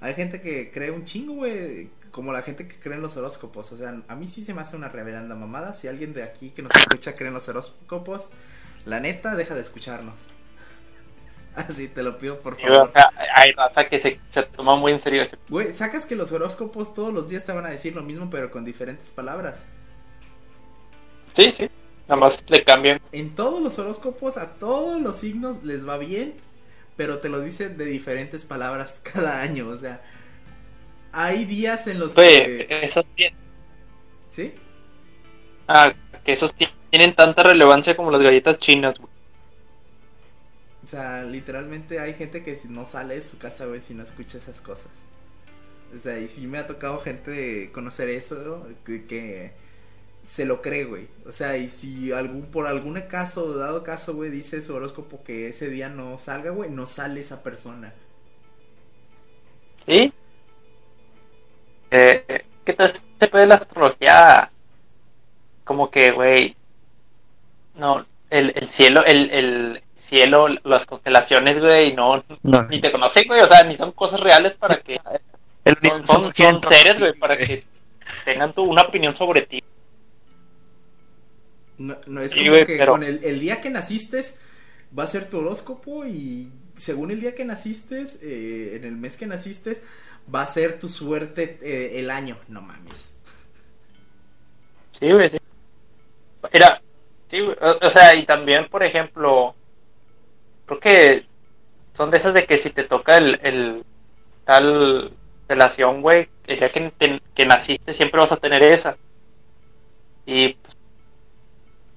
Hay 0.00 0.14
gente 0.14 0.40
que 0.40 0.70
cree 0.70 0.90
un 0.90 1.04
chingo, 1.04 1.34
güey, 1.34 1.90
como 2.16 2.32
la 2.32 2.40
gente 2.40 2.66
que 2.66 2.76
cree 2.76 2.96
en 2.96 3.02
los 3.02 3.18
horóscopos. 3.18 3.72
O 3.72 3.76
sea, 3.76 3.94
a 4.08 4.14
mí 4.14 4.26
sí 4.26 4.42
se 4.42 4.54
me 4.54 4.62
hace 4.62 4.74
una 4.74 4.88
reverenda 4.88 5.34
mamada. 5.34 5.74
Si 5.74 5.86
alguien 5.86 6.14
de 6.14 6.22
aquí 6.22 6.48
que 6.48 6.62
nos 6.62 6.74
escucha 6.74 7.14
cree 7.14 7.28
en 7.28 7.34
los 7.34 7.46
horóscopos, 7.50 8.30
la 8.86 9.00
neta, 9.00 9.34
deja 9.34 9.54
de 9.54 9.60
escucharnos. 9.60 10.18
Así 11.54 11.88
te 11.88 12.02
lo 12.02 12.16
pido, 12.16 12.40
por 12.40 12.58
favor. 12.58 12.90
hay 13.34 13.52
raza 13.52 13.86
que 13.90 13.98
se, 13.98 14.18
se 14.30 14.42
toma 14.44 14.76
muy 14.76 14.92
en 14.92 15.00
serio 15.00 15.20
ese. 15.20 15.36
Güey, 15.50 15.74
sacas 15.74 16.06
que 16.06 16.16
los 16.16 16.32
horóscopos 16.32 16.94
todos 16.94 17.12
los 17.12 17.28
días 17.28 17.44
te 17.44 17.52
van 17.52 17.66
a 17.66 17.68
decir 17.68 17.94
lo 17.94 18.02
mismo, 18.02 18.30
pero 18.30 18.50
con 18.50 18.64
diferentes 18.64 19.10
palabras. 19.10 19.66
Sí, 21.34 21.50
sí. 21.50 21.68
Nada 22.08 22.18
más 22.18 22.42
le 22.48 22.64
cambian. 22.64 22.98
En 23.12 23.34
todos 23.34 23.62
los 23.62 23.78
horóscopos, 23.78 24.38
a 24.38 24.54
todos 24.54 25.02
los 25.02 25.18
signos 25.18 25.62
les 25.64 25.86
va 25.86 25.98
bien, 25.98 26.32
pero 26.96 27.18
te 27.18 27.28
lo 27.28 27.40
dicen 27.40 27.76
de 27.76 27.84
diferentes 27.84 28.46
palabras 28.46 29.02
cada 29.12 29.42
año. 29.42 29.68
O 29.68 29.76
sea, 29.76 30.00
hay 31.18 31.44
días 31.46 31.86
en 31.86 31.98
los 31.98 32.12
que. 32.12 32.66
esos 32.68 33.04
tien- 33.16 33.34
¿Sí? 34.30 34.52
ah, 35.68 35.92
que 36.24 36.32
esos 36.32 36.52
ti- 36.54 36.68
tienen 36.90 37.14
tanta 37.14 37.42
relevancia 37.42 37.96
como 37.96 38.10
las 38.10 38.22
galletas 38.22 38.58
chinas, 38.58 38.98
güey. 38.98 39.10
O 40.84 40.86
sea, 40.88 41.24
literalmente 41.24 41.98
hay 41.98 42.14
gente 42.14 42.42
que 42.42 42.56
si 42.56 42.68
no 42.68 42.86
sale 42.86 43.14
de 43.14 43.22
su 43.22 43.38
casa, 43.38 43.66
güey, 43.66 43.80
si 43.80 43.94
no 43.94 44.04
escucha 44.04 44.38
esas 44.38 44.60
cosas. 44.60 44.92
O 45.94 45.98
sea, 45.98 46.18
y 46.18 46.28
sí 46.28 46.46
me 46.46 46.58
ha 46.58 46.66
tocado 46.66 46.98
gente 47.00 47.70
conocer 47.72 48.08
eso, 48.08 48.66
que, 48.84 49.06
que 49.06 49.52
se 50.26 50.44
lo 50.44 50.60
cree, 50.62 50.84
güey. 50.84 51.08
O 51.26 51.32
sea, 51.32 51.56
y 51.56 51.68
si 51.68 52.12
algún 52.12 52.46
por 52.50 52.66
algún 52.66 53.00
caso, 53.02 53.54
dado 53.56 53.82
caso, 53.82 54.14
güey, 54.14 54.30
dice 54.30 54.62
su 54.62 54.74
horóscopo 54.74 55.24
que 55.24 55.48
ese 55.48 55.70
día 55.70 55.88
no 55.88 56.18
salga, 56.18 56.50
güey, 56.50 56.70
no 56.70 56.86
sale 56.86 57.20
esa 57.20 57.42
persona. 57.42 57.94
¿Sí? 59.86 60.12
Eh, 61.96 62.44
¿Qué 62.64 62.72
tal 62.72 62.90
se 62.90 63.28
puede 63.28 63.46
la 63.46 63.54
astrología? 63.54 64.50
Como 65.64 65.90
que, 65.90 66.10
güey, 66.10 66.54
no, 67.76 68.04
el, 68.30 68.52
el 68.54 68.68
cielo, 68.68 69.04
el, 69.04 69.30
el 69.30 69.82
cielo, 69.96 70.48
las 70.64 70.84
constelaciones, 70.86 71.58
güey, 71.60 71.94
no, 71.94 72.22
No. 72.42 72.62
ni 72.64 72.80
te 72.80 72.92
conocen, 72.92 73.26
güey, 73.26 73.40
o 73.40 73.48
sea, 73.48 73.62
ni 73.64 73.76
son 73.76 73.92
cosas 73.92 74.20
reales 74.20 74.54
para 74.54 74.78
que, 74.80 75.00
El 75.64 75.76
son, 75.82 76.06
son, 76.06 76.34
son 76.34 76.62
seres, 76.72 76.98
güey, 77.00 77.12
para 77.14 77.36
que 77.36 77.64
tengan 78.24 78.52
tu, 78.52 78.62
una 78.64 78.82
opinión 78.82 79.16
sobre 79.16 79.42
ti. 79.42 79.62
No, 81.78 81.96
no 82.06 82.20
es 82.20 82.32
Sí, 82.32 82.38
como 82.40 82.50
güey, 82.52 82.66
que 82.66 82.76
pero- 82.78 82.92
con 82.92 83.02
el, 83.02 83.20
el 83.24 83.40
día 83.40 83.60
que 83.60 83.70
naciste 83.70 84.22
va 84.96 85.04
a 85.04 85.08
ser 85.08 85.28
tu 85.28 85.38
horóscopo 85.38 86.06
y 86.06 86.50
según 86.76 87.10
el 87.10 87.20
día 87.20 87.34
que 87.34 87.44
naciste, 87.44 88.06
eh, 88.22 88.76
en 88.76 88.84
el 88.84 88.96
mes 88.96 89.16
que 89.16 89.26
naciste, 89.26 89.76
va 90.34 90.42
a 90.42 90.46
ser 90.46 90.78
tu 90.78 90.88
suerte 90.88 91.58
eh, 91.62 92.00
el 92.00 92.10
año. 92.10 92.38
No 92.48 92.60
mames. 92.62 93.12
Sí, 94.92 95.12
güey, 95.12 95.28
sí. 95.28 95.38
Mira, 96.52 96.80
sí, 97.28 97.40
o, 97.82 97.90
sea, 97.90 98.14
y 98.14 98.24
también, 98.24 98.68
por 98.68 98.82
ejemplo, 98.82 99.54
creo 100.66 100.80
que 100.80 101.26
son 101.94 102.10
de 102.10 102.18
esas 102.18 102.34
de 102.34 102.46
que 102.46 102.56
si 102.58 102.70
te 102.70 102.84
toca 102.84 103.18
el, 103.18 103.40
el 103.42 103.84
tal 104.44 105.12
relación, 105.48 106.02
güey, 106.02 106.28
día 106.46 106.70
que, 106.72 106.92
te- 106.98 107.22
que 107.34 107.46
naciste 107.46 107.94
siempre 107.94 108.20
vas 108.20 108.32
a 108.32 108.38
tener 108.38 108.62
esa. 108.62 108.96
Y 110.26 110.56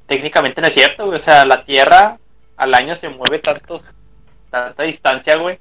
técnicamente 0.07 0.61
no 0.61 0.67
es 0.67 0.73
cierto, 0.73 1.05
güey, 1.05 1.17
o 1.17 1.19
sea, 1.19 1.45
la 1.45 1.63
Tierra 1.63 2.17
al 2.57 2.73
año 2.73 2.95
se 2.95 3.09
mueve 3.09 3.39
tantos, 3.39 3.83
tanta 4.49 4.83
distancia, 4.83 5.37
güey. 5.37 5.59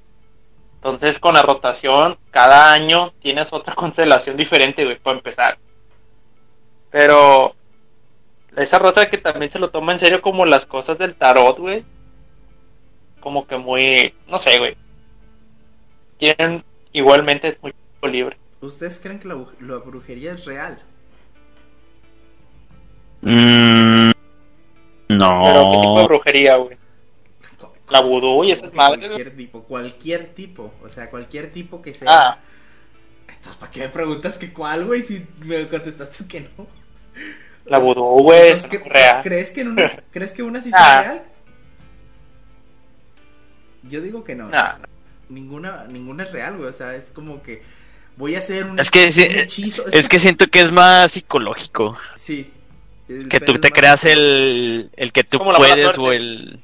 Entonces, 0.78 1.18
con 1.18 1.34
la 1.34 1.42
rotación, 1.42 2.16
cada 2.30 2.72
año 2.72 3.12
tienes 3.20 3.52
otra 3.52 3.74
constelación 3.76 4.36
diferente, 4.36 4.84
güey, 4.84 4.98
para 4.98 5.18
empezar. 5.18 5.58
Pero 6.90 7.54
esa 8.56 8.78
rosa 8.78 9.10
que 9.10 9.18
también 9.18 9.50
se 9.50 9.58
lo 9.58 9.70
toma 9.70 9.92
en 9.92 9.98
serio 9.98 10.22
como 10.22 10.46
las 10.46 10.66
cosas 10.66 10.96
del 10.96 11.16
tarot, 11.16 11.58
güey. 11.58 11.84
Como 13.20 13.46
que 13.46 13.56
muy, 13.56 14.14
no 14.28 14.38
sé, 14.38 14.58
güey. 14.58 14.76
Tienen 16.16 16.64
igualmente 16.92 17.58
muy 17.60 17.72
poco 17.72 18.08
libre. 18.08 18.36
¿Ustedes 18.60 19.00
creen 19.00 19.18
que 19.18 19.28
la, 19.28 19.34
brujería 19.78 20.32
es 20.32 20.44
real? 20.44 20.78
Mm, 23.20 24.12
Pero 25.08 25.70
qué 25.70 25.78
tipo 25.80 25.96
de 25.96 26.02
no. 26.02 26.08
brujería, 26.08 26.56
güey. 26.56 26.77
La 27.90 28.00
vudú 28.00 28.44
y 28.44 28.50
esas 28.52 28.72
madres. 28.74 29.06
Cualquier 29.08 29.36
tipo, 29.36 29.62
cualquier 29.62 30.26
tipo. 30.34 30.74
O 30.82 30.88
sea, 30.88 31.08
cualquier 31.10 31.52
tipo 31.52 31.80
que 31.82 31.94
sea. 31.94 32.08
Ah, 32.10 32.38
Entonces, 33.28 33.56
¿para 33.56 33.70
qué 33.72 33.80
me 33.80 33.88
preguntas 33.88 34.36
que 34.38 34.52
cuál, 34.52 34.84
güey? 34.86 35.02
Si 35.02 35.24
me 35.40 35.68
contestaste 35.68 36.26
que 36.26 36.40
no. 36.56 36.66
la 37.66 37.78
vudú, 37.78 38.02
güey, 38.22 38.50
es 38.52 38.64
Entonces, 38.64 38.82
¿qué- 38.82 38.88
real. 38.88 39.22
¿crees, 39.22 39.50
que 39.50 39.60
en 39.62 39.68
una, 39.68 39.92
¿Crees 40.10 40.32
que 40.32 40.42
una 40.42 40.60
sí 40.62 40.70
Ah. 40.74 40.78
sea 40.78 41.02
real? 41.02 41.22
Yo 43.84 44.00
digo 44.00 44.24
que 44.24 44.34
no. 44.34 44.48
Nah, 44.48 44.76
Ninguna, 45.28 45.84
ninguna 45.90 46.22
es 46.24 46.32
real, 46.32 46.56
güey. 46.56 46.70
O 46.70 46.72
sea, 46.72 46.94
es 46.94 47.04
como 47.12 47.42
que 47.42 47.62
voy 48.16 48.34
a 48.34 48.38
hacer 48.38 48.64
un, 48.64 48.78
Es 48.80 48.90
que 48.90 49.04
un 49.04 49.38
hechizo. 49.38 49.86
Es 49.92 50.08
que 50.08 50.18
siento 50.18 50.46
que 50.48 50.60
es 50.60 50.72
más 50.72 51.12
psicológico. 51.12 51.96
Sí. 52.18 52.50
Que 53.30 53.40
tú 53.40 53.54
te 53.54 53.70
creas 53.70 54.04
el, 54.04 54.90
el 54.96 55.12
que 55.12 55.24
tú 55.24 55.38
puedes 55.38 55.96
o 55.98 56.12
el... 56.12 56.60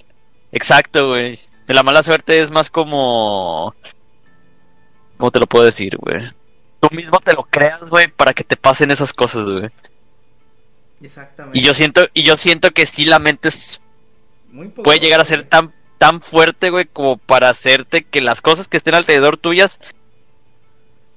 Exacto, 0.55 1.09
güey. 1.09 1.39
La 1.67 1.83
mala 1.83 2.03
suerte 2.03 2.41
es 2.41 2.51
más 2.51 2.71
como... 2.71 3.75
¿Cómo 5.17 5.31
te 5.31 5.39
lo 5.41 5.47
puedo 5.47 5.65
decir, 5.65 5.97
güey? 5.97 6.29
Tú 6.81 6.89
mismo 6.95 7.19
te 7.21 7.33
lo 7.33 7.45
creas, 7.45 7.89
güey, 7.89 8.09
para 8.09 8.33
que 8.35 8.45
te 8.45 8.57
pasen 8.57 8.91
esas 8.91 9.13
cosas, 9.13 9.47
güey. 9.51 9.71
Exactamente. 11.01 11.59
Y 11.59 11.63
yo 11.63 11.73
siento, 11.75 12.07
y 12.15 12.23
yo 12.23 12.37
siento 12.37 12.71
que 12.73 12.87
sí 12.87 13.05
la 13.05 13.19
mente 13.19 13.49
es- 13.49 13.81
Muy 14.51 14.69
puede 14.69 15.01
llegar 15.01 15.21
a 15.21 15.25
ser 15.25 15.43
tan, 15.45 15.73
tan 15.99 16.21
fuerte, 16.21 16.71
güey, 16.71 16.87
como 16.87 17.17
para 17.17 17.49
hacerte 17.49 18.05
que 18.05 18.21
las 18.21 18.41
cosas 18.43 18.69
que 18.69 18.77
estén 18.77 18.95
alrededor 18.95 19.37
tuyas 19.37 19.81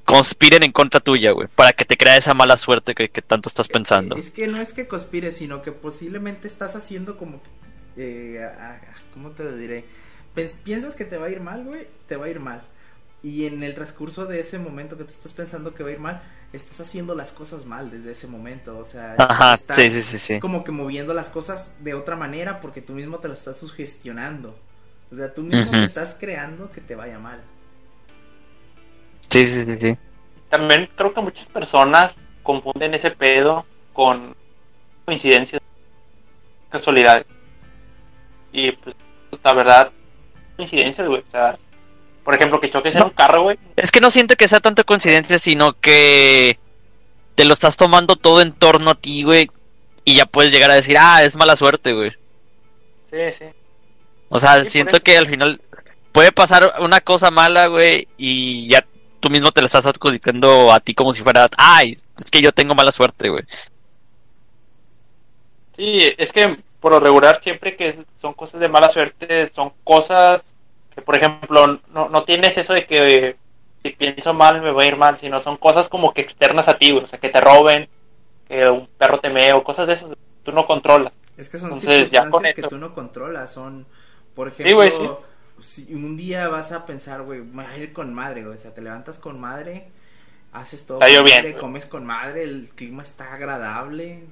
conspiren 0.06 0.64
en 0.64 0.72
contra 0.72 1.00
tuya, 1.00 1.32
güey. 1.32 1.48
Para 1.54 1.74
que 1.74 1.84
te 1.86 1.98
crea 1.98 2.18
esa 2.18 2.34
mala 2.34 2.56
suerte 2.58 2.96
que, 2.96 3.10
que 3.10 3.22
tanto 3.22 3.50
estás 3.50 3.68
pensando. 3.68 4.16
Es 4.16 4.32
que 4.32 4.48
no 4.48 4.58
es 4.62 4.72
que 4.74 4.88
conspires, 4.88 5.38
sino 5.38 5.62
que 5.62 5.72
posiblemente 5.74 6.48
estás 6.48 6.76
haciendo 6.76 7.18
como 7.18 7.42
que. 7.44 7.50
eh, 7.98 8.50
¿Cómo 9.18 9.32
te 9.32 9.44
lo 9.44 9.56
diré? 9.58 9.84
Piensas 10.64 10.94
que 10.94 11.06
te 11.06 11.18
va 11.18 11.26
a 11.26 11.30
ir 11.32 11.40
mal, 11.40 11.64
güey, 11.64 11.88
te 12.08 12.18
va 12.18 12.28
a 12.28 12.30
ir 12.30 12.40
mal. 12.40 12.62
Y 13.24 13.48
en 13.48 13.64
el 13.64 13.74
transcurso 13.74 14.28
de 14.28 14.40
ese 14.40 14.60
momento 14.60 14.96
que 14.96 15.06
te 15.06 15.12
estás 15.12 15.34
pensando 15.34 15.74
que 15.74 15.82
va 15.82 15.90
a 15.90 15.94
ir 15.94 16.00
mal, 16.00 16.22
estás 16.54 16.82
haciendo 16.82 17.16
las 17.16 17.32
cosas 17.32 17.66
mal 17.66 17.90
desde 17.90 18.12
ese 18.12 18.28
momento. 18.28 18.78
O 18.78 18.86
sea, 18.86 19.16
Ajá, 19.18 19.56
estás 19.56 19.76
sí, 19.76 19.90
sí, 19.90 20.04
sí, 20.04 20.20
sí. 20.20 20.40
como 20.40 20.64
que 20.64 20.72
moviendo 20.72 21.16
las 21.16 21.30
cosas 21.30 21.84
de 21.84 21.96
otra 21.96 22.16
manera 22.16 22.62
porque 22.62 22.82
tú 22.82 22.94
mismo 22.94 23.18
te 23.18 23.28
lo 23.28 23.34
estás 23.34 23.58
sugestionando. 23.58 24.56
O 25.12 25.16
sea, 25.16 25.34
tú 25.34 25.42
mismo 25.42 25.80
te 25.80 25.86
estás 25.86 26.16
creando 26.20 26.72
que 26.72 26.82
te 26.82 26.94
vaya 26.94 27.18
mal. 27.18 27.42
Sí, 29.22 29.46
sí, 29.46 29.66
sí, 29.66 29.78
sí. 29.82 29.98
También 30.52 30.88
creo 30.96 31.12
que 31.12 31.22
muchas 31.22 31.48
personas 31.48 32.16
confunden 32.44 32.94
ese 32.94 33.10
pedo 33.10 33.66
con 33.94 34.36
coincidencias, 35.06 35.60
casualidades. 36.70 37.26
Y 38.54 38.72
pues, 38.74 38.96
la 39.44 39.54
verdad, 39.54 39.92
coincidencias, 40.56 41.08
güey. 41.08 41.22
O 41.28 41.32
sea, 41.32 41.58
por 42.24 42.36
ejemplo, 42.36 42.60
que 42.60 42.70
choques 42.70 42.94
en 42.96 43.00
No. 43.00 43.06
un 43.08 43.12
carro, 43.14 43.44
güey. 43.44 43.58
Es 43.76 43.92
que 43.92 44.02
no 44.02 44.10
siento 44.10 44.36
que 44.36 44.48
sea 44.48 44.60
tanto 44.60 44.86
coincidencia, 44.86 45.40
sino 45.40 45.74
que 45.74 46.60
te 47.36 47.46
lo 47.46 47.54
estás 47.54 47.78
tomando 47.78 48.16
todo 48.16 48.42
en 48.42 48.54
torno 48.54 48.92
a 48.92 48.96
ti, 48.96 49.24
güey. 49.24 49.50
Y 50.04 50.16
ya 50.16 50.26
puedes 50.26 50.52
llegar 50.52 50.72
a 50.72 50.76
decir, 50.76 50.98
ah, 51.00 51.24
es 51.24 51.36
mala 51.36 51.56
suerte, 51.56 51.94
güey. 51.94 52.12
Sí, 53.12 53.32
sí. 53.38 53.46
O 54.30 54.40
sea, 54.40 54.64
Sí, 54.64 54.72
siento 54.72 55.00
que 55.00 55.18
al 55.18 55.28
final 55.28 55.62
puede 56.12 56.32
pasar 56.32 56.74
una 56.80 57.00
cosa 57.02 57.32
mala, 57.32 57.68
güey, 57.68 58.08
y 58.18 58.68
ya 58.68 58.86
tú 59.20 59.30
mismo 59.30 59.52
te 59.52 59.62
la 59.62 59.68
estás 59.68 59.86
adjudicando 59.86 60.72
a 60.74 60.80
ti 60.80 60.94
como 60.94 61.14
si 61.14 61.24
fuera, 61.24 61.48
ay, 61.58 61.98
es 62.20 62.30
que 62.32 62.42
yo 62.42 62.52
tengo 62.52 62.76
mala 62.76 62.92
suerte, 62.92 63.30
güey. 63.30 63.44
Sí, 65.76 66.14
es 66.18 66.32
que 66.32 66.58
por 66.80 66.92
lo 66.92 67.00
regular 67.00 67.42
siempre 67.44 67.76
que 67.76 68.06
son 68.22 68.34
cosas 68.34 68.60
de 68.62 68.70
mala 68.70 68.90
suerte, 68.90 69.48
son 69.48 69.74
cosas 69.84 70.44
que, 70.96 71.02
por 71.02 71.16
ejemplo, 71.16 71.80
no, 71.90 72.10
no 72.10 72.24
tienes 72.26 72.58
eso 72.58 72.74
de 72.74 72.86
que 72.86 73.38
si 73.84 73.92
pienso 73.92 74.34
mal 74.34 74.62
me 74.62 74.72
va 74.72 74.84
a 74.84 74.88
ir 74.88 74.98
mal, 74.98 75.18
sino 75.20 75.40
son 75.40 75.58
cosas 75.58 75.90
como 75.90 76.14
que 76.14 76.22
externas 76.22 76.68
a 76.68 76.78
ti, 76.78 76.92
o 76.92 77.08
sea, 77.08 77.20
que 77.20 77.30
te 77.30 77.42
roben, 77.42 77.90
que 78.48 78.70
un 78.70 78.88
perro 78.98 79.20
te 79.20 79.30
mee 79.30 79.54
o 79.54 79.64
cosas 79.64 79.88
de 79.88 79.94
esas, 79.94 80.12
tú 80.44 80.52
no 80.52 80.66
controlas. 80.68 81.14
Es 81.38 81.50
que 81.50 81.60
son 81.60 81.70
Entonces, 81.72 82.12
ya 82.12 82.30
con 82.30 82.44
que 82.44 82.64
tú 82.64 82.78
no 82.78 82.94
controlas, 82.94 83.54
son, 83.54 83.86
por 84.36 84.48
Sí, 84.62 84.64
ejemplo, 84.64 84.74
güey, 84.74 84.90
sí. 84.90 85.04
si 85.62 85.94
un 85.94 86.18
día 86.18 86.48
vas 86.50 86.72
a 86.72 86.86
pensar, 86.86 87.24
güey, 87.24 87.42
me 87.42 87.64
voy 87.64 87.74
a 87.74 87.78
ir 87.78 87.94
con 87.94 88.14
madre, 88.14 88.44
güey, 88.44 88.56
o 88.58 88.60
sea, 88.60 88.74
te 88.74 88.82
levantas 88.82 89.20
con 89.20 89.40
madre, 89.40 89.92
haces 90.54 90.86
todo 90.86 91.00
Está 91.00 91.14
con 91.14 91.28
madre, 91.28 91.56
comes 91.58 91.86
con 91.86 92.06
madre, 92.06 92.44
el 92.44 92.70
clima 92.76 93.04
está 93.04 93.34
agradable, 93.34 94.24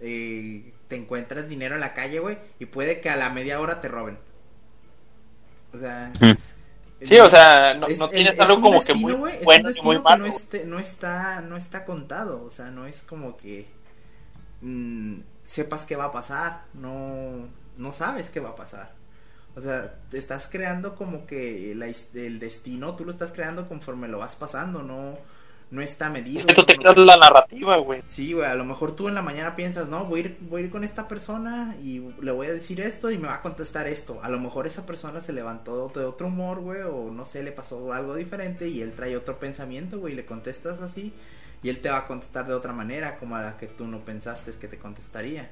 eh, 0.00 0.72
te 0.88 0.96
encuentras 0.96 1.48
dinero 1.48 1.74
en 1.74 1.80
la 1.80 1.94
calle, 1.94 2.18
güey, 2.20 2.38
y 2.58 2.66
puede 2.66 3.00
que 3.00 3.10
a 3.10 3.16
la 3.16 3.30
media 3.30 3.60
hora 3.60 3.80
te 3.80 3.88
roben. 3.88 4.18
O 5.72 5.78
sea... 5.78 6.12
Mm. 6.20 6.32
Sí, 7.02 7.18
o 7.18 7.28
sea, 7.28 7.74
no, 7.74 7.88
es- 7.88 7.98
no 7.98 8.08
tienes 8.08 8.34
es 8.34 8.40
algo 8.40 8.60
como 8.62 8.74
destino, 8.74 8.86
que 8.86 8.94
muy 8.94 9.12
un 9.12 9.20
bueno 9.44 9.68
destino 9.68 9.84
muy 9.84 9.98
malo. 10.00 10.24
no, 10.24 10.30
esté- 10.32 10.64
no 10.64 10.78
está, 10.78 11.42
no 11.42 11.56
está 11.58 11.84
contado, 11.84 12.42
o 12.42 12.50
sea, 12.50 12.70
no 12.70 12.86
es 12.86 13.02
como 13.02 13.36
que 13.36 13.66
mm, 14.62 15.18
sepas 15.44 15.84
qué 15.84 15.96
va 15.96 16.06
a 16.06 16.12
pasar, 16.12 16.64
no, 16.74 17.48
no 17.76 17.92
sabes 17.92 18.30
qué 18.30 18.40
va 18.40 18.50
a 18.50 18.56
pasar. 18.56 18.92
O 19.56 19.60
sea, 19.60 19.94
te 20.10 20.18
estás 20.18 20.48
creando 20.48 20.96
como 20.96 21.26
que 21.26 21.74
la 21.76 21.86
el 21.86 22.38
destino, 22.38 22.96
tú 22.96 23.04
lo 23.04 23.10
estás 23.10 23.32
creando 23.32 23.68
conforme 23.68 24.08
lo 24.08 24.18
vas 24.18 24.36
pasando, 24.36 24.82
no, 24.82 25.18
no 25.70 25.82
está 25.82 26.10
medido. 26.10 26.40
Es 26.40 26.46
que 26.46 26.54
tú 26.54 26.64
te 26.64 26.76
creas 26.76 26.96
la 26.96 27.16
narrativa, 27.16 27.76
güey. 27.78 28.02
Sí, 28.06 28.32
güey, 28.32 28.46
a 28.46 28.54
lo 28.54 28.64
mejor 28.64 28.94
tú 28.94 29.08
en 29.08 29.14
la 29.14 29.22
mañana 29.22 29.56
piensas, 29.56 29.88
no, 29.88 30.04
voy 30.04 30.20
a, 30.20 30.24
ir, 30.24 30.38
voy 30.42 30.62
a 30.62 30.64
ir 30.66 30.70
con 30.70 30.84
esta 30.84 31.08
persona 31.08 31.76
y 31.82 32.00
le 32.20 32.30
voy 32.30 32.46
a 32.46 32.52
decir 32.52 32.80
esto 32.80 33.10
y 33.10 33.18
me 33.18 33.28
va 33.28 33.36
a 33.36 33.42
contestar 33.42 33.88
esto. 33.88 34.20
A 34.22 34.28
lo 34.28 34.38
mejor 34.38 34.66
esa 34.66 34.86
persona 34.86 35.20
se 35.20 35.32
levantó 35.32 35.90
de 35.94 36.04
otro 36.04 36.28
humor, 36.28 36.60
güey, 36.60 36.82
o 36.82 37.10
no 37.10 37.26
sé, 37.26 37.42
le 37.42 37.52
pasó 37.52 37.92
algo 37.92 38.14
diferente 38.14 38.68
y 38.68 38.80
él 38.80 38.92
trae 38.92 39.16
otro 39.16 39.38
pensamiento, 39.38 39.98
güey, 39.98 40.12
y 40.12 40.16
le 40.16 40.24
contestas 40.26 40.80
así 40.80 41.12
y 41.62 41.68
él 41.68 41.80
te 41.80 41.90
va 41.90 41.98
a 41.98 42.06
contestar 42.06 42.46
de 42.46 42.54
otra 42.54 42.72
manera, 42.72 43.18
como 43.18 43.36
a 43.36 43.42
la 43.42 43.56
que 43.56 43.66
tú 43.66 43.86
no 43.86 44.00
pensaste 44.04 44.52
que 44.52 44.68
te 44.68 44.78
contestaría. 44.78 45.50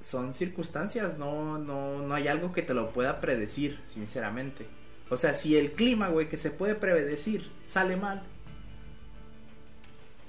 son 0.00 0.34
circunstancias, 0.34 1.18
no, 1.18 1.58
no, 1.58 2.02
no 2.02 2.14
hay 2.14 2.28
algo 2.28 2.52
que 2.52 2.62
te 2.62 2.74
lo 2.74 2.90
pueda 2.90 3.20
predecir, 3.20 3.80
sinceramente. 3.88 4.66
O 5.10 5.16
sea, 5.16 5.34
si 5.34 5.56
el 5.56 5.72
clima, 5.72 6.08
güey, 6.08 6.28
que 6.28 6.36
se 6.36 6.50
puede 6.50 6.76
predecir, 6.76 7.50
sale 7.66 7.96
mal. 7.96 8.22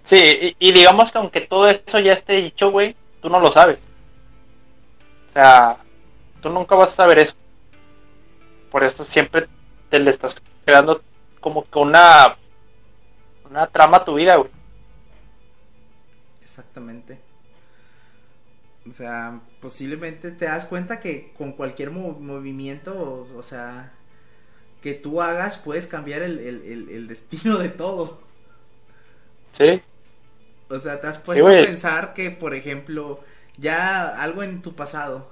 Sí, 0.07 0.17
y, 0.59 0.69
y 0.69 0.73
digamos 0.73 1.11
que 1.11 1.17
aunque 1.19 1.41
todo 1.41 1.67
eso 1.69 1.99
ya 1.99 2.13
esté 2.13 2.33
dicho, 2.37 2.71
güey, 2.71 2.95
tú 3.21 3.29
no 3.29 3.39
lo 3.39 3.51
sabes. 3.51 3.79
O 5.29 5.31
sea, 5.31 5.77
tú 6.41 6.49
nunca 6.49 6.75
vas 6.75 6.91
a 6.93 6.95
saber 6.95 7.19
eso. 7.19 7.35
Por 8.71 8.83
eso 8.83 9.03
siempre 9.03 9.47
te 9.89 9.99
le 9.99 10.09
estás 10.11 10.41
creando 10.65 11.01
como 11.41 11.63
que 11.63 11.79
una 11.79 12.37
una 13.49 13.67
trama 13.67 13.97
a 13.97 14.05
tu 14.05 14.15
vida, 14.15 14.35
güey. 14.37 14.51
Exactamente. 16.41 17.19
O 18.89 18.91
sea, 18.91 19.41
posiblemente 19.61 20.31
te 20.31 20.45
das 20.45 20.65
cuenta 20.65 20.99
que 21.01 21.33
con 21.37 21.53
cualquier 21.53 21.91
mo- 21.91 22.17
movimiento, 22.19 22.93
o, 22.97 23.37
o 23.37 23.43
sea, 23.43 23.91
que 24.81 24.93
tú 24.95 25.21
hagas, 25.21 25.57
puedes 25.59 25.87
cambiar 25.87 26.23
el, 26.23 26.39
el- 26.39 26.63
el- 26.63 26.89
el 26.89 27.07
destino 27.07 27.59
de 27.59 27.69
todo. 27.69 28.21
Sí. 29.53 29.81
O 30.69 30.79
sea, 30.79 30.99
te 31.01 31.07
has 31.07 31.17
puesto 31.19 31.51
a 31.51 31.61
pensar 31.61 32.13
que, 32.13 32.31
por 32.31 32.53
ejemplo, 32.53 33.21
ya 33.57 34.07
algo 34.21 34.43
en 34.43 34.61
tu 34.61 34.75
pasado, 34.75 35.31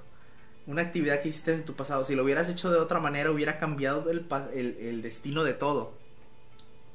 una 0.66 0.82
actividad 0.82 1.22
que 1.22 1.28
hiciste 1.30 1.54
en 1.54 1.64
tu 1.64 1.74
pasado, 1.76 2.04
si 2.04 2.14
lo 2.16 2.24
hubieras 2.24 2.48
hecho 2.50 2.70
de 2.70 2.78
otra 2.78 3.00
manera, 3.00 3.30
hubiera 3.30 3.58
cambiado 3.58 4.10
el, 4.10 4.20
pa- 4.22 4.48
el, 4.54 4.76
el 4.80 5.02
destino 5.02 5.44
de 5.44 5.54
todo. 5.54 5.94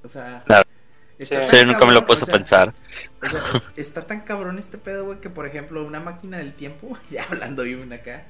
O 0.03 0.09
sea, 0.09 0.45
Claro. 0.45 0.63
Sí, 1.45 1.55
nunca 1.65 1.85
me 1.85 1.93
lo 1.93 2.05
puesto 2.05 2.25
o 2.25 2.27
sea, 2.27 2.35
a 2.35 2.37
pensar. 2.37 2.73
o 3.21 3.27
sea, 3.27 3.41
está 3.75 4.07
tan 4.07 4.21
cabrón 4.21 4.59
este 4.59 4.77
pedo, 4.77 5.05
güey, 5.05 5.19
que 5.19 5.29
por 5.29 5.45
ejemplo, 5.45 5.85
una 5.85 5.99
máquina 5.99 6.37
del 6.37 6.53
tiempo, 6.53 6.97
ya 7.09 7.25
hablando 7.25 7.63
bien 7.63 7.91
acá, 7.93 8.25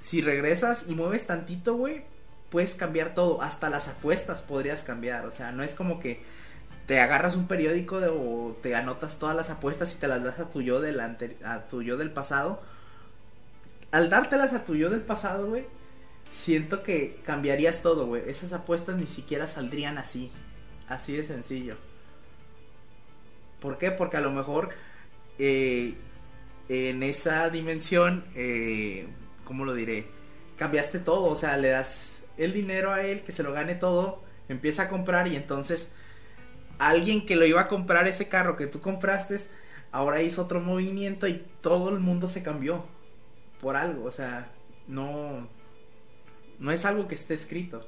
si 0.00 0.22
regresas 0.22 0.86
y 0.88 0.94
mueves 0.94 1.26
tantito, 1.26 1.74
güey, 1.74 2.04
puedes 2.50 2.74
cambiar 2.74 3.14
todo, 3.14 3.42
hasta 3.42 3.70
las 3.70 3.88
apuestas 3.88 4.42
podrías 4.42 4.82
cambiar, 4.82 5.26
o 5.26 5.32
sea, 5.32 5.52
no 5.52 5.62
es 5.62 5.74
como 5.74 6.00
que 6.00 6.22
te 6.90 6.98
agarras 6.98 7.36
un 7.36 7.46
periódico 7.46 7.98
o 7.98 8.58
te 8.60 8.74
anotas 8.74 9.20
todas 9.20 9.36
las 9.36 9.48
apuestas 9.48 9.94
y 9.94 10.00
te 10.00 10.08
las 10.08 10.24
das 10.24 10.40
a 10.40 10.50
tu 10.50 10.60
yo 10.60 10.80
del 10.80 10.98
a 10.98 11.68
tu 11.70 11.82
yo 11.82 11.96
del 11.96 12.10
pasado. 12.10 12.60
Al 13.92 14.10
dártelas 14.10 14.54
a 14.54 14.64
tu 14.64 14.74
yo 14.74 14.90
del 14.90 15.02
pasado, 15.02 15.46
güey, 15.46 15.66
siento 16.32 16.82
que 16.82 17.20
cambiarías 17.24 17.82
todo, 17.82 18.06
güey. 18.06 18.28
Esas 18.28 18.52
apuestas 18.52 18.96
ni 18.96 19.06
siquiera 19.06 19.46
saldrían 19.46 19.98
así, 19.98 20.32
así 20.88 21.12
de 21.12 21.22
sencillo. 21.22 21.76
¿Por 23.60 23.78
qué? 23.78 23.92
Porque 23.92 24.16
a 24.16 24.20
lo 24.20 24.32
mejor 24.32 24.70
eh, 25.38 25.94
en 26.68 27.04
esa 27.04 27.50
dimensión, 27.50 28.24
eh, 28.34 29.06
¿cómo 29.44 29.64
lo 29.64 29.74
diré? 29.74 30.08
Cambiaste 30.56 30.98
todo, 30.98 31.26
o 31.26 31.36
sea, 31.36 31.56
le 31.56 31.68
das 31.68 32.24
el 32.36 32.52
dinero 32.52 32.90
a 32.90 33.02
él, 33.02 33.20
que 33.20 33.30
se 33.30 33.44
lo 33.44 33.52
gane 33.52 33.76
todo, 33.76 34.24
empieza 34.48 34.82
a 34.82 34.88
comprar 34.88 35.28
y 35.28 35.36
entonces 35.36 35.92
alguien 36.80 37.26
que 37.26 37.36
lo 37.36 37.44
iba 37.44 37.60
a 37.60 37.68
comprar 37.68 38.08
ese 38.08 38.28
carro 38.28 38.56
que 38.56 38.66
tú 38.66 38.80
compraste, 38.80 39.36
ahora 39.92 40.22
hizo 40.22 40.42
otro 40.42 40.60
movimiento 40.60 41.28
y 41.28 41.44
todo 41.60 41.90
el 41.90 42.00
mundo 42.00 42.26
se 42.26 42.42
cambió 42.42 42.84
por 43.60 43.76
algo, 43.76 44.06
o 44.06 44.10
sea, 44.10 44.48
no, 44.88 45.46
no 46.58 46.72
es 46.72 46.84
algo 46.86 47.06
que 47.06 47.14
esté 47.14 47.34
escrito. 47.34 47.86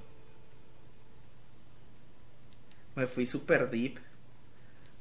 Me 2.94 3.06
fui 3.06 3.26
super 3.26 3.70
deep. 3.70 3.98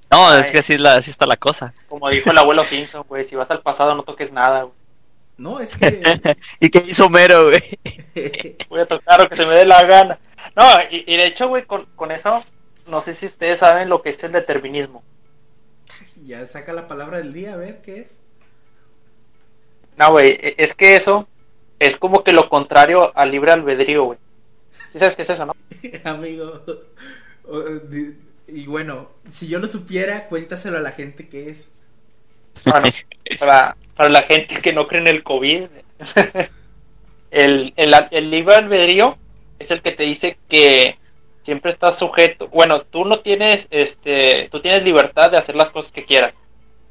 No, 0.10 0.30
Ay. 0.30 0.42
es 0.42 0.52
que 0.52 0.60
así, 0.60 0.74
es 0.74 0.80
la, 0.80 0.96
así 0.96 1.12
está 1.12 1.26
la 1.26 1.36
cosa. 1.36 1.74
Como 1.90 2.10
dijo 2.10 2.32
el 2.32 2.38
abuelo 2.38 2.64
Simpson, 2.64 3.04
güey, 3.08 3.26
si 3.26 3.36
vas 3.36 3.52
al 3.52 3.62
pasado 3.62 3.94
no 3.96 4.04
toques 4.04 4.32
nada, 4.32 4.64
güey. 4.64 4.76
No, 5.38 5.60
es 5.60 5.76
que... 5.76 6.38
¿Y 6.60 6.70
qué 6.70 6.86
hizo 6.88 7.10
Mero, 7.10 7.50
güey? 7.50 7.80
Voy 8.70 8.82
a 8.82 8.86
tocar 8.86 9.22
lo 9.22 9.28
que 9.28 9.36
se 9.36 9.46
me 9.46 9.56
dé 9.56 9.66
la 9.66 9.84
gana. 9.84 10.20
No, 10.56 10.64
y, 10.90 11.04
y 11.08 11.18
de 11.18 11.26
hecho, 11.26 11.48
güey, 11.48 11.66
con, 11.66 11.86
con 11.96 12.12
eso, 12.12 12.44
no 12.88 13.02
sé 13.02 13.14
si 13.16 13.26
ustedes 13.26 13.60
saben 13.60 13.90
lo 13.90 14.02
que 14.02 14.10
es 14.10 14.24
el 14.24 14.32
determinismo. 14.34 15.04
ya 16.26 16.46
saca 16.48 16.74
la 16.74 16.88
palabra 16.88 17.18
del 17.18 17.34
día, 17.34 17.54
a 17.54 17.58
ver 17.58 17.82
qué 17.82 18.02
es. 18.02 18.18
No, 19.98 20.12
güey, 20.12 20.32
e- 20.42 20.56
es 20.58 20.74
que 20.74 20.96
eso 20.96 21.28
es 21.80 21.98
como 21.98 22.24
que 22.24 22.34
lo 22.34 22.50
contrario 22.50 23.12
al 23.18 23.32
libre 23.32 23.52
albedrío, 23.52 24.04
güey. 24.06 24.20
¿Sí 24.92 25.00
sabes 25.00 25.16
qué 25.16 25.24
es 25.24 25.30
eso, 25.30 25.46
no? 25.46 25.54
Amigo. 26.04 26.64
Y 28.48 28.66
bueno, 28.68 29.10
si 29.32 29.48
yo 29.48 29.60
lo 29.60 29.68
supiera, 29.68 30.28
cuéntaselo 30.28 30.78
a 30.78 30.82
la 30.82 30.92
gente 30.92 31.30
que 31.30 31.50
es. 31.50 31.68
Bueno, 32.66 32.88
para, 33.40 33.78
para 33.96 34.10
la 34.10 34.24
gente 34.24 34.62
que 34.62 34.74
no 34.74 34.88
cree 34.88 35.02
en 35.02 35.08
el 35.08 35.24
COVID, 35.24 35.68
el, 37.32 37.74
el, 37.76 37.94
el 38.12 38.32
libre 38.32 38.56
albedrío 38.56 39.18
es 39.60 39.72
el 39.72 39.82
que 39.82 39.92
te 39.92 40.04
dice 40.04 40.38
que 40.50 40.98
siempre 41.44 41.72
estás 41.72 41.98
sujeto. 41.98 42.48
Bueno, 42.48 42.82
tú 42.82 43.06
no 43.06 43.20
tienes, 43.20 43.68
este, 43.72 44.50
tú 44.52 44.60
tienes 44.60 44.84
libertad 44.84 45.32
de 45.32 45.38
hacer 45.38 45.56
las 45.56 45.72
cosas 45.72 45.92
que 45.92 46.06
quieras. 46.06 46.34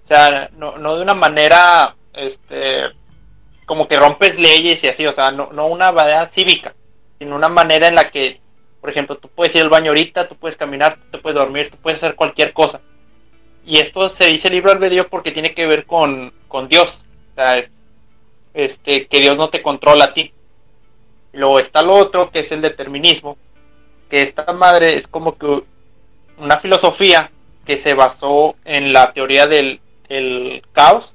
O 0.04 0.06
sea, 0.06 0.50
no, 0.56 0.78
no 0.78 0.96
de 0.96 1.02
una 1.02 1.14
manera, 1.14 1.94
este, 2.14 2.82
como 3.66 3.86
que 3.86 3.96
rompes 3.96 4.38
leyes 4.38 4.82
y 4.82 4.88
así, 4.88 5.06
o 5.06 5.12
sea, 5.12 5.30
no, 5.30 5.50
no 5.52 5.66
una 5.66 5.92
manera 5.92 6.26
cívica, 6.26 6.74
sino 7.18 7.36
una 7.36 7.48
manera 7.48 7.86
en 7.88 7.94
la 7.94 8.10
que, 8.10 8.40
por 8.80 8.90
ejemplo, 8.90 9.16
tú 9.16 9.28
puedes 9.28 9.54
ir 9.54 9.62
al 9.62 9.68
baño 9.68 9.90
ahorita, 9.90 10.28
tú 10.28 10.36
puedes 10.36 10.56
caminar, 10.56 10.98
tú 11.10 11.20
puedes 11.20 11.38
dormir, 11.38 11.70
tú 11.70 11.76
puedes 11.76 12.02
hacer 12.02 12.16
cualquier 12.16 12.52
cosa. 12.52 12.80
Y 13.64 13.78
esto 13.78 14.08
se 14.08 14.26
dice 14.26 14.50
libre 14.50 14.72
albedrío 14.72 15.08
porque 15.08 15.32
tiene 15.32 15.54
que 15.54 15.66
ver 15.66 15.86
con, 15.86 16.32
con 16.48 16.66
Dios. 16.68 17.04
O 17.32 17.34
sea, 17.34 17.58
es, 17.58 17.70
este, 18.54 19.06
que 19.06 19.20
Dios 19.20 19.36
no 19.36 19.50
te 19.50 19.62
controla 19.62 20.06
a 20.06 20.14
ti. 20.14 20.32
Luego 21.32 21.60
está 21.60 21.82
lo 21.82 21.94
otro, 21.94 22.30
que 22.30 22.40
es 22.40 22.50
el 22.52 22.62
determinismo. 22.62 23.36
Que 24.10 24.22
esta 24.22 24.52
madre 24.52 24.94
es 24.96 25.06
como 25.06 25.38
que 25.38 25.62
una 26.36 26.58
filosofía 26.58 27.30
que 27.64 27.76
se 27.76 27.94
basó 27.94 28.56
en 28.64 28.92
la 28.92 29.12
teoría 29.12 29.46
del, 29.46 29.80
del 30.08 30.62
caos, 30.72 31.14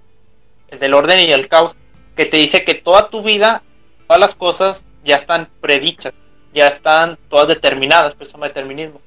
del 0.71 0.93
orden 0.93 1.19
y 1.19 1.33
el 1.33 1.47
caos, 1.47 1.75
que 2.15 2.25
te 2.25 2.37
dice 2.37 2.63
que 2.63 2.75
toda 2.75 3.09
tu 3.09 3.21
vida, 3.21 3.61
todas 4.07 4.19
las 4.19 4.35
cosas 4.35 4.83
ya 5.03 5.17
están 5.17 5.49
predichas, 5.61 6.13
ya 6.53 6.67
están 6.67 7.17
todas 7.29 7.47
determinadas, 7.47 8.15
pues 8.15 8.29
se 8.29 8.33
llama 8.33 8.47
determinismo. 8.47 9.01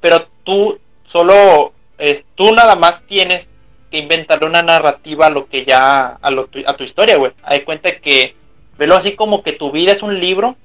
Pero 0.00 0.26
tú 0.44 0.78
solo, 1.06 1.72
es, 1.96 2.24
tú 2.34 2.52
nada 2.52 2.76
más 2.76 3.02
tienes 3.06 3.48
que 3.90 3.98
inventarle 3.98 4.46
una 4.46 4.62
narrativa 4.62 5.26
a 5.26 5.30
lo 5.30 5.46
que 5.46 5.64
ya, 5.64 6.18
a, 6.20 6.30
lo, 6.30 6.48
a 6.66 6.76
tu 6.76 6.84
historia, 6.84 7.16
güey. 7.16 7.32
Hay 7.42 7.60
cuenta 7.60 7.96
que, 8.00 8.34
velo 8.76 8.96
así 8.96 9.12
como 9.14 9.42
que 9.42 9.52
tu 9.52 9.70
vida 9.70 9.92
es 9.92 10.02
un 10.02 10.20
libro, 10.20 10.56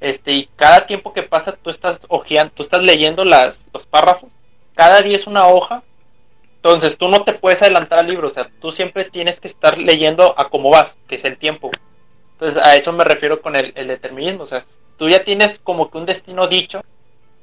este, 0.00 0.32
y 0.32 0.46
cada 0.56 0.86
tiempo 0.86 1.12
que 1.12 1.22
pasa 1.22 1.52
tú 1.52 1.70
estás 1.70 1.98
hojeando, 2.08 2.52
tú 2.54 2.62
estás 2.62 2.82
leyendo 2.82 3.24
las, 3.24 3.66
los 3.72 3.86
párrafos, 3.86 4.30
cada 4.74 5.02
día 5.02 5.16
es 5.16 5.26
una 5.26 5.46
hoja, 5.46 5.82
entonces 6.56 6.96
tú 6.96 7.08
no 7.08 7.24
te 7.24 7.34
puedes 7.34 7.62
adelantar 7.62 7.98
al 7.98 8.06
libro, 8.06 8.28
o 8.28 8.30
sea, 8.30 8.48
tú 8.60 8.72
siempre 8.72 9.04
tienes 9.04 9.40
que 9.40 9.48
estar 9.48 9.78
leyendo 9.78 10.34
a 10.38 10.48
cómo 10.48 10.70
vas, 10.70 10.96
que 11.08 11.16
es 11.16 11.24
el 11.24 11.36
tiempo. 11.38 11.70
Entonces 12.32 12.62
a 12.62 12.76
eso 12.76 12.92
me 12.92 13.04
refiero 13.04 13.40
con 13.40 13.56
el, 13.56 13.72
el 13.74 13.88
determinismo, 13.88 14.44
o 14.44 14.46
sea, 14.46 14.62
tú 14.96 15.08
ya 15.08 15.24
tienes 15.24 15.58
como 15.58 15.90
que 15.90 15.98
un 15.98 16.06
destino 16.06 16.46
dicho, 16.46 16.82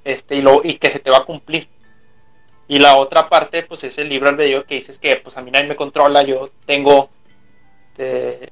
este, 0.06 0.36
y, 0.36 0.42
lo, 0.42 0.62
y 0.64 0.78
que 0.78 0.92
se 0.92 1.00
te 1.00 1.10
va 1.10 1.18
a 1.18 1.26
cumplir. 1.26 1.68
Y 2.68 2.78
la 2.78 2.98
otra 2.98 3.30
parte, 3.30 3.64
pues 3.64 3.84
es 3.84 3.98
el 3.98 4.10
libro 4.10 4.30
albedrío 4.30 4.66
que 4.66 4.76
dices 4.76 4.98
que 4.98 5.18
pues 5.18 5.38
a 5.38 5.42
mí 5.42 5.52
nadie 5.52 5.68
me 5.68 5.76
controla, 5.76 6.24
yo 6.24 6.50
tengo 6.66 7.10
eh, 7.98 8.50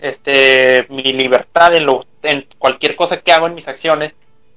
este 0.00 0.86
mi 0.90 1.02
libertad 1.12 1.74
en 1.74 1.86
lo 1.86 2.06
en 2.22 2.46
cualquier 2.58 2.96
cosa 2.96 3.20
que 3.20 3.32
hago 3.32 3.46
en 3.46 3.54
mis 3.54 3.68
acciones 3.68 4.12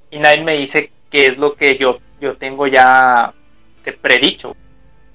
y 0.09 0.19
nadie 0.19 0.43
me 0.43 0.55
dice 0.55 0.91
qué 1.09 1.27
es 1.27 1.37
lo 1.37 1.55
que 1.55 1.77
yo 1.77 1.99
yo 2.19 2.35
tengo 2.37 2.67
ya 2.67 3.33
predicho. 4.01 4.55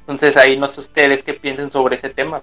Entonces 0.01 0.37
ahí 0.37 0.57
no 0.57 0.69
sé 0.69 0.81
ustedes 0.81 1.23
qué 1.23 1.35
piensen 1.35 1.71
sobre 1.71 1.97
ese 1.97 2.11
tema. 2.11 2.43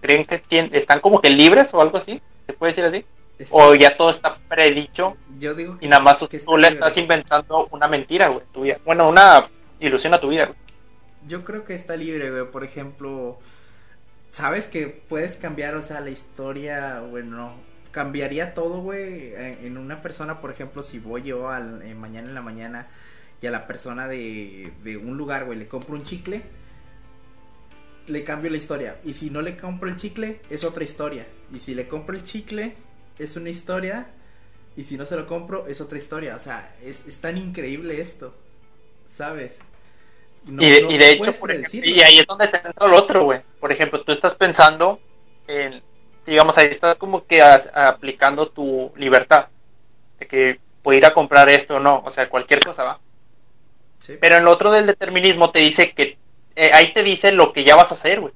¿Creen 0.00 0.24
que 0.24 0.40
están 0.72 1.00
como 1.00 1.20
que 1.20 1.30
libres 1.30 1.72
o 1.74 1.80
algo 1.80 1.98
así? 1.98 2.20
¿Se 2.46 2.52
puede 2.52 2.72
decir 2.72 2.84
así? 2.84 3.04
Está- 3.38 3.54
O 3.56 3.74
ya 3.74 3.96
todo 3.96 4.10
está 4.10 4.36
predicho 4.48 5.16
yo 5.38 5.54
digo 5.54 5.78
que, 5.78 5.86
y 5.86 5.88
nada 5.88 6.02
más 6.02 6.18
tú, 6.18 6.28
que 6.28 6.38
tú 6.38 6.56
le 6.56 6.68
libre. 6.70 6.74
estás 6.74 6.96
inventando 6.98 7.68
una 7.70 7.88
mentira, 7.88 8.28
güey. 8.28 8.76
Bueno, 8.84 9.08
una 9.08 9.48
ilusión 9.78 10.12
a 10.14 10.20
tu 10.20 10.28
vida, 10.28 10.46
güey. 10.46 10.58
Yo 11.26 11.44
creo 11.44 11.64
que 11.64 11.74
está 11.74 11.96
libre, 11.96 12.30
güey. 12.30 12.50
Por 12.50 12.64
ejemplo, 12.64 13.38
sabes 14.32 14.66
que 14.66 14.86
puedes 14.86 15.36
cambiar, 15.36 15.74
o 15.76 15.82
sea, 15.82 16.00
la 16.00 16.10
historia, 16.10 17.00
bueno, 17.00 17.54
cambiaría 17.90 18.54
todo, 18.54 18.80
güey, 18.80 19.34
en 19.34 19.76
una 19.76 20.02
persona, 20.02 20.40
por 20.40 20.50
ejemplo, 20.50 20.82
si 20.82 20.98
voy 20.98 21.22
yo 21.22 21.50
al, 21.50 21.82
eh, 21.82 21.94
mañana 21.94 22.28
en 22.28 22.34
la 22.34 22.42
mañana 22.42 22.88
y 23.42 23.46
a 23.46 23.50
la 23.50 23.66
persona 23.66 24.06
de, 24.06 24.72
de 24.82 24.96
un 24.96 25.16
lugar, 25.16 25.46
güey, 25.46 25.58
le 25.58 25.66
compro 25.66 25.94
un 25.94 26.02
chicle, 26.02 26.42
le 28.06 28.24
cambio 28.24 28.50
la 28.50 28.56
historia. 28.56 29.00
Y 29.04 29.14
si 29.14 29.30
no 29.30 29.42
le 29.42 29.56
compro 29.56 29.88
el 29.88 29.96
chicle, 29.96 30.40
es 30.50 30.64
otra 30.64 30.84
historia. 30.84 31.26
Y 31.52 31.58
si 31.58 31.74
le 31.74 31.88
compro 31.88 32.16
el 32.16 32.22
chicle, 32.22 32.74
es 33.18 33.36
una 33.36 33.50
historia. 33.50 34.08
Y 34.76 34.84
si 34.84 34.96
no 34.96 35.06
se 35.06 35.16
lo 35.16 35.26
compro, 35.26 35.66
es 35.66 35.80
otra 35.80 35.98
historia. 35.98 36.36
O 36.36 36.40
sea, 36.40 36.76
es, 36.82 37.06
es 37.06 37.18
tan 37.18 37.36
increíble 37.38 38.00
esto, 38.00 38.34
¿sabes? 39.08 39.58
No- 40.44 40.62
y, 40.62 40.70
de, 40.70 40.82
no- 40.82 40.90
y 40.90 40.94
no 40.94 40.98
de 40.98 41.10
hecho, 41.10 41.32
por 41.38 41.50
ejemplo, 41.52 41.80
y 41.90 42.00
ahí 42.02 42.18
es 42.18 42.26
donde 42.26 42.48
te 42.48 42.56
entra 42.56 42.86
lo 42.86 42.96
otro, 42.96 43.24
güey. 43.24 43.40
Por 43.60 43.72
ejemplo, 43.72 44.00
tú 44.02 44.12
estás 44.12 44.34
pensando 44.34 45.00
en. 45.46 45.82
digamos, 46.26 46.56
ahí 46.58 46.66
estás 46.68 46.96
como 46.96 47.26
que 47.26 47.42
as- 47.42 47.70
aplicando 47.74 48.48
tu 48.48 48.92
libertad. 48.96 49.48
De 50.18 50.26
que 50.26 50.60
puedo 50.82 50.96
ir 50.98 51.06
a 51.06 51.14
comprar 51.14 51.48
esto 51.50 51.76
o 51.76 51.80
no, 51.80 52.02
o 52.04 52.10
sea, 52.10 52.28
cualquier 52.28 52.60
cosa 52.60 52.84
va. 52.84 53.00
Sí. 54.00 54.16
Pero 54.20 54.36
en 54.36 54.44
lo 54.44 54.50
otro 54.50 54.70
del 54.70 54.86
determinismo 54.86 55.50
te 55.50 55.58
dice 55.60 55.92
que 55.92 56.18
eh, 56.56 56.70
ahí 56.72 56.92
te 56.92 57.02
dice 57.02 57.32
lo 57.32 57.52
que 57.52 57.64
ya 57.64 57.76
vas 57.76 57.90
a 57.90 57.94
hacer, 57.94 58.20
güey. 58.20 58.32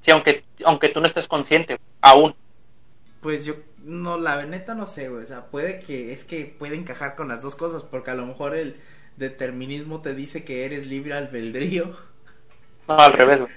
Sí, 0.00 0.10
aunque, 0.10 0.44
aunque 0.64 0.88
tú 0.90 1.00
no 1.00 1.06
estés 1.06 1.26
consciente, 1.26 1.78
aún. 2.00 2.34
Pues 3.20 3.44
yo, 3.44 3.54
no, 3.82 4.18
la 4.18 4.44
neta 4.44 4.74
no 4.74 4.86
sé, 4.86 5.08
güey. 5.08 5.22
O 5.22 5.26
sea, 5.26 5.46
puede 5.46 5.80
que, 5.80 6.12
es 6.12 6.24
que 6.24 6.44
puede 6.58 6.76
encajar 6.76 7.16
con 7.16 7.28
las 7.28 7.40
dos 7.42 7.54
cosas, 7.56 7.82
porque 7.82 8.10
a 8.10 8.14
lo 8.14 8.26
mejor 8.26 8.54
el 8.54 8.76
determinismo 9.16 10.02
te 10.02 10.14
dice 10.14 10.44
que 10.44 10.64
eres 10.64 10.86
libre 10.86 11.14
albedrío. 11.14 11.96
No, 12.88 12.98
al 12.98 13.12
revés, 13.12 13.40
güey. 13.40 13.52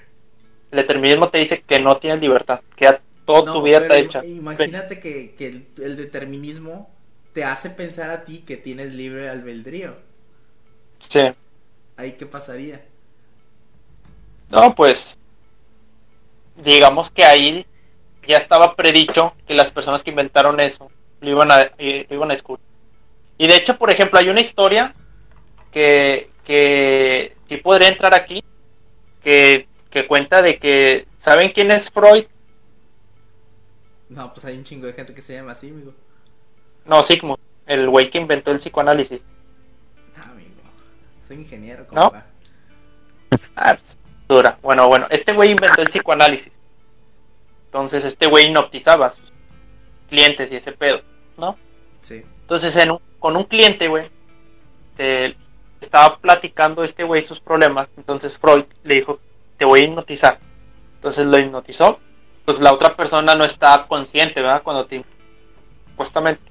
El 0.72 0.78
determinismo 0.78 1.30
te 1.30 1.38
dice 1.38 1.62
que 1.62 1.80
no 1.80 1.98
tienes 1.98 2.20
libertad, 2.20 2.62
que 2.76 2.86
ya 2.86 3.02
toda 3.26 3.46
No, 3.46 3.52
tu 3.52 3.62
vida 3.62 3.78
está 3.78 3.96
hecha. 3.98 4.26
Imagínate 4.38 5.00
que, 5.00 5.34
que 5.36 5.46
el, 5.48 5.68
el 5.82 5.96
determinismo 5.96 6.90
te 7.32 7.44
hace 7.44 7.70
pensar 7.70 8.10
a 8.10 8.24
ti 8.24 8.40
que 8.40 8.56
tienes 8.56 8.92
libre 8.94 9.28
albedrío. 9.28 9.96
Sí. 10.98 11.20
Ahí 11.96 12.12
qué 12.16 12.24
pasaría. 12.26 12.80
No, 14.50 14.74
pues 14.74 15.18
digamos 16.56 17.10
que 17.10 17.24
ahí 17.24 17.66
ya 18.26 18.36
estaba 18.38 18.76
predicho 18.76 19.34
que 19.46 19.54
las 19.54 19.70
personas 19.70 20.02
que 20.02 20.10
inventaron 20.10 20.60
eso 20.60 20.92
lo 21.20 21.30
iban 21.30 21.50
a, 21.52 21.64
lo 21.78 22.16
iban 22.16 22.30
a 22.30 22.34
descubrir. 22.34 22.64
Y 23.38 23.48
de 23.48 23.56
hecho, 23.56 23.78
por 23.78 23.90
ejemplo, 23.90 24.18
hay 24.18 24.28
una 24.30 24.40
historia 24.42 24.96
que, 25.72 26.30
que 26.44 27.36
sí 27.48 27.56
podría 27.58 27.88
entrar 27.88 28.14
aquí, 28.14 28.42
que, 29.22 29.68
que 29.90 30.06
cuenta 30.06 30.42
de 30.42 30.58
que, 30.58 31.06
¿saben 31.18 31.50
quién 31.52 31.70
es 31.70 31.90
Freud? 31.90 32.24
No, 34.08 34.32
pues 34.32 34.44
hay 34.46 34.56
un 34.56 34.64
chingo 34.64 34.86
de 34.86 34.92
gente 34.94 35.14
que 35.14 35.22
se 35.22 35.34
llama 35.34 35.52
así, 35.52 35.68
amigo. 35.70 35.92
No, 36.86 37.02
Sigmund, 37.04 37.38
el 37.66 37.88
güey 37.90 38.10
que 38.10 38.18
inventó 38.18 38.50
el 38.50 38.58
psicoanálisis. 38.58 39.20
No, 40.16 40.22
amigo. 40.32 40.48
Soy 41.26 41.36
ingeniero, 41.36 41.86
¿No? 41.92 42.10
compa. 42.10 42.26
Ah, 43.56 43.76
pues, 43.78 43.96
dura. 44.26 44.58
Bueno, 44.62 44.88
bueno, 44.88 45.06
este 45.10 45.32
güey 45.34 45.50
inventó 45.50 45.82
el 45.82 45.88
psicoanálisis. 45.88 46.52
Entonces, 47.66 48.04
este 48.04 48.26
güey 48.26 48.46
hipnotizaba 48.46 49.06
a 49.06 49.10
sus 49.10 49.30
clientes 50.08 50.50
y 50.50 50.56
ese 50.56 50.72
pedo, 50.72 51.02
¿no? 51.36 51.58
Sí. 52.00 52.22
Entonces, 52.40 52.74
en 52.76 52.92
un- 52.92 53.00
con 53.18 53.36
un 53.36 53.44
cliente, 53.44 53.88
güey, 53.88 54.08
te- 54.96 55.36
estaba 55.80 56.18
platicando 56.18 56.84
este 56.84 57.04
güey 57.04 57.22
sus 57.22 57.40
problemas. 57.40 57.88
Entonces, 57.96 58.38
Freud 58.38 58.64
le 58.84 58.96
dijo, 58.96 59.20
te 59.56 59.64
voy 59.64 59.80
a 59.80 59.84
hipnotizar. 59.84 60.38
Entonces, 60.96 61.26
lo 61.26 61.38
hipnotizó. 61.38 62.00
Pues 62.44 62.60
la 62.60 62.72
otra 62.72 62.96
persona 62.96 63.34
no 63.34 63.44
está 63.44 63.86
consciente, 63.86 64.40
¿verdad? 64.40 64.62
Cuando 64.62 64.86
te 64.86 65.04
supuestamente. 65.98 66.42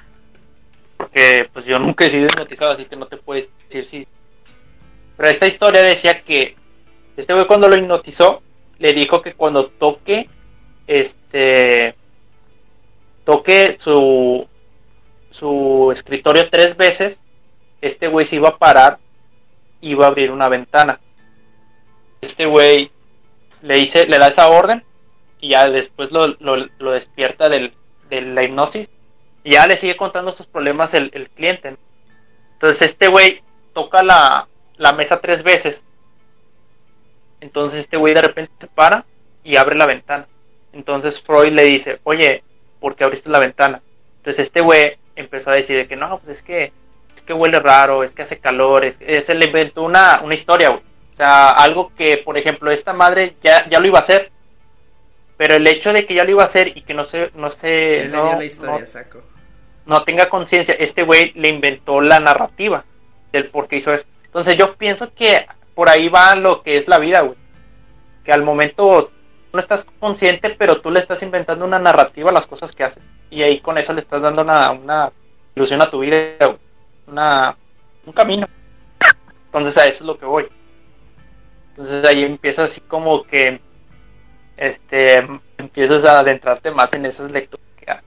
Porque, 0.98 1.50
pues 1.54 1.66
yo 1.66 1.80
nunca 1.80 2.06
he 2.06 2.10
sido 2.10 2.26
hipnotizado, 2.26 2.72
así 2.72 2.86
que 2.86 2.96
no 2.96 3.08
te 3.08 3.18
puedes 3.18 3.50
decir 3.64 3.86
si. 3.86 4.08
Pero 5.16 5.30
esta 5.30 5.48
historia 5.48 5.82
decía 5.82 6.22
que 6.22 6.56
este 7.16 7.34
güey 7.34 7.48
cuando 7.48 7.68
lo 7.68 7.78
hipnotizó, 7.78 8.42
le 8.78 8.94
dijo 8.94 9.22
que 9.22 9.34
cuando 9.34 9.68
toque, 9.68 10.30
este, 10.86 11.96
toque 13.24 13.76
su, 13.80 14.48
su 15.32 15.90
escritorio 15.92 16.50
tres 16.50 16.78
veces, 16.78 17.20
este 17.82 18.08
güey 18.08 18.26
se 18.26 18.36
iba 18.36 18.50
a 18.50 18.58
parar 18.58 19.00
iba 19.82 20.06
a 20.06 20.10
abrir 20.10 20.32
una 20.32 20.50
ventana. 20.50 21.00
Este 22.22 22.46
güey 22.46 22.92
le 23.62 23.76
dice, 23.76 24.06
le 24.06 24.18
da 24.18 24.28
esa 24.28 24.50
orden 24.50 24.84
y 25.40 25.50
ya 25.50 25.70
después 25.70 26.12
lo, 26.12 26.28
lo, 26.28 26.92
despierta 26.92 27.50
del, 27.50 27.74
de 28.10 28.22
la 28.22 28.44
hipnosis 28.44 28.90
y 29.44 29.52
ya 29.52 29.68
le 29.68 29.78
sigue 29.78 29.96
contando 29.96 30.32
sus 30.32 30.46
problemas 30.46 30.94
el, 30.94 31.12
el 31.14 31.30
cliente. 31.30 31.78
Entonces 32.54 32.82
este 32.82 33.08
güey 33.08 33.42
toca 33.74 34.04
la, 34.04 34.48
la 34.78 34.94
mesa 34.94 35.22
tres 35.22 35.44
veces. 35.44 35.84
Entonces 37.40 37.82
este 37.82 37.98
güey 37.98 38.14
de 38.14 38.22
repente 38.22 38.52
se 38.60 38.68
para 38.68 39.06
y 39.44 39.58
abre 39.58 39.76
la 39.76 39.86
ventana. 39.86 40.28
Entonces 40.74 41.22
Freud 41.22 41.54
le 41.54 41.64
dice, 41.64 42.00
oye, 42.04 42.44
¿por 42.80 42.96
qué 42.96 43.04
abriste 43.04 43.30
la 43.30 43.40
ventana? 43.40 43.82
Entonces 44.18 44.44
este 44.44 44.62
güey 44.62 44.98
empezó 45.16 45.52
a 45.52 45.56
decir 45.56 45.78
de 45.78 45.88
que 45.88 45.96
no, 45.96 46.20
pues 46.20 46.38
es 46.38 46.44
que, 46.44 46.72
que 47.28 47.34
huele 47.34 47.60
raro, 47.60 48.04
es 48.04 48.12
que 48.16 48.24
hace 48.24 48.40
calor, 48.40 48.84
es, 48.86 48.98
es- 49.02 49.28
se 49.28 49.36
le 49.36 49.46
inventó 49.46 49.84
una, 49.84 50.22
una 50.24 50.34
historia, 50.34 50.70
güey. 50.70 50.82
O 51.14 51.16
sea, 51.16 51.50
algo 51.52 51.92
que, 51.96 52.18
por 52.18 52.38
ejemplo, 52.40 52.72
esta 52.72 52.94
madre 52.94 53.36
ya, 53.44 53.68
ya 53.70 53.80
lo 53.80 53.86
iba 53.88 54.00
a 54.00 54.02
hacer. 54.02 54.32
Pero 55.38 55.54
el 55.56 55.68
hecho 55.68 55.94
de 55.94 56.06
que 56.08 56.16
ya 56.16 56.24
lo 56.24 56.32
iba 56.32 56.42
a 56.44 56.48
hacer 56.48 56.76
y 56.76 56.82
que 56.82 56.96
no 56.96 57.04
se, 57.04 57.30
no 57.36 57.52
se, 57.52 58.04
Él 58.04 58.12
no, 58.12 58.30
dio 58.30 58.38
la 58.40 58.46
historia, 58.46 58.80
no- 58.80 58.86
saco. 58.88 59.20
no 59.86 60.04
tenga 60.04 60.30
conciencia, 60.30 60.76
este 60.80 61.04
güey 61.04 61.32
le 61.36 61.50
inventó 61.50 62.02
la 62.02 62.20
narrativa 62.20 62.84
del 63.32 63.46
por 63.50 63.68
qué 63.68 63.76
hizo 63.78 63.94
eso. 63.94 64.06
Entonces 64.26 64.58
yo 64.58 64.76
pienso 64.76 65.14
que 65.14 65.46
por 65.76 65.90
ahí 65.90 66.10
va 66.10 66.36
lo 66.36 66.64
que 66.64 66.78
es 66.78 66.88
la 66.88 66.98
vida, 66.98 67.22
güey. 67.22 67.38
Que 68.26 68.32
al 68.34 68.44
momento 68.44 69.12
no 69.54 69.60
estás 69.60 69.86
consciente, 70.00 70.50
pero 70.58 70.82
tú 70.82 70.90
le 70.92 71.00
estás 71.00 71.22
inventando 71.24 71.66
una 71.66 71.80
narrativa 71.80 72.30
a 72.30 72.34
las 72.34 72.48
cosas 72.48 72.72
que 72.72 72.84
haces. 72.84 73.02
Y 73.30 73.42
ahí 73.44 73.60
con 73.60 73.78
eso 73.78 73.94
le 73.94 74.00
estás 74.02 74.22
dando 74.22 74.42
una, 74.42 74.72
una 74.72 75.12
ilusión 75.56 75.82
a 75.82 75.90
tu 75.90 76.00
vida, 76.00 76.36
güey. 76.40 76.58
Una, 77.08 77.56
un 78.06 78.14
camino. 78.14 78.48
Entonces 79.46 79.78
a 79.78 79.86
eso 79.86 80.04
es 80.04 80.08
lo 80.08 80.18
que 80.20 80.26
voy. 80.26 80.48
Entonces 81.70 82.04
ahí 82.06 82.24
empiezas 82.24 82.72
así 82.72 82.82
como 82.82 83.24
que 83.26 83.62
este 84.58 85.20
empiezas 85.58 86.04
a 86.04 86.20
adentrarte 86.20 86.72
más 86.72 86.92
en 86.94 87.06
esas 87.06 87.32
lecturas 87.32 87.66
que 87.78 87.92
haces. 87.92 88.04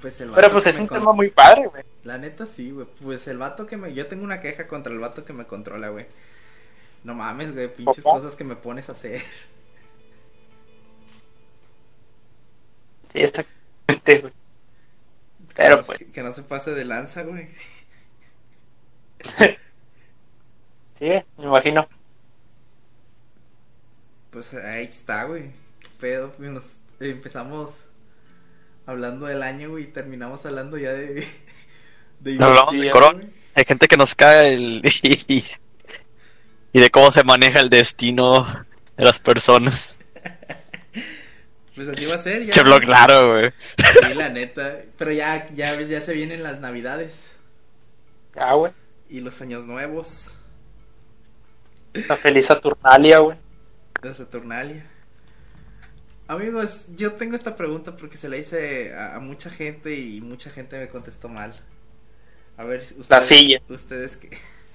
Pues 0.00 0.20
el 0.20 0.30
Pero 0.30 0.50
pues 0.52 0.64
que 0.64 0.70
es 0.70 0.78
un 0.78 0.86
con- 0.86 0.98
tema 0.98 1.12
muy 1.12 1.30
padre, 1.30 1.66
güey. 1.66 1.82
La 2.04 2.18
neta 2.18 2.46
sí, 2.46 2.70
güey. 2.70 2.86
Pues 3.02 3.26
el 3.28 3.38
vato 3.38 3.66
que 3.66 3.76
me... 3.76 3.92
Yo 3.94 4.06
tengo 4.06 4.22
una 4.24 4.40
queja 4.40 4.68
contra 4.68 4.92
el 4.92 5.00
vato 5.00 5.24
que 5.24 5.32
me 5.32 5.44
controla, 5.46 5.88
güey. 5.88 6.06
No 7.04 7.14
mames, 7.14 7.52
güey. 7.52 7.68
Pinches 7.74 8.02
¿Cómo? 8.04 8.16
cosas 8.16 8.36
que 8.36 8.44
me 8.44 8.54
pones 8.56 8.88
a 8.88 8.92
hacer. 8.92 9.22
Sí, 13.12 13.20
exactamente, 13.20 14.18
güey. 14.20 14.32
Que 15.48 15.54
Pero 15.56 15.76
no- 15.78 15.82
pues, 15.82 15.98
Que 16.12 16.22
no 16.22 16.32
se 16.32 16.42
pase 16.42 16.72
de 16.74 16.84
lanza, 16.84 17.22
güey. 17.22 17.48
Sí, 20.98 21.08
me 21.36 21.44
imagino. 21.44 21.88
Pues 24.30 24.52
ahí 24.54 24.84
está, 24.84 25.24
güey. 25.24 25.50
Qué 25.80 25.88
pedo. 25.98 26.34
Nos 26.38 26.64
empezamos 27.00 27.84
hablando 28.86 29.26
del 29.26 29.42
año, 29.42 29.70
güey. 29.70 29.84
Y 29.84 29.88
terminamos 29.88 30.44
hablando 30.46 30.78
ya 30.78 30.92
de... 30.92 31.26
de 32.20 32.34
No 32.34 32.46
hablamos 32.46 32.78
de 32.78 32.90
corona. 32.90 33.24
Hay 33.54 33.64
gente 33.64 33.88
que 33.88 33.96
nos 33.96 34.14
cae 34.14 34.54
el... 34.54 34.82
y 36.72 36.80
de 36.80 36.90
cómo 36.90 37.10
se 37.10 37.24
maneja 37.24 37.60
el 37.60 37.70
destino 37.70 38.44
de 38.96 39.04
las 39.04 39.18
personas. 39.18 39.98
Pues 41.74 41.90
así 41.90 42.06
va 42.06 42.16
a 42.16 42.18
ser, 42.18 42.42
ya. 42.42 42.52
Claro, 42.80 43.34
güey. 43.34 43.52
Sí, 43.76 44.14
la 44.14 44.30
neta. 44.30 44.80
Pero 44.96 45.12
ya, 45.12 45.48
ya, 45.54 45.76
ves, 45.76 45.88
ya 45.88 46.00
se 46.00 46.12
vienen 46.12 46.42
las 46.42 46.58
navidades. 46.58 47.30
Ya, 48.34 48.52
güey. 48.54 48.72
Y 49.08 49.20
los 49.20 49.40
años 49.40 49.64
nuevos. 49.64 50.34
La 52.08 52.16
feliz 52.16 52.46
Saturnalia, 52.46 53.18
güey. 53.18 53.36
de 54.02 54.14
Saturnalia. 54.14 54.86
Amigos, 56.26 56.94
yo 56.96 57.14
tengo 57.14 57.36
esta 57.36 57.56
pregunta 57.56 57.96
porque 57.96 58.18
se 58.18 58.28
la 58.28 58.36
hice 58.36 58.92
a, 58.94 59.16
a 59.16 59.20
mucha 59.20 59.48
gente 59.50 59.94
y 59.96 60.20
mucha 60.20 60.50
gente 60.50 60.78
me 60.78 60.88
contestó 60.88 61.28
mal. 61.28 61.54
A 62.56 62.64
ver, 62.64 62.82
ustedes, 62.98 63.10
La 63.10 63.22
silla. 63.22 63.60
ustedes 63.68 64.16
que 64.16 64.30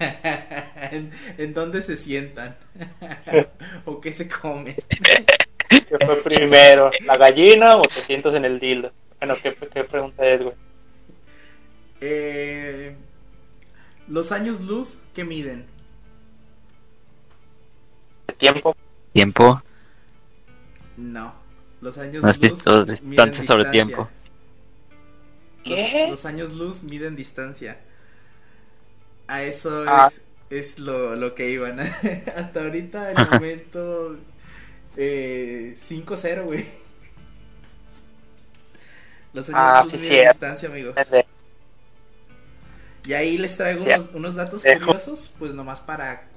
¿En, 0.90 1.12
en 1.38 1.54
dónde 1.54 1.82
se 1.82 1.96
sientan? 1.96 2.56
¿O 3.84 4.00
qué 4.00 4.12
se 4.12 4.28
comen? 4.28 4.76
¿Qué 5.68 5.98
fue 6.04 6.22
primero? 6.22 6.90
¿La 7.06 7.16
gallina 7.16 7.76
o 7.76 7.82
te 7.82 8.00
sientas 8.00 8.34
en 8.34 8.44
el 8.44 8.58
dildo? 8.58 8.92
Bueno, 9.20 9.36
¿qué, 9.42 9.54
qué 9.72 9.84
pregunta 9.84 10.26
es, 10.26 10.42
güey? 10.42 10.56
Eh, 12.00 12.96
los 14.08 14.32
años 14.32 14.60
luz 14.60 14.98
que 15.14 15.24
miden. 15.24 15.66
¿De 18.26 18.34
tiempo? 18.34 18.76
Tiempo. 19.12 19.62
No. 20.96 21.34
Los 21.80 21.98
años 21.98 22.22
No 22.22 22.28
luz 22.28 22.38
miden 23.02 23.30
distancia 23.30 23.44
sobre 23.46 23.64
tiempo. 23.70 24.08
¿Qué? 25.64 26.00
Los, 26.02 26.10
los 26.10 26.26
años 26.26 26.52
luz 26.52 26.82
miden 26.82 27.16
distancia. 27.16 27.78
A 29.26 29.42
eso 29.42 29.84
Ah. 29.86 30.10
es, 30.10 30.22
es 30.50 30.78
lo, 30.78 31.16
lo 31.16 31.34
que 31.34 31.50
iban. 31.50 31.80
Hasta 32.36 32.60
ahorita, 32.60 33.10
el 33.12 33.30
momento 33.30 34.16
eh, 34.96 35.76
5-0, 35.78 36.44
güey. 36.44 36.66
Los 39.32 39.48
años 39.48 39.60
Ah, 39.60 39.82
luz 39.84 39.92
sí, 39.92 39.98
miden 39.98 40.28
distancia, 40.28 40.68
amigos. 40.68 40.94
Desde- 40.94 41.26
Y 43.06 43.12
ahí 43.12 43.36
les 43.38 43.56
traigo 43.56 43.84
Sí. 43.84 43.90
unos, 43.90 44.08
unos 44.14 44.34
datos 44.34 44.62
curiosos, 44.62 45.34
pues 45.38 45.54
nomás 45.54 45.80
para... 45.80 46.28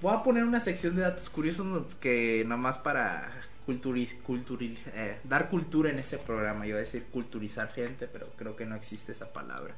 Voy 0.00 0.14
a 0.14 0.22
poner 0.22 0.44
una 0.44 0.60
sección 0.60 0.94
de 0.96 1.02
datos 1.02 1.28
curiosos 1.30 1.84
que 2.00 2.44
nomás 2.46 2.78
para 2.78 3.30
culturiz, 3.64 4.16
culturi- 4.26 4.78
eh, 4.94 5.18
dar 5.24 5.48
cultura 5.48 5.90
en 5.90 5.98
ese 5.98 6.18
programa. 6.18 6.66
Iba 6.66 6.76
a 6.76 6.80
decir 6.80 7.04
culturizar 7.10 7.72
gente, 7.72 8.06
pero 8.06 8.28
creo 8.36 8.54
que 8.56 8.64
no 8.66 8.74
existe 8.76 9.12
esa 9.12 9.32
palabra. 9.32 9.74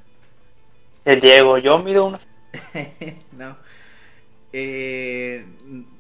El 1.05 1.21
Diego, 1.21 1.59
yo 1.59 1.79
mido 1.79 2.05
unos. 2.05 2.27
no. 3.33 3.57
Eh, 4.53 5.47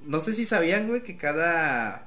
no 0.04 0.20
sé 0.20 0.32
si 0.34 0.44
sabían, 0.44 0.88
güey, 0.88 1.02
que 1.02 1.16
cada 1.16 2.04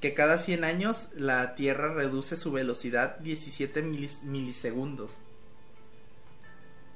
que 0.00 0.12
cada 0.14 0.36
100 0.38 0.64
años 0.64 1.08
la 1.16 1.54
Tierra 1.54 1.92
reduce 1.94 2.36
su 2.36 2.52
velocidad 2.52 3.18
17 3.20 3.82
milis- 3.82 4.22
milisegundos. 4.22 5.18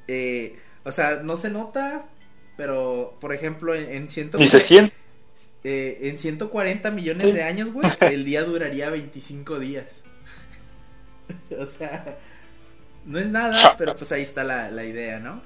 Eh, 0.09 0.59
o 0.85 0.93
sea, 0.93 1.21
no 1.23 1.37
se 1.37 1.51
nota, 1.51 2.07
pero 2.57 3.17
por 3.21 3.33
ejemplo 3.35 3.75
en, 3.75 3.91
en, 3.93 4.09
ciento- 4.09 4.39
Ni 4.39 4.49
se 4.49 4.61
siente. 4.61 4.95
eh, 5.65 5.99
en 6.03 6.19
140 6.19 6.91
millones 6.91 7.33
de 7.35 7.43
años, 7.43 7.73
güey, 7.73 7.89
el 8.01 8.25
día 8.25 8.43
duraría 8.45 8.91
25 8.91 9.59
días. 9.59 9.87
o 11.59 11.67
sea, 11.67 12.17
no 13.05 13.19
es 13.19 13.29
nada, 13.31 13.77
pero 13.77 13.95
pues 13.97 14.11
ahí 14.13 14.23
está 14.23 14.45
la, 14.45 14.71
la 14.71 14.85
idea, 14.85 15.19
¿no? 15.21 15.43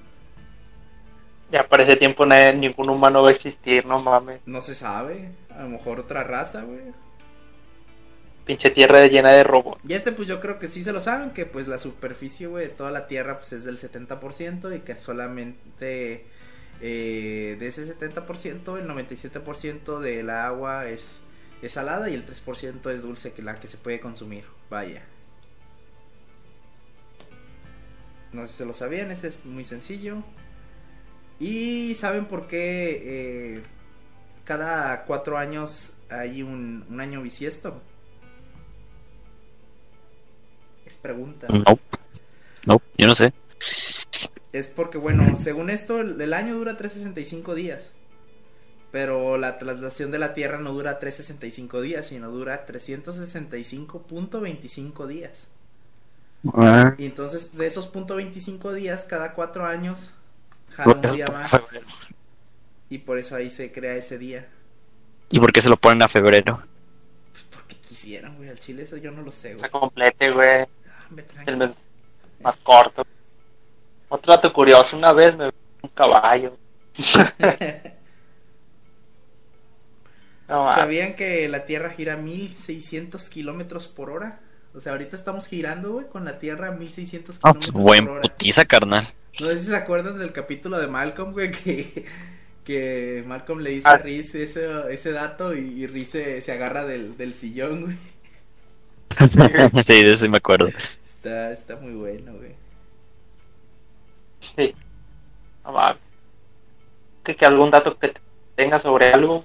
Ya 1.51 1.69
para 1.69 1.83
ese 1.83 1.97
tiempo 1.97 2.25
ningún 2.25 2.89
humano 2.89 3.23
va 3.23 3.29
a 3.29 3.33
existir, 3.33 3.85
no 3.85 3.99
mames. 4.01 4.41
No 4.47 4.63
se 4.63 4.75
sabe, 4.75 5.33
a 5.51 5.63
lo 5.65 5.69
mejor 5.69 6.01
otra 6.01 6.25
raza, 6.25 6.63
güey. 6.63 6.81
Pinche 8.45 8.71
tierra 8.71 9.07
llena 9.07 9.33
de 9.33 9.45
robots. 9.45 9.81
Y 9.89 9.95
este 9.95 10.11
pues 10.11 10.27
yo 10.27 10.41
creo 10.41 10.59
que 10.59 10.69
sí 10.69 10.83
se 10.83 10.93
lo 10.93 11.01
saben, 11.01 11.31
que 11.31 11.47
pues 11.47 11.69
la 11.69 11.79
superficie, 11.79 12.49
güey, 12.49 12.69
de 12.69 12.75
toda 12.75 12.91
la 12.91 13.07
Tierra 13.07 13.39
pues 13.39 13.53
es 13.53 13.65
del 13.65 13.79
70% 13.79 14.77
y 14.77 14.81
que 14.81 14.97
solamente 14.97 16.27
eh, 16.81 17.57
de 17.61 17.67
ese 17.69 17.97
70% 17.97 18.77
el 18.77 18.89
97% 18.89 20.01
de 20.01 20.23
la 20.25 20.47
agua 20.47 20.89
es, 20.89 21.21
salada 21.69 22.11
y 22.11 22.15
el 22.15 22.27
3% 22.27 22.91
es 22.91 23.03
dulce, 23.03 23.33
que 23.33 23.43
la 23.43 23.61
que 23.61 23.69
se 23.69 23.77
puede 23.77 24.01
consumir. 24.01 24.45
Vaya. 24.69 25.03
No 28.33 28.43
sé 28.43 28.49
si 28.49 28.59
se 28.59 28.65
lo 28.65 28.75
sabían, 28.75 29.13
ese 29.13 29.29
es 29.29 29.45
muy 29.45 29.65
sencillo. 29.65 30.25
Y 31.39 31.95
saben 31.95 32.27
por 32.27 32.49
qué 32.49 33.03
eh, 33.05 33.63
cada 34.45 35.05
cuatro 35.05 35.39
años 35.39 35.95
hay 36.09 36.43
un 36.43 36.85
año 36.99 37.23
bisiesto. 37.23 37.81
Pregunta. 41.03 41.49
No. 41.49 41.79
No, 42.67 42.81
yo 42.97 43.07
no 43.07 43.15
sé. 43.15 43.33
Es 44.53 44.67
porque, 44.69 44.99
bueno, 44.99 45.37
según 45.37 45.71
esto, 45.71 46.01
el, 46.01 46.33
año 46.33 46.55
dura 46.55 46.77
365 46.77 47.55
días. 47.55 47.91
Pero 48.91 49.39
la 49.39 49.59
traslación 49.59 50.11
de 50.11 50.19
la 50.19 50.35
Tierra 50.35 50.59
no 50.59 50.73
dura 50.73 50.99
365 50.99 51.81
días, 51.81 52.07
sino 52.07 52.31
dura 52.31 52.67
365.25 52.67 55.07
días. 55.07 55.47
Ah, 56.53 56.95
Y 56.99 57.07
entonces, 57.07 57.57
de 57.57 57.67
esos 57.67 57.91
.25 57.93 58.73
días, 58.75 59.05
cada 59.05 59.33
cuatro 59.33 59.65
años, 59.65 60.11
jala 60.71 60.95
un 60.95 61.01
día 61.17 61.25
más. 61.33 61.57
Y 62.91 62.99
por 62.99 63.17
eso 63.17 63.35
ahí 63.37 63.49
se 63.49 63.73
crea 63.73 63.95
ese 63.97 64.19
día. 64.19 64.49
¿Y 65.31 65.41
por 65.41 65.51
qué 65.53 65.63
se 65.63 65.71
lo 65.71 65.79
ponen 65.79 66.03
a 66.03 66.09
febrero? 66.09 66.63
Pues 67.33 67.45
porque 67.51 67.77
quisieron, 67.77 68.37
güey, 68.37 68.51
al 68.51 68.61
chile 68.61 68.83
eso 68.83 68.99
yo 68.99 69.11
no 69.11 69.23
lo 69.23 69.33
sé, 69.33 69.53
Se 69.53 69.55
güey. 69.55 69.71
complete, 69.71 70.31
güey. 70.31 70.67
Ah, 71.39 71.43
El 71.47 71.57
mes 71.57 71.71
más 72.43 72.61
corto. 72.61 73.07
Otro 74.09 74.33
dato 74.35 74.53
curioso, 74.53 74.97
una 74.97 75.13
vez 75.13 75.37
me 75.37 75.47
vi 75.47 75.53
un 75.83 75.91
caballo. 75.91 76.57
No. 80.49 80.75
¿Sabían 80.75 81.15
que 81.15 81.49
la 81.49 81.65
Tierra 81.65 81.91
gira 81.91 82.17
1600 82.17 83.29
kilómetros 83.31 83.89
por 83.89 84.11
hora? 84.11 84.41
O 84.75 84.81
sea, 84.81 84.93
ahorita 84.93 85.17
estamos 85.17 85.47
girando, 85.47 85.93
güey, 85.93 86.07
con 86.09 86.25
la 86.25 86.39
Tierra 86.39 86.69
a 86.69 86.73
1600 86.73 87.41
Ah, 87.43 87.55
pues 87.55 87.67
kilómetros 87.67 87.83
buen 87.83 88.05
por 88.07 88.13
hora. 88.19 88.23
putiza, 88.23 88.65
carnal. 88.65 89.09
No 89.41 89.47
sé 89.47 89.59
si 89.59 89.67
se 89.67 89.77
acuerdan 89.77 90.19
del 90.19 90.33
capítulo 90.33 90.79
de 90.79 90.89
Malcolm, 90.89 91.33
güey, 91.33 91.51
que, 91.53 92.05
que 92.65 93.25
Malcolm 93.27 93.61
le 93.61 93.71
dice 93.71 93.89
Ah. 93.89 93.93
a 93.95 93.99
Riz 93.99 94.35
ese, 94.35 94.69
ese 94.91 95.13
dato 95.13 95.55
y, 95.55 95.61
y 95.83 95.87
Riz 95.87 96.11
se, 96.11 96.41
se 96.43 96.53
agarra 96.53 96.85
del, 96.85 97.17
del 97.17 97.35
sillón, 97.35 97.83
güey. 97.83 97.97
sí, 99.87 100.03
de 100.05 100.13
eso 100.13 100.29
me 100.29 100.39
acuerdo. 100.39 100.69
Está, 101.23 101.53
está 101.53 101.77
muy 101.77 101.93
bueno, 101.93 102.33
güey. 102.33 102.57
Sí. 104.57 104.75
¿Que, 107.23 107.37
que 107.37 107.47
algún 107.47 107.71
dato 107.71 107.97
que 107.97 108.13
tenga 108.57 108.81
sobre 108.81 109.13
algo? 109.13 109.45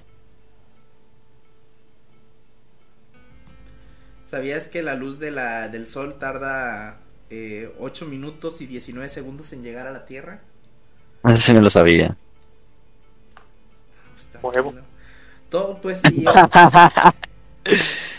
¿Sabías 4.28 4.66
que 4.66 4.82
la 4.82 4.96
luz 4.96 5.20
de 5.20 5.30
la, 5.30 5.70
del 5.70 5.86
sol 5.86 6.18
tarda 6.18 6.98
eh, 7.30 7.72
8 7.80 8.08
minutos 8.08 8.60
y 8.62 8.66
19 8.66 9.08
segundos 9.10 9.54
en 9.54 9.62
llegar 9.62 9.86
a 9.86 9.92
la 9.92 10.08
Tierra? 10.08 10.42
Eso 11.26 11.36
sí 11.36 11.54
me 11.54 11.62
lo 11.62 11.70
sabía. 11.70 12.18
Pues, 14.42 14.56
Huevo. 14.56 14.72
bueno. 14.72 14.88
Todo, 15.52 15.80
pues, 15.80 16.02
y, 16.12 16.26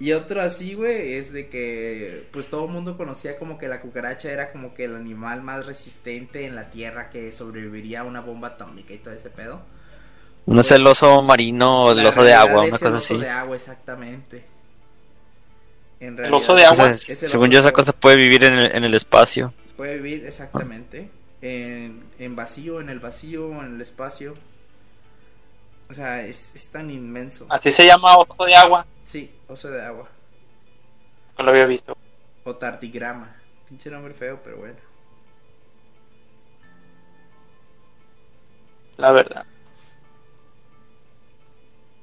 y 0.00 0.12
otro 0.14 0.40
así, 0.40 0.72
güey, 0.74 1.12
es 1.14 1.30
de 1.30 1.48
que, 1.50 2.26
pues, 2.32 2.48
todo 2.48 2.64
el 2.64 2.72
mundo 2.72 2.96
conocía 2.96 3.38
como 3.38 3.58
que 3.58 3.68
la 3.68 3.82
cucaracha 3.82 4.32
era 4.32 4.50
como 4.50 4.72
que 4.72 4.84
el 4.84 4.96
animal 4.96 5.42
más 5.42 5.66
resistente 5.66 6.46
en 6.46 6.56
la 6.56 6.70
Tierra 6.70 7.10
que 7.10 7.30
sobreviviría 7.32 8.00
a 8.00 8.04
una 8.04 8.22
bomba 8.22 8.48
atómica 8.48 8.94
y 8.94 8.98
todo 8.98 9.12
ese 9.12 9.28
pedo. 9.28 9.60
No 10.46 10.62
sé, 10.62 10.76
el 10.76 10.86
oso 10.86 11.20
marino 11.22 11.82
o 11.84 11.92
el 11.92 12.04
oso 12.06 12.22
de 12.24 12.32
agua, 12.32 12.64
es 12.64 12.70
una 12.70 12.78
el 12.78 12.80
cosa 12.80 12.96
oso 12.96 13.14
así. 13.14 13.18
de 13.18 13.28
agua, 13.28 13.56
exactamente. 13.56 14.44
En 16.00 16.18
El 16.18 16.32
oso 16.32 16.54
de 16.54 16.64
agua. 16.64 16.90
Es 16.90 17.22
el 17.22 17.28
según 17.28 17.48
oso 17.48 17.52
yo, 17.52 17.58
esa 17.60 17.72
cosa 17.72 17.92
puede 17.92 18.16
vivir 18.16 18.44
en 18.44 18.54
el, 18.54 18.74
en 18.74 18.84
el 18.84 18.94
espacio. 18.94 19.52
Puede 19.76 19.96
vivir 19.98 20.26
exactamente 20.26 21.10
en, 21.42 22.04
en 22.18 22.36
vacío, 22.36 22.80
en 22.80 22.88
el 22.88 23.00
vacío, 23.00 23.50
en 23.62 23.74
el 23.74 23.80
espacio. 23.82 24.34
O 25.90 25.92
sea, 25.92 26.24
es, 26.24 26.54
es 26.54 26.70
tan 26.70 26.88
inmenso. 26.88 27.46
Así 27.48 27.72
se 27.72 27.84
llama 27.84 28.16
oso 28.16 28.44
de 28.44 28.54
agua. 28.54 28.86
Sí, 29.02 29.34
oso 29.48 29.68
de 29.72 29.82
agua. 29.82 30.08
No 31.36 31.44
lo 31.44 31.50
había 31.50 31.66
visto. 31.66 31.96
O 32.44 32.54
tardigrama. 32.54 33.34
Pinche 33.68 33.90
nombre 33.90 34.14
feo, 34.14 34.40
pero 34.44 34.58
bueno. 34.58 34.78
La 38.98 39.10
verdad. 39.10 39.44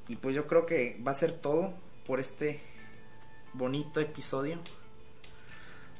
Y 0.10 0.18
pues 0.18 0.36
yo 0.36 0.48
creo 0.48 0.66
que 0.66 1.02
va 1.08 1.12
a 1.12 1.16
ser 1.16 1.32
todo 1.32 1.74
por 2.06 2.20
este 2.20 2.60
bonito 3.54 4.02
episodio. 4.02 4.60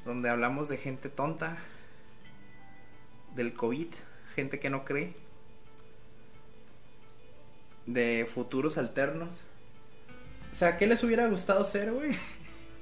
Donde 0.04 0.28
hablamos 0.28 0.68
de 0.68 0.76
gente 0.76 1.08
tonta. 1.08 1.56
Del 3.34 3.54
COVID. 3.54 3.94
Gente 4.34 4.60
que 4.60 4.68
no 4.68 4.84
cree. 4.84 5.27
De 7.88 8.28
futuros 8.32 8.76
alternos. 8.76 9.30
O 10.52 10.54
sea, 10.54 10.76
¿qué 10.76 10.86
les 10.86 11.02
hubiera 11.02 11.26
gustado 11.26 11.64
ser, 11.64 11.92
güey? 11.92 12.12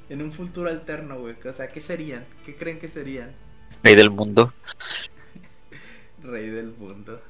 En 0.08 0.22
un 0.22 0.32
futuro 0.32 0.68
alterno, 0.68 1.18
güey. 1.18 1.34
O 1.48 1.52
sea, 1.52 1.66
¿qué 1.66 1.80
serían? 1.80 2.24
¿Qué 2.44 2.54
creen 2.54 2.78
que 2.78 2.88
serían? 2.88 3.32
Rey 3.82 3.96
del 3.96 4.10
mundo. 4.10 4.52
Rey 6.22 6.48
del 6.48 6.72
mundo. 6.78 7.20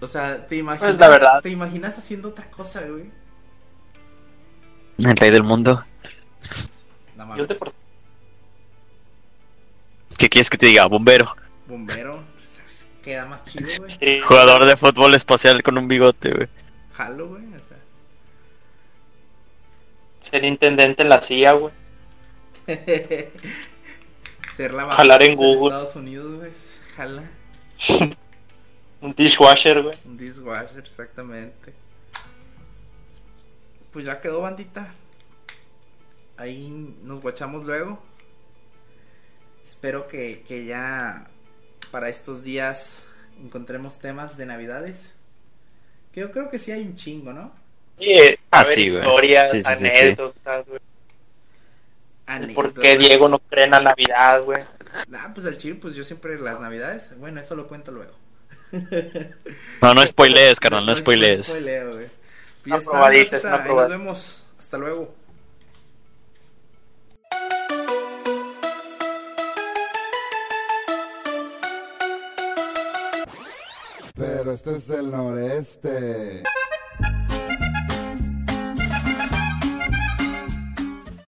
O 0.00 0.06
sea, 0.06 0.46
¿te 0.46 0.56
imaginas, 0.56 0.92
Pues, 0.92 1.00
la 1.00 1.08
verdad. 1.08 1.40
¿te 1.42 1.48
imaginas 1.48 1.96
haciendo 1.96 2.28
otra 2.28 2.50
cosa, 2.50 2.82
güey? 2.82 3.10
El 4.98 5.16
rey 5.16 5.30
del 5.30 5.42
mundo. 5.42 5.82
No 7.16 7.46
¿Qué 10.18 10.28
quieres 10.28 10.50
que 10.50 10.58
te 10.58 10.66
diga? 10.66 10.84
Bombero. 10.86 11.34
Bombero. 11.66 12.22
Queda 13.10 13.26
más 13.26 13.44
chido, 13.44 13.66
güey. 13.78 13.90
Sí. 13.90 14.20
Jugador 14.24 14.64
de 14.66 14.76
fútbol 14.76 15.16
espacial 15.16 15.64
con 15.64 15.76
un 15.76 15.88
bigote, 15.88 16.30
güey. 16.30 16.48
Jalo, 16.92 17.26
güey. 17.26 17.42
O 17.42 17.58
sea. 17.58 17.76
Ser 20.20 20.44
intendente 20.44 21.02
en 21.02 21.08
la 21.08 21.20
CIA, 21.20 21.52
güey. 21.54 21.74
Ser 24.56 24.74
la 24.74 24.94
Jalar 24.94 25.24
en 25.24 25.32
en 25.32 25.36
Google. 25.36 25.74
Estados 25.74 25.96
Unidos, 25.96 26.38
güey. 26.38 26.52
Jala. 26.94 27.24
Un 29.00 29.12
dishwasher, 29.12 29.82
güey. 29.82 29.98
Un 30.04 30.16
dishwasher, 30.16 30.78
exactamente. 30.78 31.74
Pues 33.92 34.04
ya 34.04 34.20
quedó, 34.20 34.42
bandita. 34.42 34.94
Ahí 36.36 36.94
nos 37.02 37.20
guachamos 37.20 37.66
luego. 37.66 38.00
Espero 39.64 40.06
que, 40.06 40.44
que 40.46 40.64
ya 40.64 41.26
para 41.90 42.08
estos 42.08 42.42
días 42.42 43.02
encontremos 43.42 43.98
temas 43.98 44.36
de 44.36 44.46
navidades. 44.46 45.12
Que 46.12 46.20
yo 46.20 46.30
creo 46.30 46.50
que 46.50 46.58
sí 46.58 46.72
hay 46.72 46.82
un 46.82 46.96
chingo, 46.96 47.32
¿no? 47.32 47.52
Sí, 47.98 48.10
eh, 48.12 48.38
Ah, 48.50 48.60
a 48.60 48.64
ver, 48.64 48.72
sí, 48.72 48.88
güey. 48.88 49.00
historias, 49.00 49.50
Sí, 49.50 49.60
sí, 49.60 49.72
anécdotas, 49.72 50.66
güey. 50.66 50.80
El 52.28 52.54
¿Por 52.54 52.72
qué. 52.74 52.96
Diego 52.96 53.28
no 53.28 53.38
cree 53.40 53.64
en 53.64 53.70
la 53.72 53.80
Navidad, 53.80 54.42
güey? 54.42 54.62
Ah, 55.14 55.30
pues 55.34 55.46
al 55.46 55.58
chile, 55.58 55.76
pues 55.80 55.94
yo 55.94 56.04
siempre 56.04 56.38
las 56.38 56.60
navidades. 56.60 57.16
Bueno, 57.18 57.40
eso 57.40 57.54
lo 57.56 57.66
cuento 57.68 57.90
luego. 57.92 58.12
No, 59.82 59.94
no 59.94 60.06
spoilees, 60.06 60.60
carnal, 60.60 60.86
no 60.86 60.92
es- 60.92 60.98
spoilees. 60.98 61.46
spoileo, 61.46 61.92
güey. 61.92 62.06
Pues 62.06 62.66
Una 62.66 62.74
ya 62.74 62.78
está, 62.78 62.90
probadita, 62.90 63.36
una. 63.48 63.64
Nos 63.80 63.88
vemos. 63.88 64.46
Hasta 64.58 64.78
luego. 64.78 65.14
Pero 74.20 74.52
este 74.52 74.72
es 74.72 74.90
el 74.90 75.10
noreste. 75.10 76.42